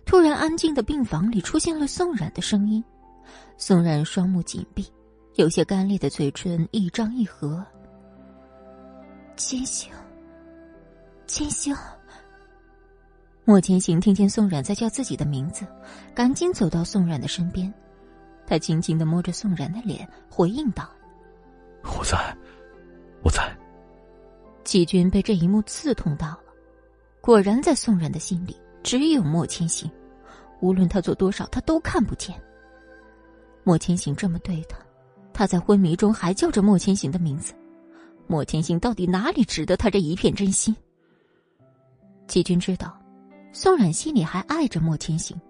[0.05, 2.83] 突然安静的病房里出现了宋冉的声音。
[3.57, 4.87] 宋冉双目紧闭，
[5.39, 7.65] 有些干裂的嘴唇一张一合。
[9.37, 9.89] 千行，
[11.29, 11.73] 千行。
[13.45, 15.65] 莫千行听见宋冉在叫自己的名字，
[16.13, 17.73] 赶紧走到宋冉的身边，
[18.49, 20.91] 他轻轻的摸着宋冉的脸，回应道
[21.97, 22.37] ：“我在，
[23.23, 23.57] 我在。”
[24.65, 26.53] 季军被这一幕刺痛到了，
[27.21, 29.89] 果然在宋冉的心里只有莫千行。
[30.61, 32.35] 无论他做多少，他都看不见。
[33.63, 34.77] 莫千行这么对他，
[35.39, 37.55] 他在昏迷中还叫着莫千行的名字。
[38.27, 40.75] 莫千行到底哪里值得他这一片真心？
[42.27, 43.01] 齐军知道，
[43.53, 45.41] 宋冉心里还爱着莫千行，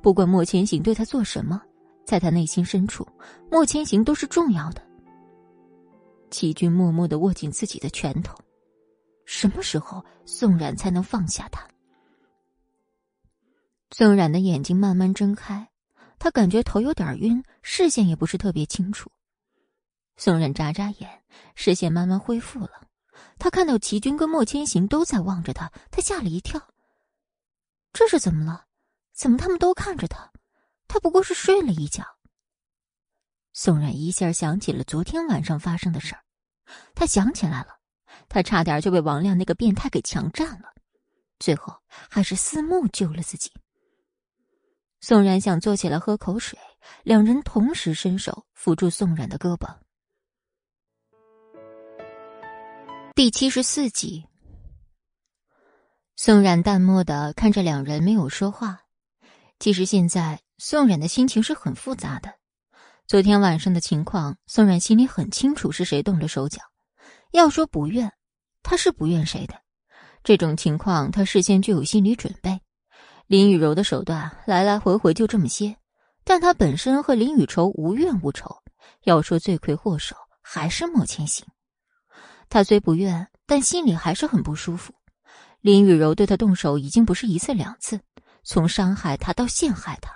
[0.00, 1.60] 不管莫千行对他做什么，
[2.06, 3.04] 在他内心深处，
[3.50, 4.80] 莫千行都是重要的。
[6.30, 8.38] 齐军默默的握紧自己的拳头，
[9.24, 11.66] 什么时候宋冉才能放下他？
[13.90, 15.68] 宋冉的眼睛慢慢睁开，
[16.20, 19.10] 他感觉头有点晕，视线也不是特别清楚。
[20.16, 21.22] 宋冉眨眨眼，
[21.54, 22.88] 视线慢慢恢复了。
[23.38, 26.60] 他看到齐军跟莫千行都在望着他，他吓了一跳。
[27.92, 28.66] 这是怎么了？
[29.12, 30.30] 怎么他们都看着他？
[30.88, 32.04] 他不过是睡了一觉。
[33.52, 36.22] 宋冉一下想起了昨天晚上发生的事儿，
[36.94, 37.78] 他想起来了，
[38.28, 40.72] 他差点就被王亮那个变态给强占了，
[41.38, 41.74] 最后
[42.08, 43.52] 还是思慕救了自己。
[45.00, 46.58] 宋冉想坐起来喝口水，
[47.02, 49.78] 两人同时伸手扶住宋冉的胳膊。
[53.14, 54.24] 第七十四集，
[56.16, 58.80] 宋冉淡漠的看着两人，没有说话。
[59.58, 62.32] 其实现在宋冉的心情是很复杂的。
[63.06, 66.62] 昨天晚上的情况，宋冉心里很清楚是谁动了手脚。
[67.32, 68.10] 要说不怨，
[68.62, 69.60] 他是不怨谁的。
[70.24, 72.62] 这种情况，他事先就有心理准备。
[73.26, 75.76] 林雨柔的手段来来回回就这么些，
[76.24, 78.62] 但他本身和林雨柔无怨无仇。
[79.04, 81.46] 要说罪魁祸首，还是莫千行。
[82.52, 84.92] 他虽不愿，但心里还是很不舒服。
[85.62, 87.98] 林雨柔对他动手已经不是一次两次，
[88.44, 90.12] 从伤害他到陷害他，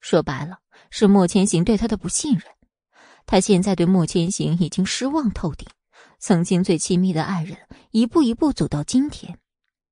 [0.00, 0.58] 说白了。
[0.90, 2.42] 是莫千行对他的不信任，
[3.26, 5.68] 他现在对莫千行已经失望透顶。
[6.18, 7.56] 曾经最亲密的爱人，
[7.92, 9.38] 一步一步走到今天，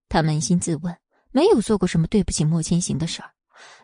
[0.09, 0.99] 他扪心自问，
[1.31, 3.31] 没有做过什么对不起莫千行的事儿，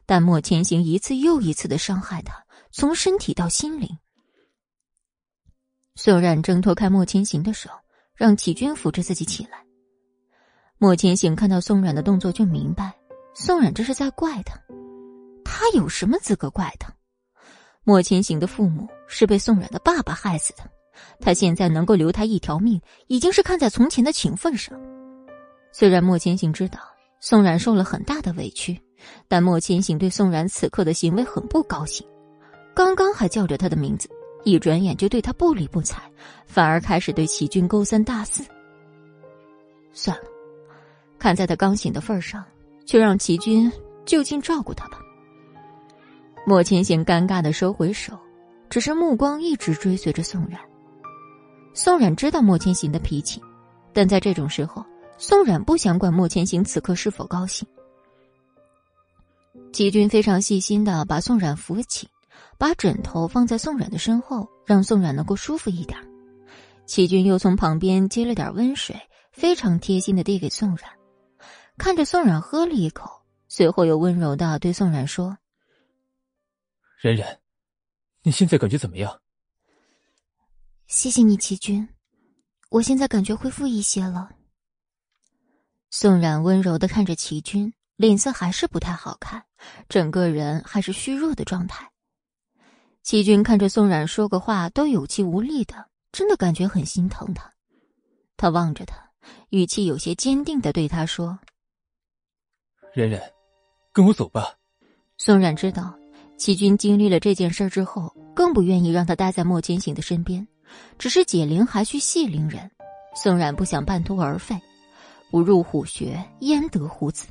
[0.07, 3.97] 但莫千行一次又一次的伤害他，从身体到心灵。
[5.95, 7.71] 宋冉挣脱开莫千行的手，
[8.15, 9.65] 让启军扶着自己起来。
[10.79, 12.93] 莫千行看到宋冉的动作，就明白
[13.35, 14.59] 宋冉这是在怪他。
[15.45, 16.93] 他有什么资格怪他？
[17.85, 20.63] 莫千行的父母是被宋冉的爸爸害死的，
[21.21, 24.81] 他现在能够留他一条命，已经是看在从前的情分上。
[25.73, 26.79] 虽然莫千行知道
[27.21, 28.81] 宋冉受了很大的委屈，
[29.29, 32.07] 但莫千行对宋冉此刻的行为很不高兴。
[32.75, 34.09] 刚刚还叫着他的名字，
[34.45, 36.03] 一转眼就对他不理不睬，
[36.47, 38.45] 反而开始对齐军勾三搭四。
[39.93, 40.25] 算了，
[41.19, 42.45] 看在他刚醒的份上，
[42.85, 43.71] 就让齐军
[44.05, 44.99] 就近照顾他吧。
[46.47, 48.19] 莫千行尴尬的收回手，
[48.69, 50.59] 只是目光一直追随着宋冉。
[51.75, 53.41] 宋冉知道莫千行的脾气，
[53.93, 54.85] 但在这种时候，
[55.19, 57.67] 宋冉不想管莫千行此刻是否高兴。
[59.73, 62.09] 齐军非常细心的把宋冉扶起，
[62.63, 65.99] 把枕头放在宋冉的身后，让宋冉能够舒服一点。
[66.87, 68.95] 齐军又从旁边接了点温水，
[69.33, 70.89] 非常贴心的递给宋冉。
[71.77, 75.37] 看着宋冉喝了一口，随后又温柔的对宋冉说。
[77.01, 77.41] 冉冉，
[78.23, 79.21] 你现在感觉怎么样？
[80.87, 81.89] 谢谢你，齐军，
[82.71, 84.31] 我现在感觉恢复一些了。
[85.91, 89.43] 宋冉温柔的看着齐军，脸色还是不太好看，
[89.89, 91.89] 整个人还是虚弱的状态。
[93.03, 97.53] 齐军看着宋冉说个话都有气无力的，真的感觉很心疼他。
[98.37, 99.11] 他望着他，
[99.51, 101.39] 语气有些坚定的对他说
[102.95, 103.21] ：“冉冉，
[103.93, 104.55] 跟我走吧。”
[105.19, 105.95] 宋冉知道。
[106.39, 110.45] 齐军经历了这件事之后，更不愿意让他待在莫千行的身边。
[110.99, 112.69] 只是解铃还需系铃人，
[113.15, 114.61] 宋冉不想半途而废。
[115.31, 117.29] 不入虎穴，焉得虎子？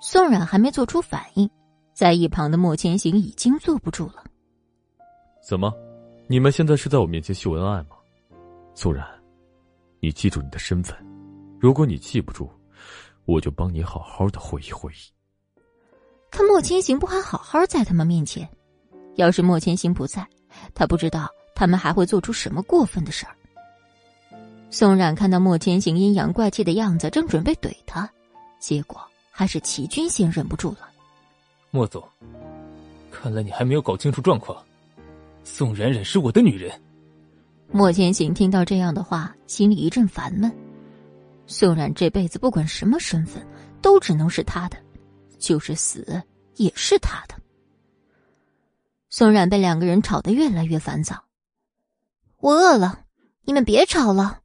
[0.00, 1.50] 宋冉还没做出反应，
[1.92, 4.22] 在一旁的莫千行已经坐不住了。
[5.42, 5.72] 怎么，
[6.26, 7.96] 你们现在是在我面前秀恩爱吗？
[8.74, 9.04] 宋冉，
[9.98, 10.96] 你记住你的身份。
[11.58, 12.48] 如果你记不住，
[13.24, 14.96] 我就帮你好好的回忆回忆。
[16.30, 18.48] 看莫千行不还好好在他们面前，
[19.16, 20.26] 要是莫千行不在，
[20.74, 23.34] 他不知道他们还会做出什么过分的事儿。
[24.70, 28.08] 宋冉看到莫千行阴阳怪气的样子，正准备怼他，
[28.60, 29.00] 结果
[29.30, 30.88] 还是齐军先忍不住了。
[31.72, 32.02] 莫总，
[33.10, 34.64] 看来你还没有搞清楚状况。
[35.44, 36.80] 宋冉冉是我的女人。
[37.72, 40.52] 莫千行听到这样的话，心里一阵烦闷。
[41.46, 43.44] 宋冉这辈子不管什么身份，
[43.80, 44.76] 都只能是他的。
[45.38, 46.22] 就是死
[46.56, 47.34] 也是他的。
[49.08, 51.24] 宋冉被两个人吵得越来越烦躁。
[52.36, 53.06] 我饿了，
[53.44, 54.40] 你们别吵了。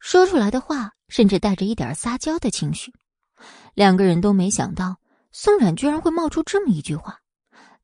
[0.00, 2.92] 说出来的话甚至带着一点撒娇的情绪。
[3.74, 4.96] 两个人都没想到，
[5.30, 7.21] 宋冉居然会冒出这么一句话。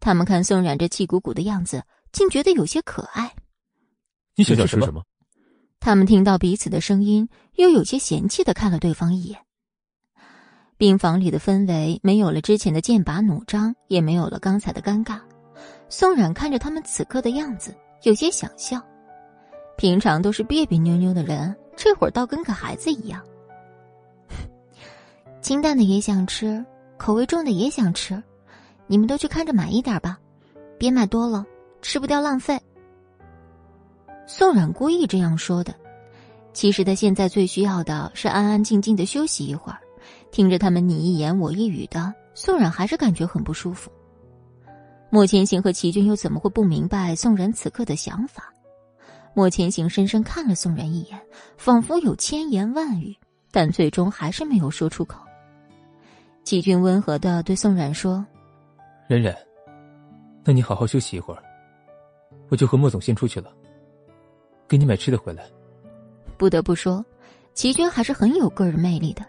[0.01, 3.35] 他们看宋冉这气鼓鼓的样子，竟觉得有些可爱。
[4.37, 5.03] 你想吃什么？
[5.81, 9.39] 他们听到彼此的声音，又有些嫌弃的看了对方一眼。
[10.77, 15.21] 病房里的氛围没有了之前的剑拔弩张，也没有了刚才的尴尬。
[15.89, 18.81] 宋冉看着他们此刻的样子，有些想笑。
[19.77, 23.25] 平常都是别别扭扭的人，这会儿倒跟个孩子一样。
[25.43, 26.65] 清淡的也想吃，
[26.97, 28.21] 口味重的也想吃，
[28.89, 30.19] 你们都去看着买一点吧，
[30.77, 31.47] 别买多了，
[31.81, 32.61] 吃不掉浪费。
[34.27, 35.75] 宋冉故意这样说的，
[36.53, 39.79] 其实他现在最需要的是安安静静的休息一会儿。
[40.31, 43.91] 听着他们你一言我一语的，宋冉还是感觉很不舒服。
[45.11, 48.53] 莫千行和齐军又怎么会不明白宋冉此刻的想法？
[49.35, 51.21] 莫千行深深看了宋冉一眼，
[51.57, 53.17] 仿佛有千言万语，
[53.51, 55.21] 但最终还是没有说出口。
[56.45, 58.25] 齐军温和的对宋冉说
[59.09, 59.35] ：“冉冉，
[60.45, 61.43] 那你好好休息一会儿，
[62.51, 63.51] 我就和莫总先出去了，
[64.69, 65.49] 给你买吃的回来。”
[66.37, 67.03] 不得不说，
[67.55, 69.25] 齐军还是很有个人魅力的，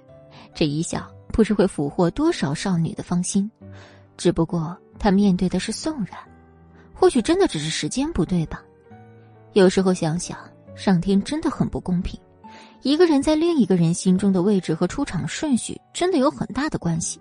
[0.54, 3.50] 这一笑不知会俘获多少少女的芳心。
[4.18, 6.20] 只不过他面对的是宋冉，
[6.94, 8.62] 或许真的只是时间不对吧。
[9.54, 10.38] 有时候想想，
[10.76, 12.20] 上天真的很不公平。
[12.82, 17.18] 一个人在另一个人心中的位置和出场顺序，真的有很大的关系。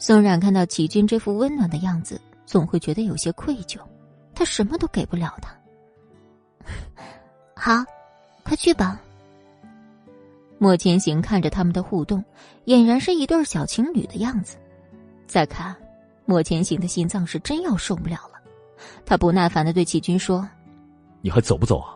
[0.00, 3.78] 宋冉看到齐军这副温暖的样子，总会觉得有些愧疚。
[4.34, 5.54] 他什么都给不了他。
[7.54, 7.84] 好，
[8.42, 8.98] 快去吧。
[10.56, 12.24] 莫千行看着他们的互动，
[12.64, 14.56] 俨然是一对小情侣的样子。
[15.26, 15.76] 再看，
[16.24, 18.40] 莫千行的心脏是真要受不了了。
[19.04, 20.48] 他不耐烦的对齐军说。
[21.20, 21.92] 你还走不走啊？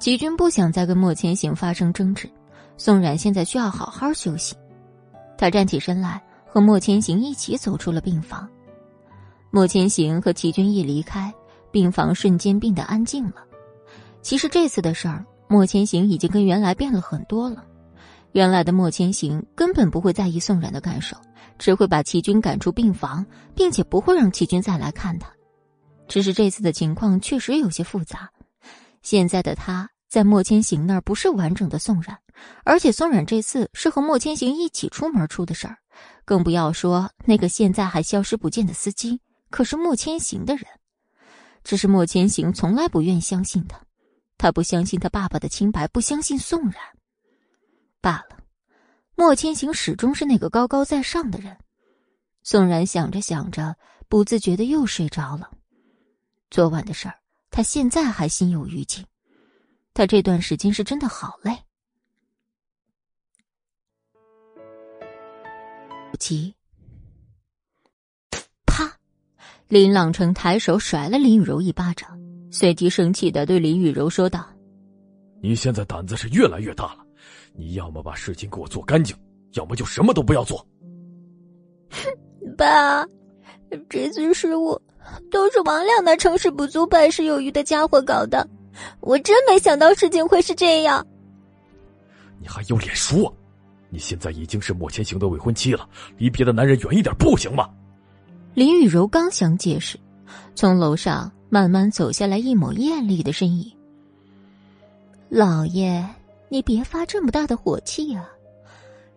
[0.00, 2.28] 齐军不想再跟莫千行发生争执，
[2.76, 4.56] 宋冉现在需要好好休息。
[5.36, 8.48] 他站起身来，和莫千行一起走出了病房。
[9.50, 11.32] 莫千行和齐军一离开，
[11.70, 13.44] 病房瞬间变得安静了。
[14.20, 17.64] 其实这次的事儿，莫千行已经跟原来变了很多了。
[18.32, 21.16] 原来的莫千行根本不会在意宋冉的感受，
[21.58, 25.32] 只会把齐军赶出病房，并且不会让齐军再来看他。
[26.06, 28.28] 只是这次的情况确实有些复杂，
[29.02, 32.18] 现在的他在莫千行那儿不是完整的宋冉，
[32.64, 35.78] 而且宋冉这次是和莫千行一起出门出的事儿，
[36.28, 39.18] 更不要说那个现在还消失不见的司机，
[39.48, 40.66] 可是莫千行的人。
[41.64, 43.80] 只是莫千行从来不愿相信他，
[44.36, 46.74] 他不相信他爸爸的清白，不相信宋然。
[48.02, 48.40] 罢了，
[49.16, 51.56] 莫千行始终是那个高高在上的人。
[52.42, 53.74] 宋然想着想着，
[54.06, 55.50] 不自觉的又睡着了。
[56.50, 57.14] 昨晚的事儿，
[57.50, 59.02] 他现在还心有余悸。
[59.94, 61.58] 他这段时间是真的好累。
[66.18, 66.54] 急！
[68.66, 68.92] 啪！
[69.68, 72.18] 林朗成抬手甩了林雨柔一巴掌，
[72.50, 74.46] 随即生气的对林雨柔说道
[75.42, 77.06] ：“你现在胆子是越来越大了，
[77.54, 79.16] 你要么把事情给我做干净，
[79.52, 80.58] 要么就什么都不要做。”
[81.90, 83.06] 哼，爸，
[83.88, 84.80] 这次失误。
[85.30, 88.46] 都是王亮那成事不足败事有余的家伙搞的，
[89.00, 91.06] 我真没想到事情会是这样。
[92.38, 93.34] 你还有脸说？
[93.90, 97.68] 你现在已经是莫千行的未婚妻了，离别的男人远一点不行吗？
[98.54, 99.98] 林雨柔刚想解释，
[100.54, 103.72] 从楼上慢慢走下来一抹艳丽的身影。
[105.28, 106.04] 老爷，
[106.48, 108.28] 你别发这么大的火气啊！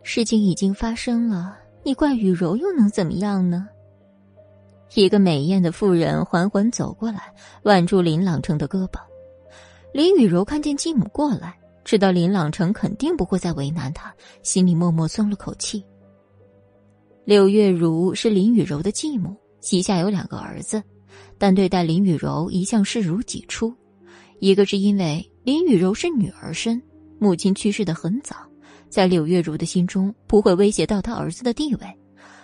[0.04, 3.68] 事情已经发生了，你怪雨柔又能怎么样呢？
[4.94, 7.34] 一个美艳的妇人缓缓走过来，
[7.64, 9.00] 挽住林朗成的胳膊。
[9.94, 14.14] 林雨柔看见继母过来，知道林朗成肯定不会再为难她，
[14.44, 15.84] 心里默默松了口气。
[17.26, 20.82] 柳月如是林雨柔的继母，膝下有两个儿子，
[21.38, 23.74] 但对待林雨柔一向视如己出。
[24.40, 26.82] 一个是因为林雨柔是女儿身，
[27.20, 28.36] 母亲去世的很早，
[28.90, 31.88] 在柳月如的心中不会威胁到他儿子的地位；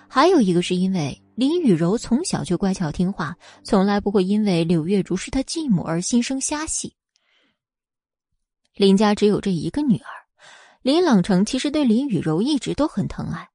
[0.08, 1.22] 还有一个是因为。
[1.38, 6.92] 林雨柔从小就乖巧听话，从来不会因为柳月如是她继母而心生瞎戏。
[8.78, 10.06] 林家只有这一个女儿，
[10.84, 13.49] 林朗成其实对林雨柔一直都很疼爱。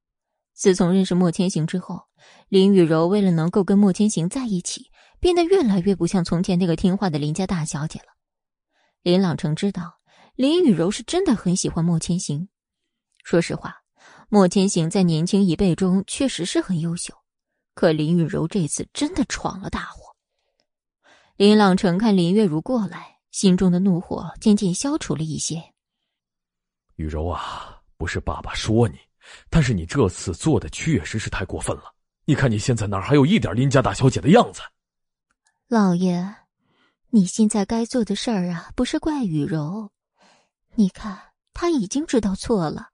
[0.53, 2.01] 自从认识莫千行之后，
[2.49, 4.91] 林雨柔为了能够跟莫千行在一起，
[5.21, 8.07] 变得越来越不像从前那个听话的林家大小姐了。
[9.01, 9.93] 林朗成知道
[10.35, 12.49] 林雨柔是真的很喜欢莫千行。
[13.23, 13.77] 说实话，
[14.27, 17.13] 莫千行在年轻一辈中确实是很优秀。
[17.73, 20.17] 可林雨柔这次真的闯了大祸。
[21.37, 25.61] 林朗成看林月如过来，心中的怒火渐渐消除了一些。
[26.97, 28.99] 雨柔啊，不是爸爸说你，
[29.49, 31.91] 但是你这次做的确实是太过分了。
[32.25, 34.61] 你看你现在哪还有一点林家大小姐的样子？
[35.67, 36.35] 老爷，
[37.09, 39.91] 你现在该做的事儿啊，不是怪雨柔。
[40.75, 41.19] 你看，
[41.53, 42.89] 他已经知道错了，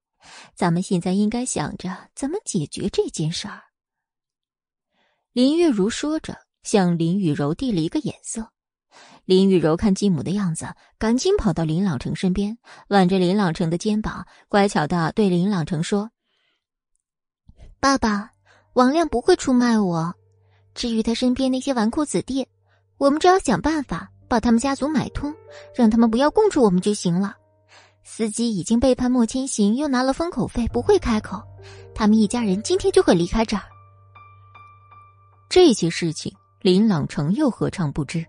[0.56, 3.62] 咱们现在应该想着怎么解决这件事儿。
[5.34, 8.54] 林月如说着，向林雨柔递了一个眼色。
[9.30, 10.66] 林雨柔看继母的样子，
[10.98, 12.58] 赶紧跑到林朗成身边，
[12.88, 16.10] 挽着林朗成的肩膀，乖巧的对林朗成说
[17.80, 18.32] ：“爸爸，
[18.74, 20.16] 王亮不会出卖我。
[20.74, 22.48] 至于他身边那些纨绔子弟，
[22.98, 25.32] 我们只要想办法把他们家族买通，
[25.76, 27.38] 让他们不要供出我们就行了。
[28.04, 31.40] 司机已经背叛莫千行，又拿了封口费，不会开口。
[31.94, 33.62] 他们一家人今天就会离开这儿。
[35.52, 38.26] 这些事情，林朗成又何尝不知？”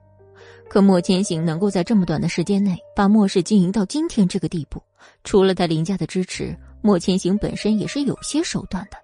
[0.71, 4.81] 可莫千行能够在这么短的时间内把莫氏经营到今天这个地步，
[5.25, 8.97] 除了他林家的支持，莫千行本身也是有些手段的。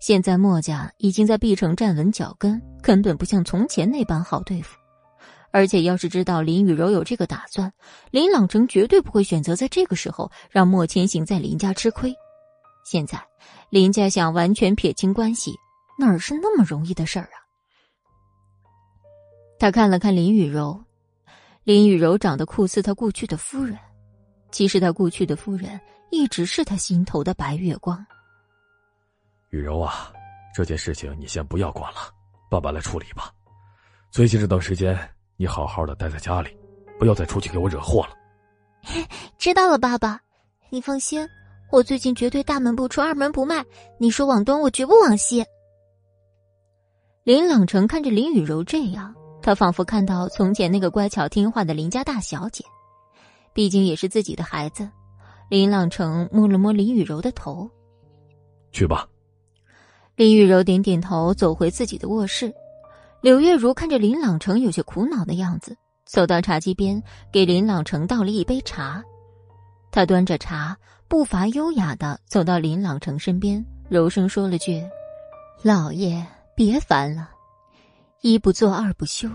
[0.00, 4.76] 现在莫家已经在碧城站稳脚跟，根本不像从前那般好对付。
[5.52, 7.72] 而且要是知道林雨柔有这个打算，
[8.10, 12.12] 林朗成绝对不会选择在这个时候让莫千行在林家吃亏。
[12.84, 13.16] 现在
[13.68, 15.52] 林家想完全撇清关系，
[15.96, 17.38] 哪是那么容易的事儿啊！
[19.60, 20.82] 他看了看林雨柔，
[21.64, 23.78] 林雨柔长得酷似他故去的夫人。
[24.50, 25.78] 其实他故去的夫人
[26.10, 28.02] 一直是他心头的白月光。
[29.50, 30.10] 雨柔啊，
[30.54, 31.98] 这件事情你先不要管了，
[32.50, 33.30] 爸爸来处理吧。
[34.10, 34.98] 最近这段时间，
[35.36, 36.56] 你好好的待在家里，
[36.98, 38.16] 不要再出去给我惹祸了。
[39.36, 40.18] 知道了，爸爸，
[40.70, 41.28] 你放心，
[41.70, 43.62] 我最近绝对大门不出二门不迈。
[43.98, 45.44] 你说往东，我绝不往西。
[47.24, 49.14] 林朗成看着林雨柔这样。
[49.42, 52.64] 他仿佛看到从前那个乖巧听话的林家大小姐，
[53.52, 54.88] 毕竟也是自己的孩子。
[55.48, 57.68] 林朗成摸了摸林雨柔的头，
[58.70, 59.08] 去吧。
[60.14, 62.54] 林雨柔点点头，走回自己的卧室。
[63.22, 67.02] 柳月如看着林朗成有些苦恼的样子，走到茶几边，
[67.32, 69.02] 给林朗成倒了一杯茶。
[69.90, 70.76] 他端着茶，
[71.08, 74.82] 步伐优雅的走到林朗成身边，柔声说了句
[75.64, 77.29] ：“老爷，别烦了。”
[78.22, 79.30] 一不做二不休，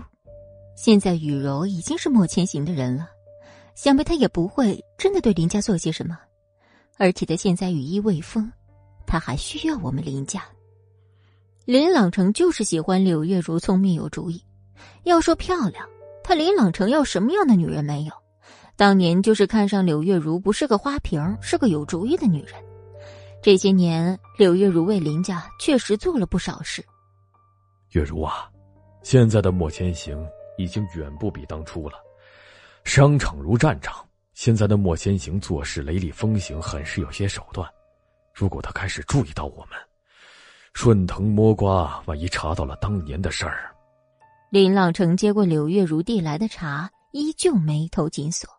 [0.76, 3.08] 现在雨柔已经是莫千行的人了，
[3.74, 6.16] 想必他也不会真的对林家做些什么。
[6.96, 8.48] 而且他现在羽翼未丰，
[9.04, 10.44] 他还需要我们林家。
[11.64, 14.40] 林朗成就是喜欢柳月如聪明有主意。
[15.02, 15.84] 要说漂亮，
[16.22, 18.12] 他林朗成要什么样的女人没有？
[18.76, 22.54] 当年就是看上柳月如不是个花瓶，是个有主意的女人。
[23.42, 26.84] 这些年，柳月如为林家确实做了不少事。
[27.90, 28.48] 月如啊。
[29.06, 31.96] 现在的莫千行已经远不比当初了，
[32.82, 34.04] 商场如战场。
[34.34, 37.70] 现在的莫千行做事雷厉风行，很是有些手段。
[38.34, 39.78] 如果他开始注意到我们，
[40.74, 43.72] 顺藤摸瓜，万一查到了当年的事儿。
[44.50, 48.50] 林朗成接过柳月如递来的茶，依旧眉头紧锁。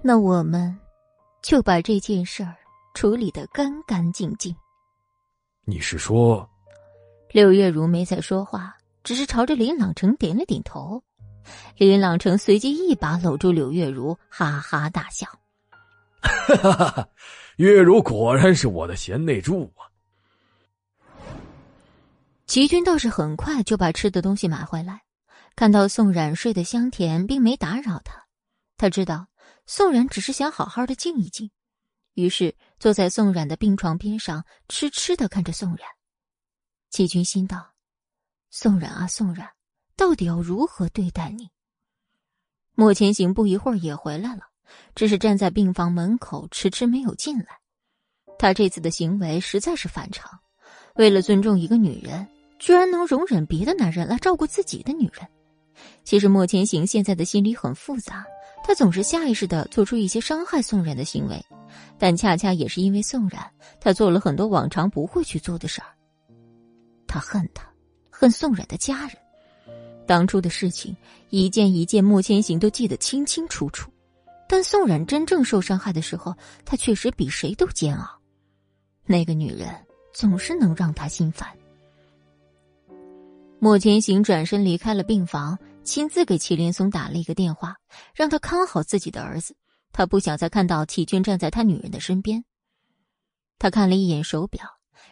[0.00, 0.78] 那我们，
[1.42, 2.54] 就把这件事儿
[2.94, 4.54] 处理的干干净净。
[5.64, 6.48] 你是说？
[7.30, 11.02] 柳月如没再说话，只是朝着林朗成点了点头。
[11.76, 15.26] 林朗成随即一把搂住柳月如，哈哈大笑
[16.20, 17.08] ：“哈哈哈，
[17.56, 19.86] 月如果然是我的贤内助啊！”
[22.46, 25.02] 齐军倒是很快就把吃的东西买回来，
[25.54, 28.24] 看到宋冉睡得香甜，并没打扰他。
[28.76, 29.26] 他知道
[29.66, 31.50] 宋冉只是想好好的静一静，
[32.14, 35.86] 于是坐在宋冉的病床边上，痴痴的看着宋冉。
[36.90, 37.72] 齐军心道
[38.50, 39.48] ：“宋冉啊，宋冉，
[39.96, 41.50] 到底要如何对待你？”
[42.74, 44.42] 莫千行不一会儿也回来了，
[44.94, 47.58] 只是站在病房门口，迟迟没有进来。
[48.38, 50.38] 他这次的行为实在是反常，
[50.94, 52.26] 为了尊重一个女人，
[52.58, 55.26] 居然能容忍别的男人来照顾自己的女人。
[56.04, 58.26] 其实莫千行现在的心里很复杂，
[58.62, 61.42] 他总是下意识的做出一些伤害宋冉的行为，
[61.98, 63.50] 但恰恰也是因为宋冉，
[63.80, 65.95] 他做了很多往常不会去做的事儿。
[67.06, 67.66] 他恨他，
[68.10, 69.16] 恨宋冉的家人。
[70.06, 70.96] 当初的事情
[71.30, 73.90] 一件一件，莫千行都记得清清楚楚。
[74.48, 76.32] 但宋冉真正受伤害的时候，
[76.64, 78.06] 他确实比谁都煎熬。
[79.04, 79.68] 那个女人
[80.14, 81.48] 总是能让他心烦。
[83.58, 87.76] 莫千行转身离开了病房，亲自给祁连松打了一个电话，
[88.14, 89.56] 让他看好自己的儿子。
[89.92, 92.44] 他不想再看到祁军站在他女人的身边。
[93.58, 94.64] 他看了一眼手表，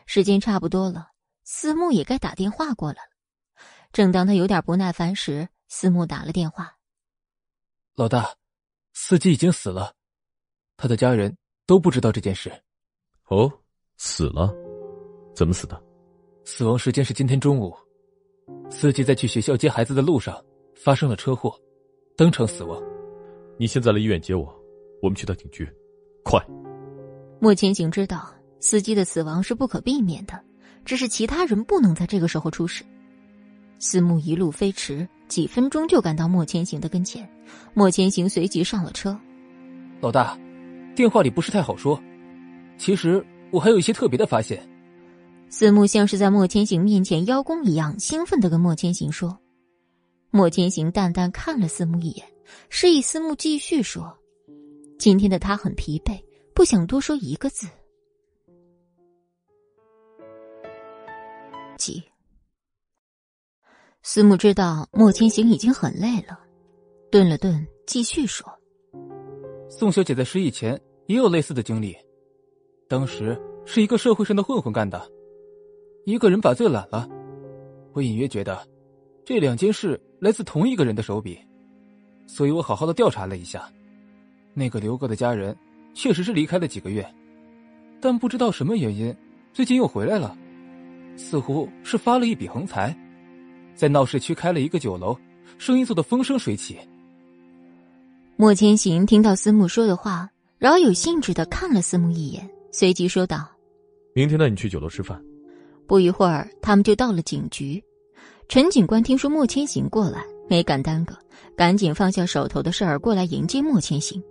[0.07, 1.09] 时间差不多了。
[1.57, 3.11] 思慕也该打电话过来了。
[3.93, 6.77] 正当他有点不耐烦时，思慕打了电话
[7.95, 8.35] ：“老大，
[8.93, 9.95] 司机已经死了，
[10.77, 12.51] 他的家人都不知道这件事。”
[13.31, 13.49] 哦，
[13.99, 14.53] 死了？
[15.33, 15.81] 怎么死的？
[16.45, 17.73] 死亡时间是今天中午，
[18.69, 20.45] 司机在去学校接孩子的路上
[20.75, 21.57] 发生了车祸，
[22.17, 22.83] 当场死亡。
[23.61, 24.53] 你现在来医院接我，
[25.01, 25.73] 我们去到警局，
[26.25, 26.45] 快！
[27.41, 30.45] 莫千行知道司机的死亡是不可避免的，
[30.85, 32.85] 只是其他人不能在这个时候出事。
[33.79, 37.29] 司慕一路飞驰，几分钟就赶到莫千行的跟前。
[37.75, 39.19] 莫千行随即上了车。
[40.01, 40.39] 老大，
[40.95, 42.01] 电话里不是太好说。
[42.79, 44.67] 其实我还有一些特别的发现。
[45.51, 49.39] 司慕像是在莫千行面前邀功一样，兴奋的跟莫千行说。
[50.31, 52.27] 莫千行淡淡看了司慕一眼，
[52.71, 54.17] 示意司慕继续说。
[54.99, 56.19] 今天的他很疲惫，
[56.55, 57.69] 不想多说一个字。
[61.77, 62.03] 急。
[64.03, 66.39] 司慕知道莫千行已经很累了，
[67.11, 68.47] 顿了顿，继续说
[69.71, 71.97] ：“宋小姐在失忆前也有类似的经历，
[72.87, 75.11] 当时是一个社会上的混混干的，
[76.05, 77.09] 一个人把罪揽了。
[77.95, 78.67] 我隐约觉得，
[79.25, 81.39] 这两件事来自同一个人的手笔，
[82.27, 83.73] 所以我好好的调查了一下。
[84.53, 85.57] 那个刘哥的家人
[85.95, 87.09] 确实是离开了几个月，
[88.03, 89.17] 但不知道什么原因，
[89.53, 90.37] 最近又回来了，
[91.17, 92.97] 似乎是发了一笔横财。”
[93.75, 95.17] 在闹市区开了一个酒楼，
[95.59, 96.79] 生意做得风生水起。
[98.37, 100.29] 莫千行听到司慕说的话，
[100.59, 103.49] 饶有兴致的看了司慕一眼，随即说道
[104.15, 105.21] ：“明天带你去酒楼吃饭。”
[105.87, 107.83] 不一会儿，他们就到了警局。
[108.49, 111.17] 陈警官听说莫千行过来，没敢耽搁，
[111.57, 114.23] 赶紧放下手头的事儿过来迎接莫千行。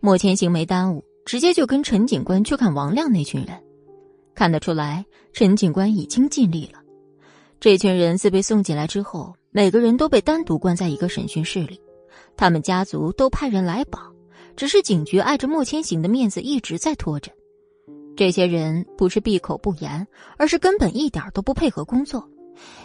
[0.00, 3.58] 莫千行没耽误，直接就跟陈警官去看王亮那群人。
[4.38, 6.78] 看得出来，陈警官已经尽力了。
[7.58, 11.80] 这群人自被送进来之后，每个人都被单独关在一个审讯室里，
[12.36, 13.98] 他们家族都派人来保，
[14.54, 17.32] 只是警局碍着莫千行的面子一直在拖着。
[18.16, 20.06] 这些人不是闭口不言，
[20.36, 22.30] 而是根本一点都不配合工作，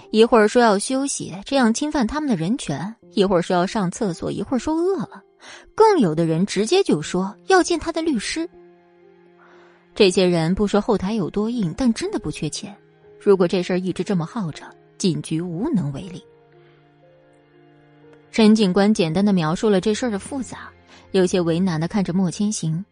[0.09, 2.79] 一会儿说要休息，这样侵犯他们的人权；
[3.11, 5.21] 一会儿说要上厕所，一会儿说饿了，
[5.75, 8.49] 更有的人直接就说要见他的律师。
[9.95, 12.75] 这些人不说后台有多硬，但真的不缺钱。
[13.19, 14.63] 如果这事儿一直这么耗着，
[14.97, 16.23] 警局无能为力。
[18.31, 20.71] 陈警官简单的描述了这事儿的复杂，
[21.11, 22.83] 有些为难的看着莫千行。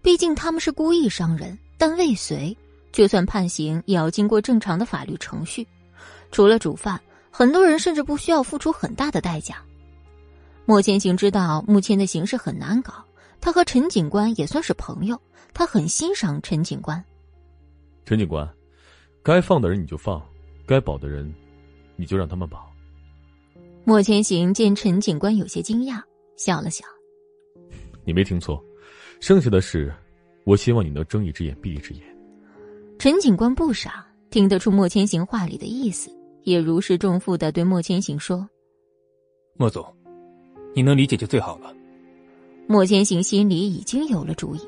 [0.00, 2.56] 毕竟他们是故意伤人，但未遂，
[2.92, 5.66] 就算判刑也要经过正常的法律程序。
[6.30, 7.00] 除了主犯，
[7.30, 9.56] 很多人甚至不需要付出很大的代价。
[10.64, 12.92] 莫千行知道目前的形势很难搞，
[13.40, 15.20] 他和陈警官也算是朋友，
[15.56, 17.02] 他很欣赏陈警官。
[18.04, 18.46] 陈警官。
[19.22, 20.22] 该放的人你就放，
[20.66, 21.34] 该保的人，
[21.96, 22.70] 你就让他们保。
[23.84, 26.00] 莫千行见陈警官有些惊讶，
[26.36, 26.84] 笑了笑
[28.04, 28.62] ：“你没听错，
[29.18, 29.92] 剩下的事，
[30.44, 32.02] 我希望你能睁一只眼闭一只眼。”
[33.00, 36.10] 陈警官不傻，听得出莫千行话里的意思，
[36.42, 38.48] 也如释重负的对莫千行说
[39.58, 39.82] ：“莫总，
[40.74, 41.74] 你能理解就最好了。”
[42.68, 44.60] 莫千行心里已经有了主意，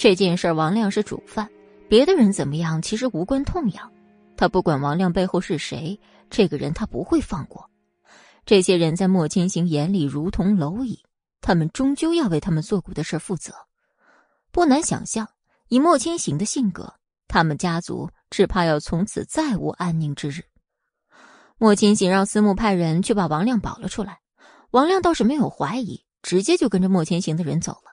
[0.00, 1.46] 这件事王亮是主犯。
[1.86, 3.92] 别的人怎么样，其实无关痛痒。
[4.34, 6.00] 他不管王亮背后是谁，
[6.30, 7.68] 这个人他不会放过。
[8.46, 11.04] 这些人在莫千行眼里如同蝼蚁，
[11.42, 13.52] 他们终究要为他们做过的事负责。
[14.50, 15.28] 不难想象，
[15.68, 16.94] 以莫千行的性格，
[17.28, 20.42] 他们家族只怕要从此再无安宁之日。
[21.58, 24.20] 莫千行让司慕派人去把王亮保了出来，
[24.70, 27.89] 王亮倒是没有怀疑，直接就跟着莫千行的人走了。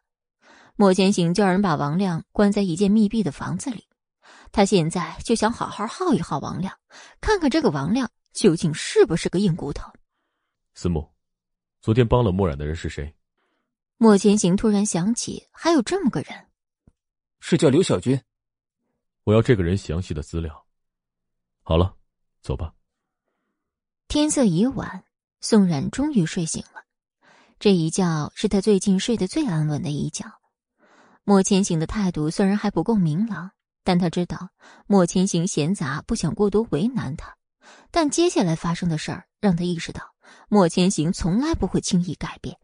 [0.79, 3.83] 莫千行叫人把王亮关在一间密闭的房子里。
[4.51, 6.77] 他现在就想好好耗一耗王亮，
[7.19, 9.91] 看看这个王亮究竟是不是个硬骨头。
[10.75, 11.11] 思慕，
[11.81, 13.11] 昨天帮了墨染的人是谁？
[13.97, 16.47] 莫千行突然想起还有这么个人，
[17.39, 18.21] 是叫刘小军。
[19.23, 20.65] 我要这个人详细的资料。
[21.63, 21.95] 好了，
[22.43, 22.71] 走吧。
[24.07, 25.03] 天色已晚，
[25.41, 26.83] 宋冉终于睡醒了。
[27.59, 30.36] 这一觉是他最近睡得最安稳的一觉。
[31.27, 33.51] 莫千行的态度虽然还不够明朗。
[33.83, 34.49] 但他知道
[34.85, 37.37] 莫千行闲杂，不想过多为难他。
[37.89, 40.13] 但接下来发生的事儿让他意识到，
[40.49, 42.57] 莫千行从来不会轻易改变。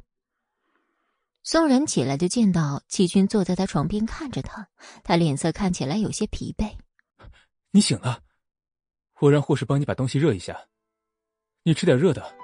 [1.41, 4.67] 宋然起来就见到齐军坐在他床边看着他，
[5.01, 6.75] 他脸色看起来有些疲惫。
[7.71, 8.19] 你醒了，
[9.21, 10.59] 我让护士帮你把东西热一下，
[11.63, 12.35] 你吃点热的。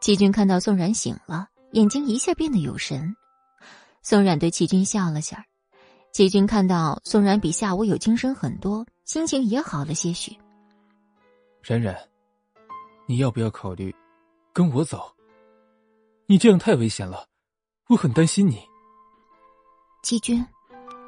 [0.00, 3.14] 齐军看到宋然醒了，眼睛一下变得有神。
[4.02, 5.44] 宋冉对齐军笑了下。
[6.12, 10.36] 齐军看到宋冉比下午有精神很多，心情也好了些许。
[11.62, 11.96] 冉冉，
[13.06, 13.94] 你要不要考虑
[14.52, 15.14] 跟我走？
[16.26, 17.26] 你这样太危险了，
[17.88, 18.58] 我很担心你。
[20.02, 20.44] 齐军，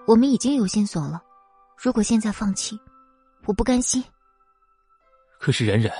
[0.06, 1.22] 我们已经有线索了，
[1.76, 2.78] 如果现在放弃，
[3.46, 4.04] 我不甘心。
[5.38, 5.92] 可是冉冉，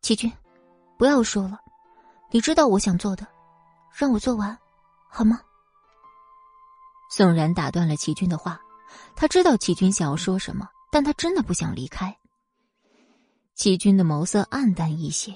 [0.00, 0.32] 齐军，
[0.96, 1.58] 不要说了，
[2.30, 3.26] 你知道我想做的，
[3.92, 4.56] 让我做完，
[5.10, 5.40] 好吗？
[7.16, 8.60] 宋然打断了齐军的话，
[9.14, 12.12] 他知道齐军想要说什么，但他真的不想离开。
[13.54, 15.32] 齐军的眸色暗淡一些，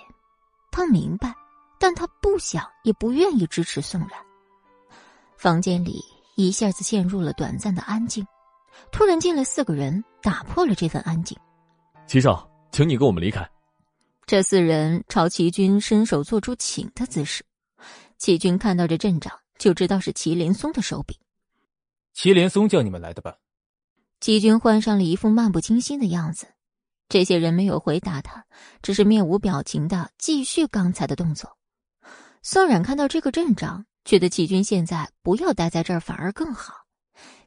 [0.73, 1.33] 他明白，
[1.79, 4.11] 但他不想也不愿意支持宋然。
[5.37, 8.27] 房间里一下子陷入了短暂的安静，
[8.91, 11.39] 突然进来四个人，打破了这份安静。
[12.09, 13.49] 齐少，请你跟我们离开。
[14.27, 17.45] 这四人朝齐军伸手做出请的姿势。
[18.19, 21.17] 齐军看到这阵仗，就知道是麒麟松的手笔。
[22.19, 23.39] 祁连松叫你们来的吧？
[24.19, 26.49] 齐军换上了一副漫不经心的样子。
[27.09, 28.45] 这些人没有回答他，
[28.83, 31.57] 只是面无表情的继续刚才的动作。
[32.43, 33.87] 宋冉看到这个阵仗。
[34.05, 36.75] 觉得齐军现在不要待在这儿反而更好。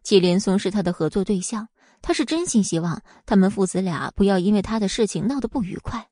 [0.03, 1.67] 祁连松是他的合作对象，
[2.01, 6.09] 他是真心希望他们父子俩不要因为他的事情闹得不愉快。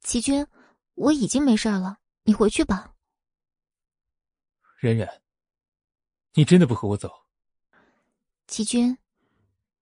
[0.00, 0.46] 齐军，
[0.94, 2.92] 我已经没事了，你回去吧。
[4.78, 5.19] 冉冉，
[6.34, 7.10] 你真的不和我走？
[8.46, 8.96] 齐军，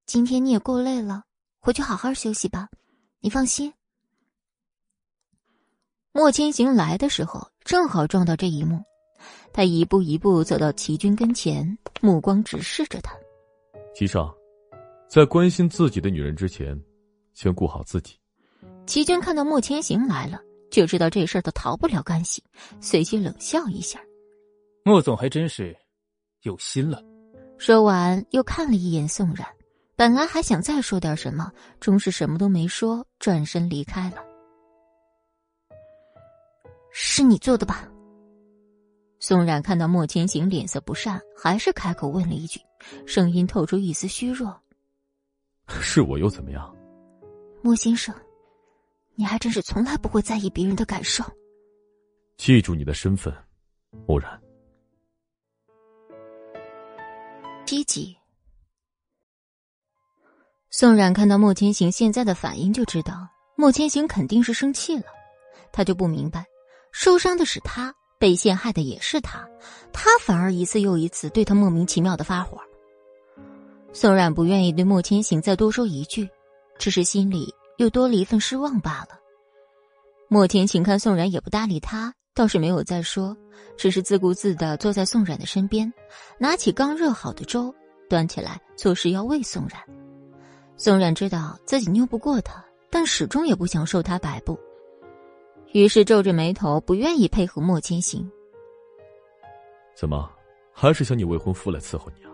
[0.06, 1.24] 今天你也够累了，
[1.60, 2.68] 回去好好休息吧。
[3.20, 3.72] 你放心。
[6.12, 8.82] 莫千行来的时候，正好撞到这一幕。
[9.52, 13.12] 他一步一步走到齐军跟前，目光直视着他。
[13.94, 14.34] 齐少，
[15.06, 16.80] 在关心自己的女人之前，
[17.34, 18.18] 先顾好自己。
[18.86, 22.42] 齐军看到莫千行来了，就知道这事儿他逃不了干系，
[22.80, 24.00] 随即冷笑一下。
[24.82, 25.76] 莫总还真是
[26.42, 27.02] 有心了。
[27.58, 29.46] 说完，又看了一眼宋冉，
[29.96, 31.50] 本来还想再说点什么，
[31.80, 34.24] 终是什么都没说，转身离开了。
[36.92, 37.88] 是你做的吧？
[39.20, 42.60] 宋冉看到莫千行脸色不善，还是开口问了一句，
[43.06, 44.56] 声音透出一丝虚弱
[45.68, 46.74] ：“是我又怎么样？”
[47.60, 48.14] 莫先生，
[49.16, 51.24] 你还真是从来不会在意别人的感受。
[52.36, 53.34] 记住你的身份，
[54.06, 54.40] 莫然。
[57.68, 58.16] 七级。
[60.70, 65.04] 宋冉看到莫千行现在的反应，就知道莫千行肯定是生气了，
[65.70, 66.46] 他就不明白。
[66.92, 69.46] 受伤的是他，被陷害的也是他，
[69.92, 72.58] 他反而一次又一次对他莫名其妙的发火。
[73.92, 76.26] 宋冉不愿意对莫千行再多说一句，
[76.78, 79.20] 只是心里又多了一份失望罢了。
[80.30, 83.36] 莫千行看宋冉也不搭理他，倒是没有再说，
[83.76, 85.92] 只是自顾自的坐在宋冉的身边，
[86.38, 87.74] 拿起刚热好的粥，
[88.08, 89.82] 端起来做事要喂宋冉。
[90.76, 94.56] 宋冉知道自己拗不过他，但始终也不想受他摆布。
[95.72, 98.30] 于是皱着眉头，不愿意配合莫千行。
[99.96, 100.30] 怎么，
[100.72, 102.30] 还是想你未婚夫来伺候你啊？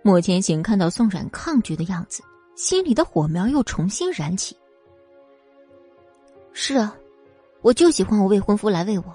[0.00, 2.22] 莫千行看到宋冉抗拒的样子，
[2.56, 4.56] 心里的火苗又重新燃起。
[6.54, 6.96] 是啊，
[7.60, 9.14] 我就喜欢我未婚夫来喂我。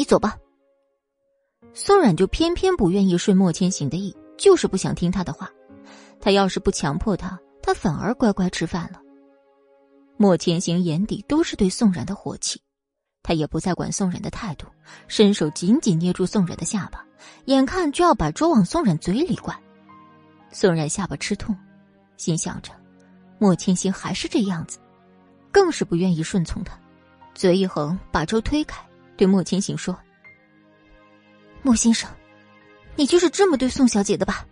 [0.00, 0.38] 你走吧。
[1.74, 5.50] 宋冉就偏偏不愿意顺莫千行的意，就是不想听他的话。
[6.18, 8.98] 他要是不强迫他，他反而乖乖吃饭了。
[10.16, 12.62] 莫千行眼底都是对宋冉的火气。
[13.22, 14.66] 他也不再管宋冉的态度，
[15.06, 17.04] 伸手紧紧捏住宋冉的下巴，
[17.44, 19.54] 眼看就要把粥往宋冉嘴里灌。
[20.50, 21.54] 宋冉下巴吃痛，
[22.16, 22.72] 心想着，
[23.38, 24.78] 莫千行还是这样子，
[25.52, 26.72] 更是不愿意顺从他，
[27.34, 28.82] 嘴一横，把粥推开，
[29.20, 29.94] 对莫千行说
[31.60, 32.08] ：“莫先生，
[32.96, 34.46] 你就是这么对宋小姐的吧？”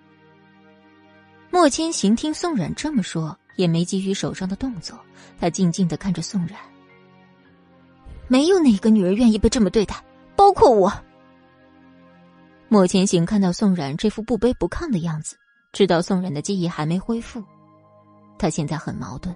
[1.49, 5.01] 莫千行听宋冉这么说，也没继续手上的动作，
[5.41, 6.59] 他静静的看着宋冉。
[8.27, 9.97] 没有哪个女人愿意被这么对待，
[10.37, 10.93] 包括我。
[12.69, 15.35] 莫千行看到宋冉这副不卑不亢的样子，
[15.73, 17.43] 知道宋冉的记忆还没恢复。
[18.39, 19.35] 他现在很矛盾，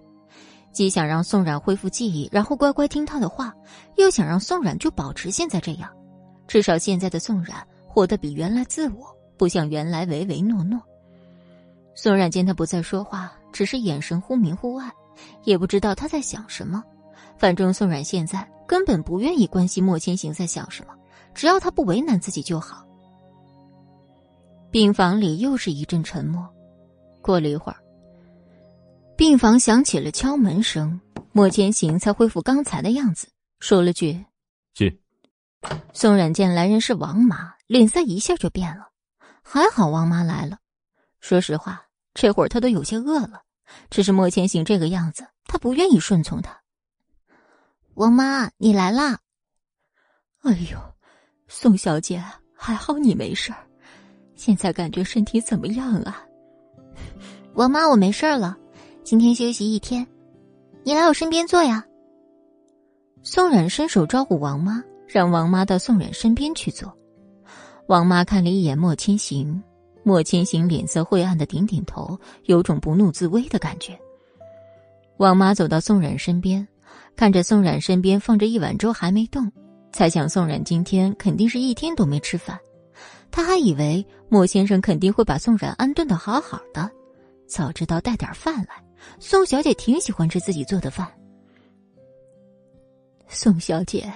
[0.72, 3.54] 既想让宋冉恢复记忆，然后乖乖听他的话，
[3.96, 5.88] 又想让宋冉就保持现在这样。
[6.48, 10.80] 至少现在的宋冉活得比原来自我，不像原来唯唯诺诺。
[11.94, 14.90] 宋冉见他不再说话，只是眼神忽明忽暗，
[15.44, 16.82] 也不知道他在想什么。
[17.36, 18.48] 反正宋冉现在。
[18.64, 20.94] 根本不愿意关心莫千行在想什么，
[21.34, 22.86] 只要他不为难自己就好。
[24.70, 26.48] 病房里又是一阵沉默。
[27.20, 27.76] 过了一会儿，
[29.22, 31.00] 病房响起了敲门声，
[31.30, 33.28] 莫千行才恢复刚才的样子，
[33.60, 34.26] 说了句
[34.74, 34.98] ：“进。”
[35.94, 38.88] 宋冉见来人是王妈，脸色一下就变了。
[39.40, 40.58] 还好王妈来了。
[41.20, 43.42] 说实话，这会儿他都有些饿了，
[43.90, 46.60] 只是莫千行这个样子，她不愿意顺从他。
[47.94, 49.20] 王妈，你来啦！
[50.40, 50.76] 哎呦，
[51.46, 52.20] 宋小姐，
[52.56, 53.68] 还好你没事儿。
[54.34, 56.24] 现在感觉身体怎么样啊？
[57.54, 58.58] 王妈，我没事了，
[59.04, 60.06] 今天休息一天，
[60.84, 61.84] 你来我身边坐呀。
[63.24, 66.96] 宋冉伸手招呼王妈，让王妈到宋冉身边去坐。
[67.88, 69.60] 王妈看了一眼莫千行，
[70.04, 73.98] 莫千行脸色晦暗的点点头，有种不怒自威的感觉。
[75.16, 76.66] 王妈走到宋冉身边，
[77.16, 79.50] 看着宋冉身边放着一碗粥还没动，
[79.92, 82.56] 猜想宋冉今天肯定是一天都没吃饭。
[83.32, 86.88] 他还以为莫先生肯定会把宋冉安顿的好好的。
[87.48, 88.82] 早知道带点饭来，
[89.18, 91.06] 宋小姐挺喜欢吃自己做的饭。
[93.28, 94.12] 宋小姐，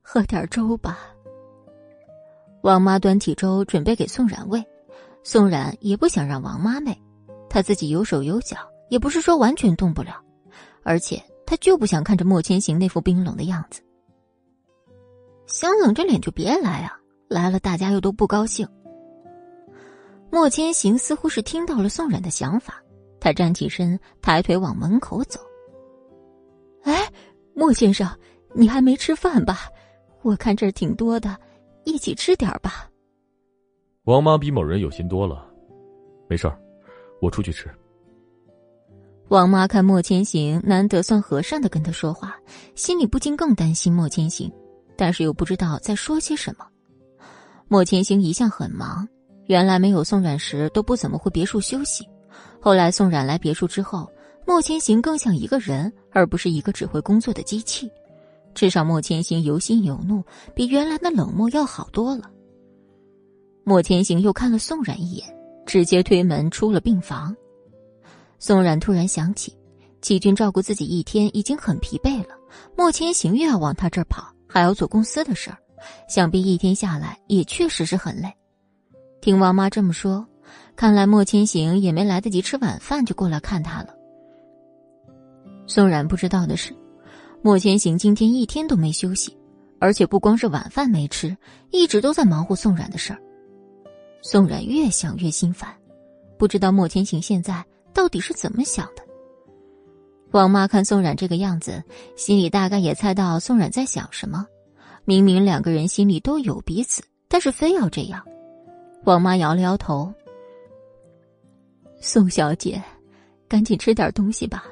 [0.00, 0.98] 喝点粥吧。
[2.62, 4.64] 王妈端起粥准备给宋冉喂，
[5.22, 6.98] 宋冉也不想让王妈喂，
[7.48, 8.56] 她自己有手有脚，
[8.88, 10.22] 也不是说完全动不了，
[10.82, 13.82] 而且她就不想看着莫千行那副冰冷的样子。
[15.46, 16.98] 想冷着脸就别来啊，
[17.28, 18.66] 来了大家又都不高兴。
[20.30, 22.82] 莫千行似乎是听到了宋冉的想法，
[23.24, 25.40] 他站起身，抬腿往门口走。
[26.82, 27.10] 哎，
[27.54, 28.06] 莫先生，
[28.52, 29.60] 你还没吃饭吧？
[30.20, 31.34] 我看这儿挺多的，
[31.84, 32.86] 一起吃点吧。
[34.02, 35.50] 王妈比某人有心多了，
[36.28, 36.60] 没事儿，
[37.22, 37.66] 我出去吃。
[39.28, 42.36] 王妈看莫千行难得算和善的跟他说话，
[42.74, 44.52] 心里不禁更担心莫千行，
[44.98, 46.66] 但是又不知道在说些什么。
[47.68, 49.08] 莫千行一向很忙。
[49.46, 52.06] 原来没有送软时都不怎么回别墅休息，
[52.64, 54.10] 后来宋冉来别墅之后，
[54.46, 57.90] 莫千行更像一个人，而不是一个只会工作的机器。
[58.54, 60.24] 至少莫千行有心有怒，
[60.54, 62.30] 比原来的冷漠要好多了。
[63.64, 65.26] 莫千行又看了宋冉一眼，
[65.66, 67.36] 直接推门出了病房。
[68.38, 69.54] 宋冉突然想起，
[70.00, 72.34] 齐军照顾自己一天已经很疲惫了，
[72.74, 75.58] 莫千行又要往他这儿跑，还要做公司的事儿，
[76.08, 78.32] 想必一天下来也确实是很累。
[79.20, 80.26] 听王妈这么说，
[80.76, 83.94] 看来莫千行也没来得及吃晚饭就过来看他了。
[85.66, 86.74] 宋冉不知道的是，
[87.42, 89.36] 莫千行今天一天都没休息，
[89.78, 91.36] 而且不光是晚饭没吃，
[91.70, 93.18] 一直都在忙活宋冉的事儿。
[94.20, 95.72] 宋冉越想越心烦，
[96.36, 99.02] 不知道莫千行现在到底是怎么想的。
[100.32, 101.82] 王妈看宋冉这个样子，
[102.16, 104.44] 心里大概也猜到宋冉在想什么。
[105.04, 108.24] 明明两个人心里都有彼此，但是非要这样。
[109.04, 110.12] 王妈摇了摇头。
[112.06, 112.80] 宋小姐，
[113.48, 114.64] 赶紧吃点东西吧，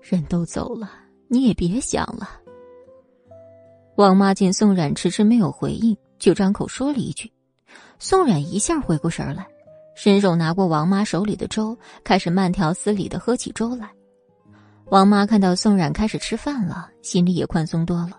[0.00, 0.90] 人都走了，
[1.28, 2.26] 你也别想了。
[3.96, 7.30] 王妈见宋冉迟迟没有回应，就张口说了一句。
[7.98, 9.46] 宋冉一下回过神来，
[9.94, 13.90] 伸手拿过王妈手里的粥，开始慢条斯理的喝起粥来。
[14.86, 18.18] 王妈看到宋冉开始吃饭了，心里也宽松多了。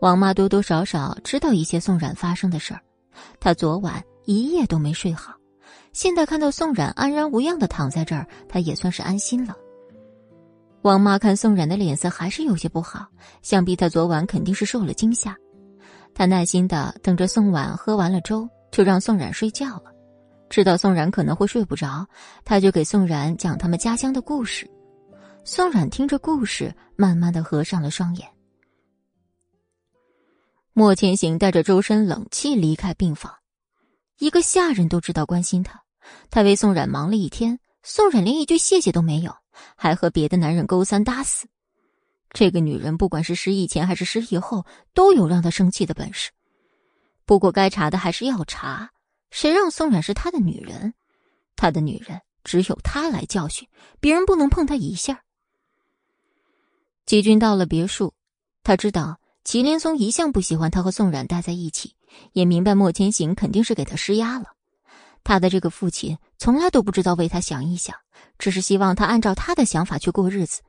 [0.00, 2.80] 王妈多多少少知道一些宋冉发生的事儿，
[3.38, 4.02] 她昨晚。
[4.26, 5.32] 一夜都没睡好，
[5.92, 9.56] 现在看到宋冉安然无恙的躺在这儿，他也算是安心了。
[10.82, 13.06] 王妈看宋冉的脸色还是有些不好，
[13.42, 15.36] 想必他昨晚肯定是受了惊吓。
[16.14, 19.84] 她耐心的等着宋婉喝完了粥，就让宋冉睡觉了。
[20.48, 22.06] 知道宋冉可能会睡不着，
[22.44, 24.68] 他就给宋冉讲他们家乡的故事。
[25.44, 28.26] 宋冉听着故事，慢慢的合上了双眼。
[30.72, 33.32] 莫千行带着周身冷气离开病房。
[34.20, 35.82] 一个下人都知道关心他，
[36.28, 39.34] 他为宋冉忙了一天，宋冉连一句谢谢都没有，
[39.76, 41.48] 还和别的男人勾三搭四。
[42.28, 46.30] 这个女人不管是失忆前还是失忆后，都有让他生气的本事。
[47.24, 48.90] 不过该查的还是要查，
[49.30, 50.92] 谁让宋冉是他的女人？
[51.56, 53.66] 他的女人只有他来教训，
[54.00, 55.22] 别人不能碰他一下。
[57.06, 58.12] 季军到了别墅，
[58.62, 61.94] 他知道祁连松一向不喜欢他和宋冉待在一起。
[62.32, 64.46] 也明白莫千行肯定是给他施压了，
[65.24, 67.96] 他的这个父亲从来都不知道为他想一想，
[68.38, 70.62] 只是希望他按照他的想法去过日子。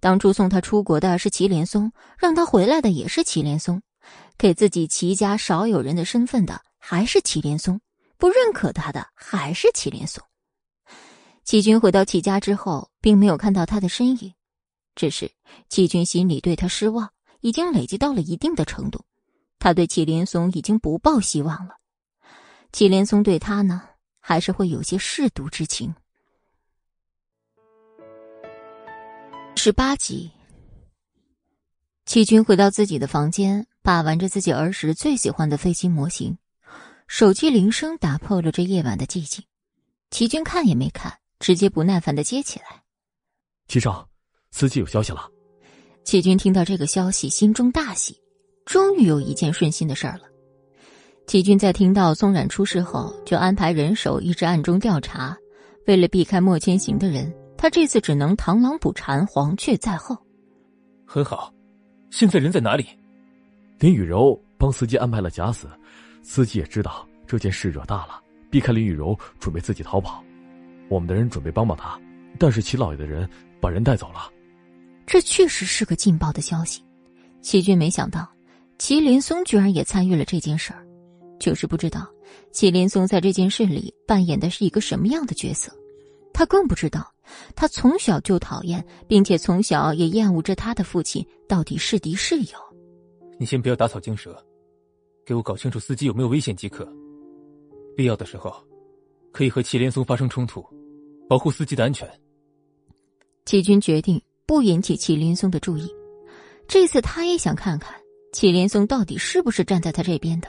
[0.00, 3.80] 当初送他出国的是祁连松，让他回来的也是祁连松，
[4.36, 7.80] 给自己祁家少有人的身份的还是祁连松，
[8.16, 10.22] 不认可他的还是祁连松。
[11.44, 14.34] 祁军回到祁家之后，并没有看到他的身影，
[14.94, 15.30] 只是
[15.68, 19.04] 祁军心里对他失望已经累积到了一定的程度。
[19.60, 21.76] 他对祁连松已经不抱希望了，
[22.72, 23.82] 祁连松对他呢，
[24.18, 25.94] 还是会有些舐犊之情。
[29.54, 30.30] 十八集，
[32.06, 36.38] 祁军回到自己的房间，把玩着自己儿时最喜欢的飞机模型，
[37.06, 39.44] 手机铃声打破了这夜晚的寂静。
[40.10, 42.82] 祁军看也没看，直接不耐烦的接起来
[43.68, 44.08] ：“齐少，
[44.50, 45.30] 司机有消息了。”
[46.02, 48.18] 祁军听到这个消息，心中大喜。
[48.64, 50.22] 终于有一件顺心的事儿了。
[51.26, 55.36] 齐军在听到宋冉出事后，就安排人手一直暗中调查，
[55.86, 60.16] 为了避开莫千行的人，他这次只能螳螂捕蝉，黄雀在后。
[61.06, 61.52] 很好，
[62.10, 62.86] 现在人在哪里？
[63.78, 65.68] 林雨柔帮司机安排了假死，
[66.22, 68.20] 司机也知道这件事惹大了，
[68.50, 70.22] 避开林雨柔，准备自己逃跑。
[70.88, 71.98] 我们的人准备帮帮他，
[72.38, 73.28] 但是齐老爷的人
[73.60, 74.30] 把人带走了。
[75.06, 76.84] 这确实是个劲爆的消息。
[77.40, 78.28] 齐军没想到，
[78.80, 80.86] 祁连松居然也参与了这件事儿，
[81.38, 82.08] 就是不知道
[82.50, 85.70] 祁连松在这件事里扮演的是一个什么样的角色。
[86.32, 87.12] 他更不知道，
[87.54, 92.56] 他从小就讨厌，并且从小也厌恶着他的父亲到底是敌是友。
[93.38, 94.42] 你先不要打草惊蛇，
[95.26, 96.90] 给我搞清楚司机有没有危险即可。
[97.94, 98.50] 必要的时候，
[99.30, 100.64] 可以和祁连松发生冲突，
[101.28, 102.08] 保护司机的安全。
[103.44, 105.86] 齐军决定不引起祁连松的注意，
[106.66, 107.94] 这次他也想看看
[108.32, 110.48] 祁连松到底是不是站在他这边的。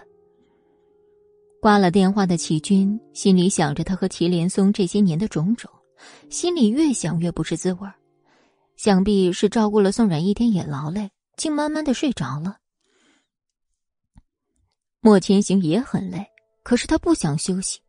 [1.62, 5.70] 挂了电话的祁军心里想着他和祁连松这些年的种种，
[6.30, 7.88] 心里越想越不是滋味
[8.78, 12.58] 想必是照顾了宋冉一天也劳累，竟慢慢的睡着了。
[15.02, 16.26] 莫千行也很累，
[16.64, 17.80] 可是他不想休息。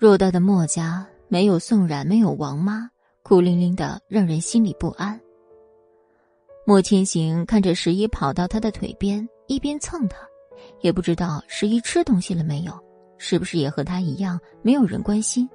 [0.00, 2.88] 偌大的莫家没有宋冉，没有王妈，
[3.22, 5.20] 孤零零的，让人心里不安。
[6.68, 10.16] 莫千行看着十一跑到他的腿边，一边蹭他，
[10.80, 12.72] 也不知道十一吃东西了没有。
[13.18, 15.48] 是不是也和他一样没有人关心？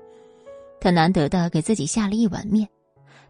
[0.80, 2.66] 他难得的给自己下了一碗面。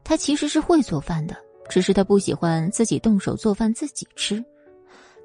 [0.03, 1.35] 他其实是会做饭的，
[1.67, 4.45] 只是他不喜欢自己动手做饭自己吃。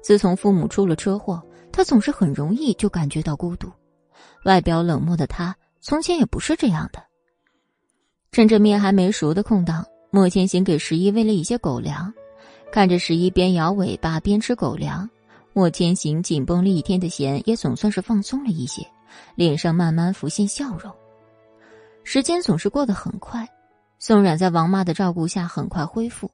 [0.01, 1.39] 自从父母出了车祸，
[1.71, 3.71] 他总是很容易就感觉到孤独。
[4.45, 7.03] 外表冷漠的他，从前也不是这样的。
[8.31, 12.11] 趁着面还没熟的空档，莫千行给十一喂了一些狗粮，
[12.71, 15.09] 看着十一边摇尾巴边吃狗粮，
[15.53, 18.85] 莫千行紧绷了一天的弦也总算是放松了一些。
[19.35, 20.93] 脸上慢慢浮现笑容。
[22.03, 23.47] 时间总是过得很快，
[23.99, 26.29] 宋冉在王妈的照顾下很快恢复。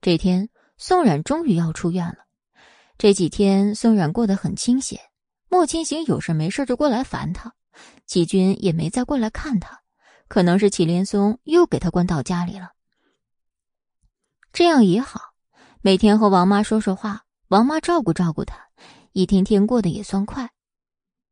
[0.00, 0.48] 这天，
[0.78, 2.18] 宋冉终于要出院了。
[2.96, 4.98] 这几天，宋冉过得很清闲。
[5.48, 7.52] 莫千行有事没事就过来烦他，
[8.06, 9.80] 齐军也没再过来看他，
[10.28, 12.70] 可能是祁连松又给他关到家里了。
[14.52, 15.20] 这样也好，
[15.86, 18.56] 每天和王妈说说话，王妈照顾照顾他，
[19.12, 20.50] 一天天过得也算快。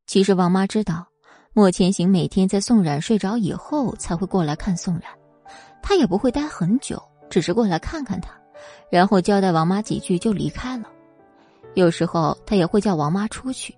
[0.06, 1.08] 其实王妈知道，
[1.52, 5.10] 莫千行每天在宋冉睡着以后才会过来看宋冉，
[5.82, 8.30] 他也不会待很久，只是过来看看他，
[8.88, 10.88] 然后交代王妈几句就离开了。
[11.74, 13.76] 有时候他也会叫王妈出去，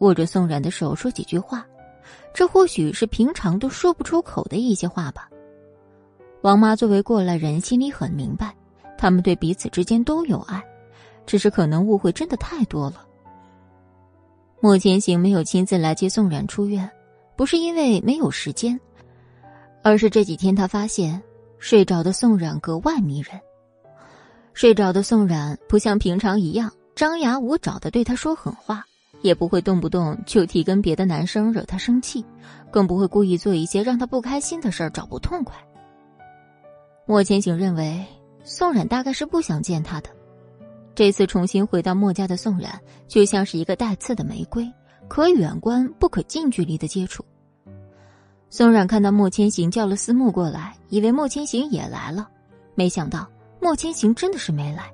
[0.00, 1.66] 握着宋冉的手说几句话，
[2.34, 5.26] 这或许是平常都说不出口的一些话吧。
[6.42, 8.54] 王妈作为过来人，心里很明白，
[8.98, 10.62] 他们对彼此之间都有爱，
[11.24, 13.06] 只是可能误会真的太多了。
[14.60, 16.90] 莫千行没有亲自来接宋冉出院，
[17.36, 18.78] 不是因为没有时间，
[19.82, 21.22] 而是这几天他发现
[21.60, 23.40] 睡着的宋冉格外迷人。
[24.52, 28.84] 睡着的宋冉不像平常一样张牙舞爪的对他说狠话，
[29.22, 32.24] 也不会动不动就提跟别的男生惹他生气，
[32.72, 35.56] 更不会故意做一些让他不开心的事儿找不痛快。
[37.06, 38.04] 莫千行认为
[38.48, 40.08] 宋冉大概是不想见他的。
[40.94, 44.66] 这次重新回到墨家的宋冉，就像是一个带刺的玫瑰，
[45.06, 47.22] 可远观不可近距离的接触。
[48.48, 52.26] 宋冉看到莫千行叫了思慕过来，以为莫千行也来了，
[52.74, 53.28] 没想到
[53.60, 54.90] 莫千行真的是没来。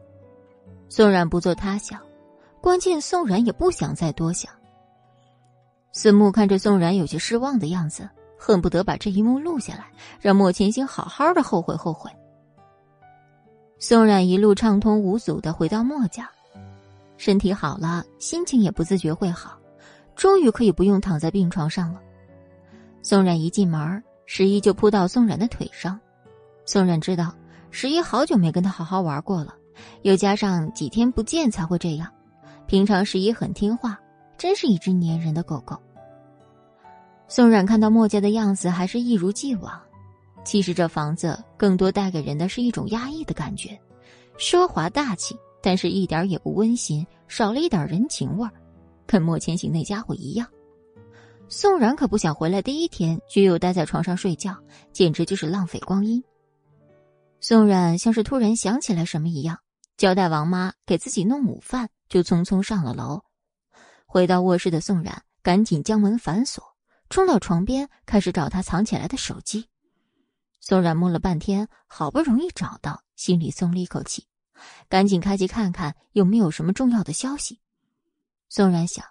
[0.88, 2.00] 宋冉不做他想，
[2.60, 4.52] 关键宋冉也不想再多想。
[5.92, 9.86] 思慕看着宋冉有些失望的样子，恨不得把这一幕录下来，
[10.20, 12.10] 让莫千行好好的后悔后悔。
[13.78, 16.30] 宋冉一路畅通无阻的回到墨家，
[17.16, 19.58] 身体好了，心情也不自觉会好，
[20.14, 22.00] 终于可以不用躺在病床上了。
[23.02, 26.00] 宋冉一进门，十一就扑到宋冉的腿上。
[26.64, 27.34] 宋冉知道
[27.70, 29.54] 十一好久没跟他好好玩过了，
[30.02, 32.10] 又加上几天不见才会这样。
[32.66, 34.00] 平常十一很听话，
[34.38, 35.76] 真是一只粘人的狗狗。
[37.28, 39.78] 宋冉看到墨家的样子，还是一如既往。
[40.44, 43.80] 其实这房子更多带给人的是一种压抑的感觉，
[44.38, 48.52] 奢华大气，但是一点也不温馨，少了一点人情味儿，
[49.06, 50.46] 跟莫千行那家伙一样。
[51.48, 54.56] 宋冉可不想回来第一天就又待在床上睡觉，
[54.92, 56.22] 简直就是浪费光阴。
[57.40, 59.58] 宋冉像是突然想起来什么一样，
[59.96, 63.22] 交代王妈给自己弄午饭，就匆匆上了楼。
[64.06, 66.64] 回到卧室的宋冉赶紧将门反锁，
[67.10, 69.66] 冲到床边开始找他藏起来的手机。
[70.66, 74.26] 宋冉摸了半天，好不容易找到，心里松了一口气，
[74.88, 77.60] 赶紧开机看看有没有什么重要的消息。
[78.48, 79.04] 宋冉想，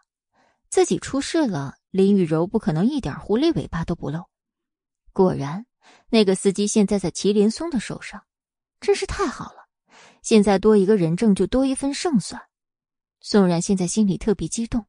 [0.68, 4.24] 自己出事了，林雨柔不可能一点狐狸尾巴都不露。
[5.12, 5.68] 果然，
[6.10, 8.24] 那个司机现在在祁连松的手上，
[8.82, 9.68] 真是太好了。
[10.24, 12.42] 现在多一个人证，就多一份胜算。
[13.22, 14.88] 宋冉现在心里特别激动。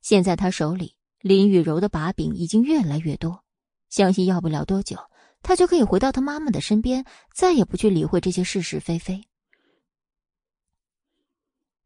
[0.00, 3.42] 现在他手里林雨柔的把柄已经越来越多，
[3.90, 4.96] 相信要不了多久，
[5.42, 7.04] 他就可以回到他妈妈的身边，
[7.34, 9.24] 再也不去理会这些是是非非。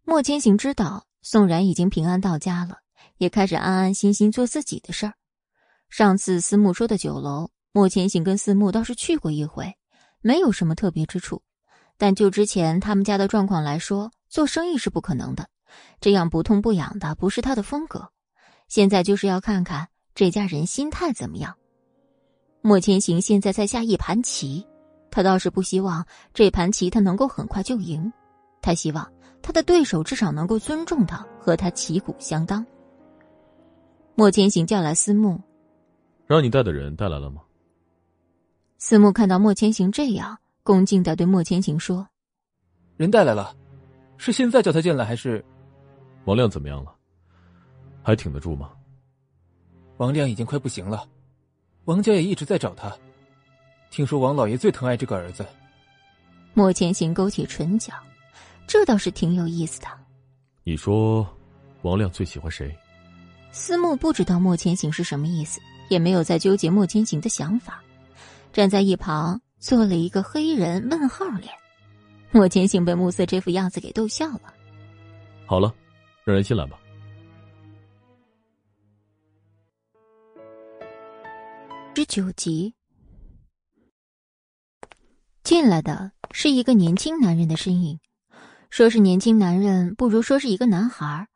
[0.05, 2.79] 莫千行知道宋冉已经平安到家了，
[3.19, 5.15] 也开始安安心心做自己的事儿。
[5.89, 7.51] 上次思慕说的酒楼。
[7.73, 9.77] 莫千行跟思慕倒是去过一回，
[10.23, 11.43] 没有什么特别之处。
[11.99, 15.51] 但就之前他们家的状况来说，做生意是不可能的。
[16.01, 18.11] 这样不痛不痒的不是他的风格。
[18.67, 21.59] 现在就是要看看这家人心态怎么样。
[22.67, 24.67] 莫千行现在在下一盘棋，
[25.09, 28.13] 他倒是不希望这盘棋他能够很快就赢。
[28.61, 29.09] 他希望
[29.41, 32.67] 他的对手至少能够尊重他，和他旗鼓相当。
[34.17, 35.41] 莫千行叫来思慕，
[36.27, 37.41] 让你带的人带来了吗？
[38.79, 42.09] 思慕看到莫千行这样恭敬的对莫千行说
[42.99, 43.55] ：“人带来了，
[44.17, 45.45] 是现在叫他进来还是？”
[46.27, 46.93] 王亮怎么样了？
[48.03, 48.73] 还挺得住吗？
[49.99, 51.09] 王亮已经快不行了，
[51.87, 52.95] 王家也一直在找他。
[53.91, 55.45] 听说王老爷最疼爱这个儿子。
[56.53, 57.93] 莫千行勾起唇角，
[58.67, 59.87] 这倒是挺有意思的。
[60.65, 61.27] 你说，
[61.83, 62.77] 王亮最喜欢谁？
[63.53, 67.83] 思慕不知道莫千行是什么意思，也没有再纠结莫千行的想法。
[68.53, 71.53] 站在一旁做了一个黑人问号脸，
[72.31, 74.53] 莫千行被暮色这副样子给逗笑了。
[75.47, 75.73] 好了，
[76.25, 76.79] 让人进来吧。
[81.99, 82.75] 十九集，
[85.43, 87.99] 进来的是一个年轻男人的身影，
[88.69, 91.27] 说是年轻男人，不如说是一个男孩。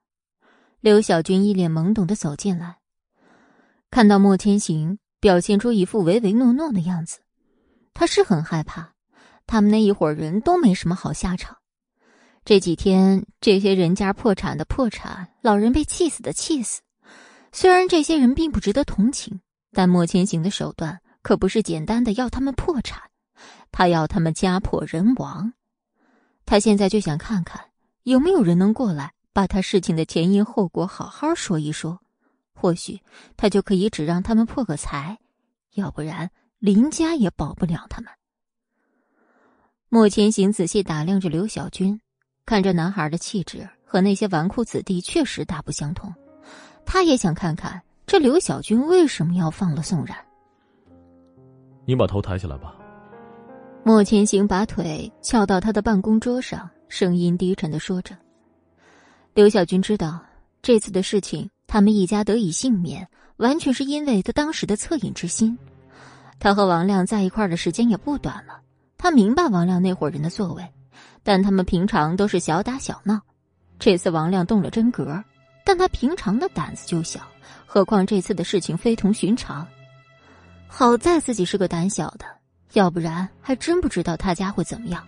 [0.81, 2.77] 刘小军一脸懵懂的走进来，
[3.91, 4.99] 看到莫千行。
[5.19, 7.21] 表现出一副唯唯诺诺的样子，
[7.95, 8.93] 他是很害怕。
[9.47, 11.57] 他们那一伙人都没什么好下场。
[12.45, 16.83] 这几天，这些人家破产的破产，老人被气死的气死。
[17.51, 19.41] 虽然这些人并不值得同情，
[19.73, 23.01] 但莫千行的手段可不是简单的要他们破产，
[23.71, 25.53] 他要他们家破人亡。
[26.45, 27.71] 他现在就想看看
[28.03, 32.01] 有没有人能过来，把他事情的前因后果好好说一说。
[32.53, 33.01] 或许
[33.37, 35.19] 他就可以只让他们破个财，
[35.75, 38.11] 要不然林家也保不了他们。
[39.89, 42.01] 莫千行仔细打量着刘小军，
[42.45, 46.13] 看着男孩的气质和那些纨绔子弟确实大不相同，
[46.85, 47.81] 他也想看看
[48.11, 50.17] 这刘小军为什么要放了宋冉。
[51.85, 52.75] 你把头抬起来吧。
[53.85, 58.17] 莫千行把腿翘到他的办公桌上，声音低沉的说着。
[59.33, 60.21] 刘小军知道
[60.61, 61.49] 这次的事情。
[61.69, 63.07] 他们一家得以幸免，
[63.37, 65.57] 完全是因为他当时的恻隐之心。
[66.41, 68.61] 他和王亮在一块的时间也不短了，
[68.99, 70.69] 他明白王亮那伙人的作为，
[71.23, 73.21] 但他们平常都是小打小闹。
[73.79, 75.23] 这次王亮动了真格，
[75.65, 77.21] 但他平常的胆子就小，
[77.73, 79.65] 何况这次的事情非同寻常。
[80.67, 82.25] 好在自己是个胆小的，
[82.73, 85.07] 要不然还真不知道他家会怎么样。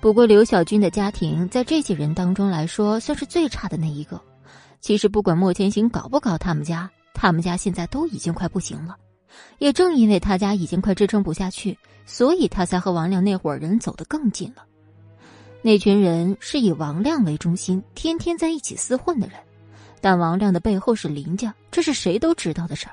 [0.00, 4.20] 不过刘小军的家庭在这些人当中来说，算是最差的那一个。
[4.78, 8.96] 其实不管莫千行搞不搞他们家，他们家现在都已经快不行了。
[9.58, 14.64] 也正因为他家已经快支撑不下去，所以他才和王亮那伙人走得更近了。
[15.62, 19.36] 那群人是以王亮为中心，天天在一起厮混的人。
[20.04, 22.92] 但王亮的背后是林家，这是谁都知道的事儿。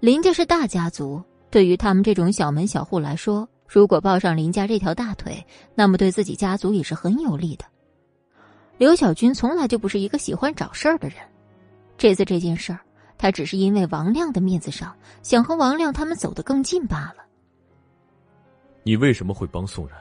[0.00, 7.66] 林家是大家族，对于他们这种小门小户来说，如果抱上林家这条大腿，那么对自己家族也是很有利的。
[8.78, 11.18] 刘小军从来就不是一个喜欢找事儿的人，
[11.98, 12.80] 这次这件事儿，
[13.18, 17.16] 他只是因为王亮的面子上，想和王亮他们走得更近罢了。
[18.82, 19.98] 你为什么会帮宋然？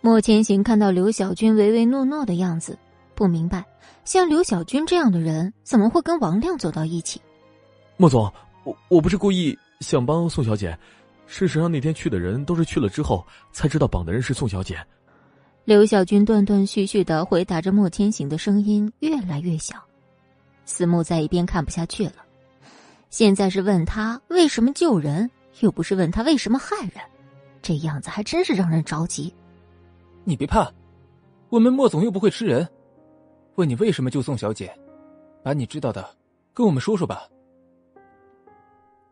[0.00, 2.78] 莫千行看到刘小军唯唯诺诺的样子，
[3.16, 3.64] 不明白，
[4.04, 7.20] 像刘小军这样的人怎么会跟王亮走到一起？
[7.96, 8.30] 莫总，
[8.62, 10.78] 我我不是故意想帮宋小姐，
[11.26, 14.78] 事实上那天去的人都是去了之后才知道绑的人是宋小姐。
[15.64, 19.82] 刘小军断断续续的回答着，莫千行的声音越来越小。
[20.66, 22.16] 思慕在一边看不下去了，
[23.08, 25.28] 现在是问他为什么救人，
[25.60, 27.02] 又不是问他为什么害人，
[27.62, 29.34] 这样子还真是让人着急。
[30.22, 30.70] 你别怕，
[31.48, 32.68] 我们莫总又不会吃人。
[33.56, 34.70] 问你为什么救宋小姐，
[35.42, 36.06] 把你知道的
[36.52, 37.26] 跟我们说说吧。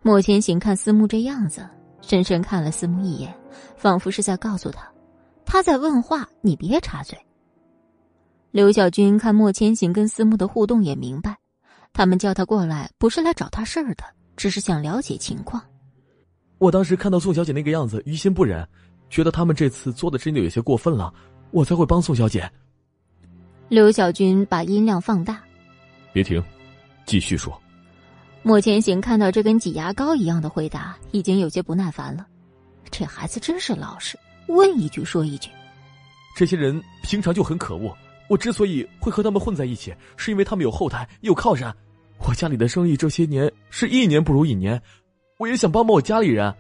[0.03, 1.67] 莫千行看思慕这样子，
[2.03, 3.35] 深深看了思慕一眼，
[3.75, 4.87] 仿佛是在告诉他。
[5.47, 7.19] 他在问话，你别插嘴。
[8.51, 11.39] 刘小军看莫千行跟思慕的互动，也明白，
[11.95, 14.05] 他们叫他过来不是来找他事儿的，
[14.37, 15.63] 只是想了解情况。
[16.59, 18.67] 我当时看到宋小姐那个样子，于心不忍，
[19.09, 21.13] 觉得他们这次做的真的有些过分了，
[21.51, 22.47] 我才会帮宋小姐。
[23.75, 25.43] 刘小军把音量放大，
[26.13, 26.41] 别停，
[27.07, 27.61] 继续说。
[28.45, 32.25] 莫千行看到这跟挤牙膏一样的回答，已经有些不耐烦了。
[32.89, 35.51] 这孩子真是老实，问一句说一句。
[36.37, 37.93] 这些人平常就很可恶，
[38.29, 41.75] 我之所以会和他们混在一起，是因为他们有后台，有靠山。
[42.19, 44.81] 我家里的生意这些年是一年不如一年，
[45.37, 46.55] 我也想帮帮我家里人。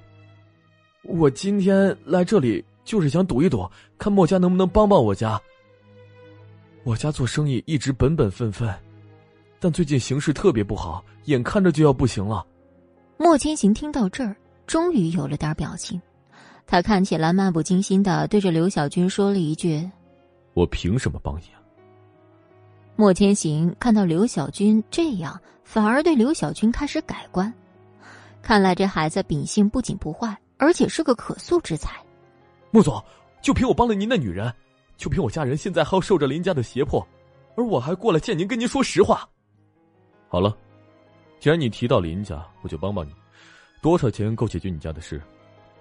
[1.04, 5.40] 我今天来这里就是想赌一赌，看莫家能不能帮帮我家。
[6.84, 8.72] 我家做生意一直本本分分，
[9.58, 12.46] 但最近形势特别不好，眼看着就要不行了。
[13.16, 14.36] 莫千行听到这儿，
[14.66, 16.00] 终于有了点表情。
[16.66, 19.90] 他看起来漫不经心的对着刘小军说了一句
[20.52, 21.60] ：“我凭什么帮你啊？”
[22.96, 27.52] 莫千行看到刘小军这样，反而对刘小军开始改观。
[28.42, 31.92] 看来这孩子秉性不仅不坏，而且是个可塑之才。
[32.70, 33.02] 莫总，
[33.40, 34.52] 就凭我帮了您的女人，
[34.96, 37.06] 就凭我家人现在还要受着林家的胁迫，
[37.56, 39.28] 而我还过来见您，跟您说实话。
[40.28, 40.56] 好了，
[41.40, 43.12] 既然你提到林家，我就帮帮你。
[43.82, 45.20] 多少钱够解决你家的事？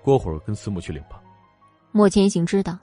[0.01, 1.21] 过会儿跟司母去领吧。
[1.91, 2.77] 莫千行知道，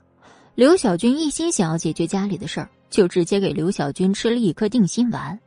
[0.55, 5.39] 刘小军一心想要解决家里的事儿，就直接给刘小军吃了一颗定心丸。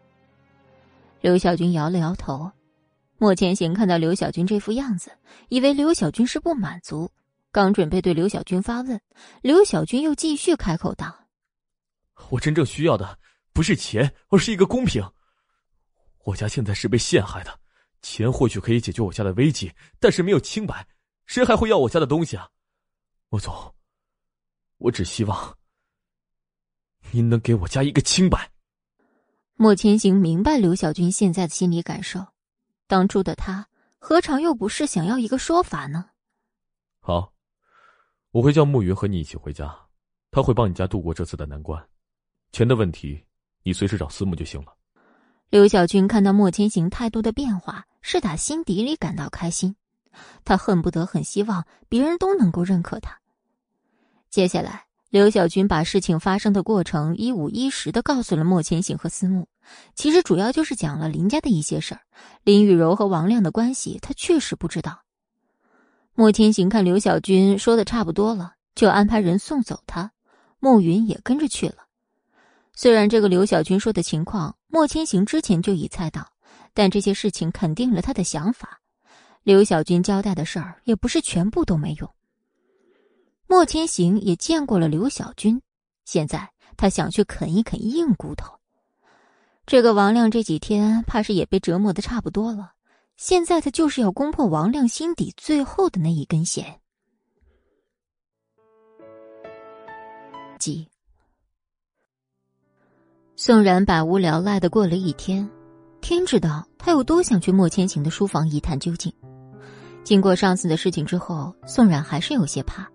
[1.20, 2.51] 刘小军摇了摇头。
[3.16, 5.11] 莫千行看到刘小军这副样子，
[5.48, 7.11] 以为刘小军是不满足，
[7.55, 9.01] 刚准备对刘小军发问，
[9.40, 11.28] 刘小军又继续开口道
[12.31, 13.16] ：“我真正需要的
[13.52, 15.09] 不是钱，而是一个公平。
[16.24, 17.60] 我家现在是被陷害的，
[18.02, 20.85] 钱或许可以解决我家的危机，但是没有清白。”
[21.26, 22.48] 谁还会要我家的东西啊，
[23.28, 23.72] 莫总，
[24.78, 25.56] 我只希望
[27.12, 28.50] 您能给我家一个清白。
[29.55, 32.26] 莫千行明白刘小军现在的心理感受，
[32.89, 33.68] 当初的他
[34.00, 36.10] 何尝又不是想要一个说法呢？
[36.99, 37.33] 好，
[38.35, 39.73] 我会叫暮云和你一起回家，
[40.33, 41.81] 他会帮你家度过这次的难关。
[42.51, 43.25] 钱的问题，
[43.63, 44.75] 你随时找思慕就行了。
[45.51, 49.77] 刘小军看到莫千行态度的变化，是打心底里感到开心。
[50.45, 53.21] 他恨不得、很希望别人都能够认可他。
[54.31, 59.47] 接下来，刘小军把事情发生的过程一五一十的告诉了莫千行和思慕。
[59.95, 62.01] 其实主要就是讲了林家的一些事儿。
[62.43, 65.03] 林雨柔和王亮的关系，他确实不知道。
[66.15, 70.12] 莫千行看刘小军说的差不多了，就安排人送走他。
[70.60, 71.86] 莫云也跟着去了。
[72.73, 76.26] 虽然这个刘小军说的情况，莫千行之前就已猜到，
[76.73, 78.81] 但这些事情肯定了他的想法。
[79.43, 82.09] 刘小军交代的事儿也不是全部都没用。
[83.47, 85.60] 莫千行也见过了刘小军，
[86.05, 88.55] 现在他想去啃一啃硬骨头。
[89.67, 92.74] 这个王亮这几天怕是也被折磨的差不多了，
[93.17, 96.81] 现在他就是要攻破王亮心底最后的那一根弦。
[100.59, 100.89] 几，
[103.36, 105.49] 宋然百无聊赖的过了一天，
[106.01, 109.12] 天知道他有多想去莫千行的书房一探究竟。
[110.02, 112.86] 经过上次的事情之后，宋冉还是有些怕，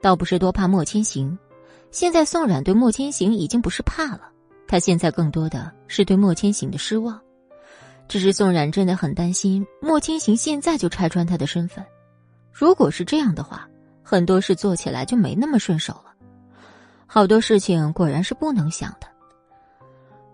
[0.00, 1.36] 倒不是多怕莫千行。
[1.90, 4.30] 现在宋冉对莫千行已经不是怕了，
[4.66, 7.20] 他现在更多的是对莫千行的失望。
[8.12, 11.82] 只是宋冉真的很担心莫千行现在就拆穿他的身份，
[12.52, 13.66] 如果是这样的话，
[14.02, 16.12] 很多事做起来就没那么顺手了。
[17.06, 19.06] 好多事情果然是不能想的。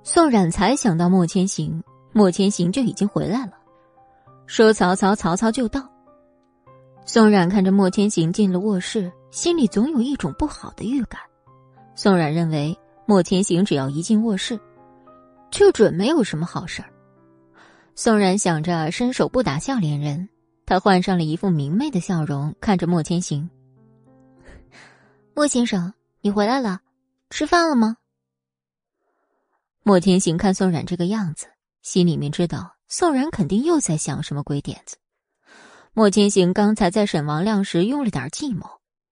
[0.03, 1.81] 宋冉才想到莫千行，
[2.13, 3.53] 莫千行就已经回来了，
[4.49, 5.89] 说：“曹操，曹操就到。”
[7.07, 11.21] 宋冉看着莫千行进了卧室，心里总有一种不好的预感。
[11.95, 12.77] 宋冉认为
[13.07, 14.59] 莫千行只要一进卧室，
[15.49, 16.89] 就准没有什么好事儿。
[18.01, 20.29] 宋冉想着伸手不打笑脸人，
[20.65, 23.51] 他换上了一副明媚的笑容，看着莫千行
[25.35, 26.81] ：“莫先生，你回来了，
[27.29, 27.97] 吃饭了吗？”
[29.83, 31.49] 莫千行看宋冉这个样子，
[31.83, 34.97] 心里面知道宋冉肯定又在想什么鬼点子。
[35.93, 38.65] 莫千行刚才在审王亮时用了点计谋，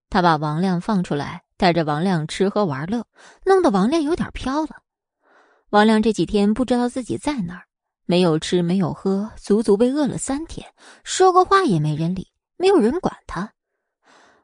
[0.08, 3.05] 他把王亮放出来，带着王亮吃喝玩乐，
[3.44, 4.76] 弄得王亮有点飘了。
[5.70, 7.65] 王亮这几天不知道自己在哪儿，
[8.06, 10.66] 没有吃，没有喝，足足被饿了三天，
[11.04, 13.52] 说个话也没人理，没有人管他。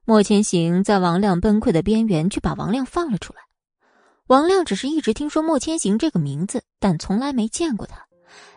[0.05, 3.41] 莫千行在王亮崩溃的边缘，却把王亮放了出来。
[4.27, 8.05] 王亮只是一直听说莫千行这个名字，但从来没见过他，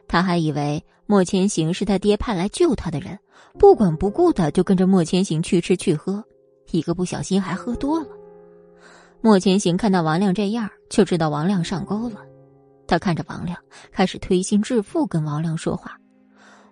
[0.07, 3.17] 他还以为莫千行是他爹派来救他的人。
[3.59, 6.23] 不管不顾的就跟着莫千行去吃去喝，
[6.71, 8.07] 一个不小心还喝多了。
[9.21, 12.21] 莫千行看到王亮这样，就知道王亮上钩了。
[12.87, 13.57] 他看着王亮，
[13.91, 15.97] 开始推心置腹跟王亮说话。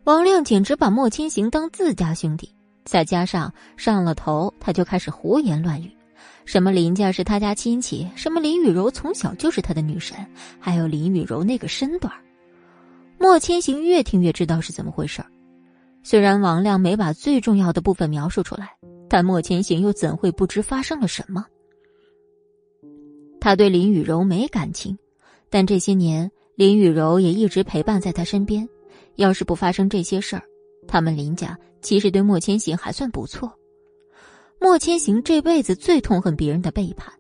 [0.04, 2.54] 王亮简直把莫千行当自家兄弟，
[2.86, 5.90] 再加上上了头，他就开始胡言乱语，
[6.46, 10.18] 什么林家是他家亲戚，什么林雨柔从小就是他的女神，
[10.60, 12.14] 还有林雨柔那个身段
[13.18, 15.24] 莫千行越听越知道是怎么回事
[16.04, 18.76] 虽然王亮没把最重要的部分描述出来，
[19.08, 21.46] 但莫千行又怎会不知发生了什么？
[23.40, 24.98] 他对林雨柔没感情，
[25.54, 28.68] 但这些年林雨柔也一直陪伴在他身边。
[29.18, 30.42] 要是不发生这些事儿，
[30.88, 33.54] 他们林家其实对莫千行还算不错。
[34.60, 37.14] 莫千行这辈子最痛恨别人的背叛，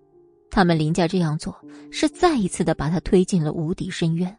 [0.49, 1.55] 他们林家这样做
[1.91, 4.35] 是再一次的把他推进了无底深渊。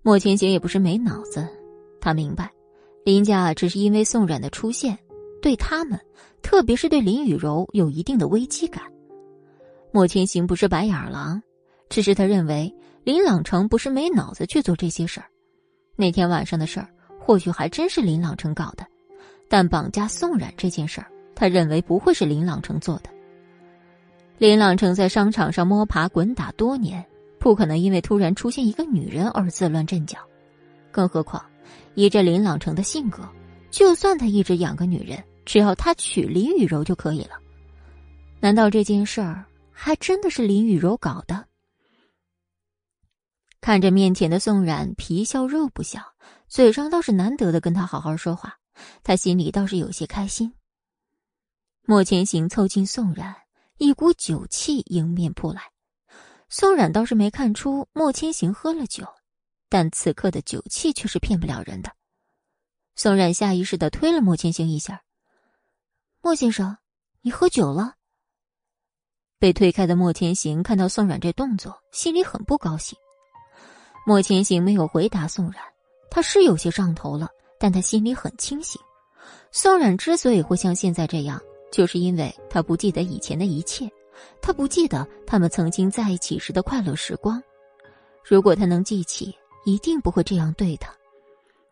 [0.00, 1.46] 莫千行也不是没脑子，
[2.00, 2.50] 他明白，
[3.04, 4.96] 林家只是因为宋冉的出现，
[5.42, 6.00] 对他们，
[6.40, 8.82] 特别是对林雨柔有一定的危机感。
[9.92, 11.42] 莫千行不是白眼狼，
[11.90, 15.26] 只是他认为林朗成不是没脑子去做这些事儿。
[15.96, 16.88] 那天晚上的事儿，
[17.18, 18.86] 或许还真是林朗成搞的，
[19.48, 23.10] 但绑架宋冉这件事儿，他认为不会是林朗成做的。
[24.38, 27.04] 林朗成在商场上摸爬滚打多年，
[27.38, 30.18] 不可能因为突然出现一个女人而自乱阵脚。
[30.90, 31.44] 更何况，
[31.94, 33.28] 以这林朗成的性格，
[33.70, 37.32] 就算他一直养个女人，只要他娶林雨柔就可以了。
[38.40, 41.44] 难道这件事儿还真的是林雨柔搞的？
[43.60, 46.00] 看着面前的宋冉，皮笑肉不笑，
[46.48, 48.58] 嘴上倒是难得的跟他好好说话，
[49.02, 50.54] 他心里倒是有些开心。
[51.82, 53.36] 莫千行凑近宋冉，
[53.76, 55.70] 一股酒气迎面扑来。
[56.48, 59.06] 宋冉倒是没看出莫千行喝了酒，
[59.68, 61.92] 但此刻的酒气却是骗不了人的。
[62.96, 65.02] 宋冉下意识的推了莫千行一下
[66.22, 66.78] ：“莫先生，
[67.20, 67.96] 你喝酒了。”
[69.38, 72.98] 被推开的莫千行看到宋冉这动作，心里很不高兴。
[74.10, 75.62] 莫千行没有回答宋冉，
[76.10, 77.28] 他是有些上头了，
[77.60, 78.82] 但他心里很清醒。
[79.52, 81.40] 宋冉之所以会像现在这样，
[81.70, 83.88] 就是因为他不记得以前的一切，
[84.42, 87.40] 他不记得他们曾经在一起时的快乐时光。
[88.24, 89.32] 如果他能记起，
[89.64, 90.92] 一定不会这样对他。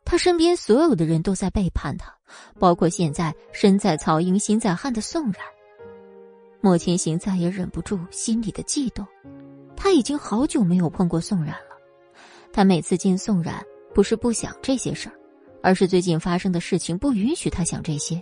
[0.05, 2.15] 他身边所有的人都在背叛他，
[2.57, 5.45] 包括现在身在曹营心在汉的宋冉。
[6.61, 9.05] 莫千行再也忍不住心里的悸动，
[9.77, 11.68] 他已经好久没有碰过宋冉了。
[12.53, 15.15] 他每次见宋冉，不是不想这些事儿，
[15.63, 18.21] 而是最近发生的事情不允许他想这些。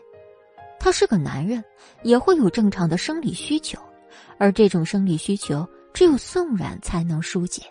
[0.78, 1.64] 他是个男人，
[2.02, 3.78] 也会有正常的生理需求，
[4.38, 7.62] 而这种生理需求只有宋冉才能疏解。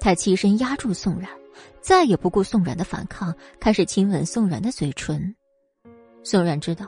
[0.00, 1.30] 他起身压住宋冉，
[1.80, 5.34] 再也不顾宋冉的反抗，开始亲吻宋冉的嘴唇。
[6.24, 6.86] 宋冉知道，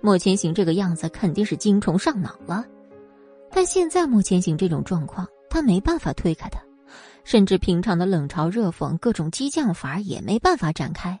[0.00, 2.64] 莫千行这个样子肯定是精虫上脑了，
[3.50, 6.60] 但现在莫千行这种状况，他没办法推开他。
[7.24, 11.18] 甚至平常的冷嘲热讽、各种激将法也没办法展开。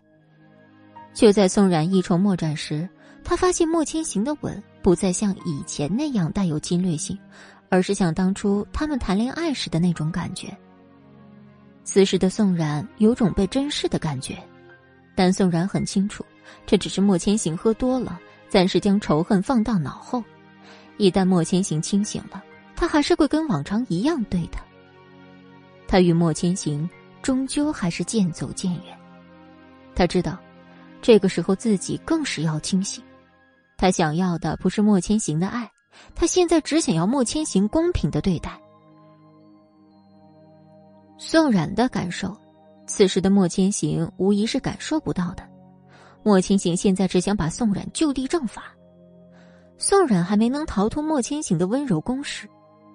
[1.12, 2.88] 就在宋冉一筹莫展时，
[3.24, 7.18] 他发现莫千行的吻不再像以前那样带有侵略性，
[7.70, 10.54] 而是像当初他们谈恋爱时的那种感觉。
[11.84, 14.36] 此时的宋冉有种被珍视的感觉，
[15.14, 16.24] 但宋冉很清楚，
[16.66, 18.18] 这只是莫千行喝多了，
[18.48, 20.22] 暂时将仇恨放到脑后。
[20.96, 22.42] 一旦莫千行清醒了，
[22.74, 24.62] 他还是会跟往常一样对他。
[25.94, 26.90] 他与莫千行
[27.22, 28.98] 终究还是渐走渐远。
[29.94, 30.36] 他知道，
[31.00, 33.00] 这个时候自己更是要清醒。
[33.76, 35.70] 他想要的不是莫千行的爱，
[36.12, 38.60] 他现在只想要莫千行公平的对待。
[41.16, 42.36] 宋冉的感受，
[42.88, 45.48] 此时的莫千行无疑是感受不到的。
[46.24, 48.64] 莫千行现在只想把宋冉就地正法。
[49.78, 52.48] 宋冉还没能逃脱莫千行的温柔攻势，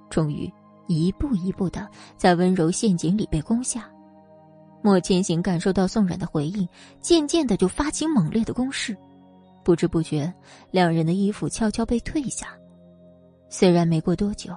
[0.10, 0.52] 终于。
[0.90, 1.88] 一步一步的
[2.18, 3.88] 在温柔陷阱里被攻下，
[4.82, 6.68] 莫千行感受到宋冉的回应，
[7.00, 8.98] 渐渐的就发起猛烈的攻势，
[9.64, 10.34] 不知不觉，
[10.72, 12.48] 两人的衣服悄悄被褪下。
[13.50, 14.52] 虽然没过多久，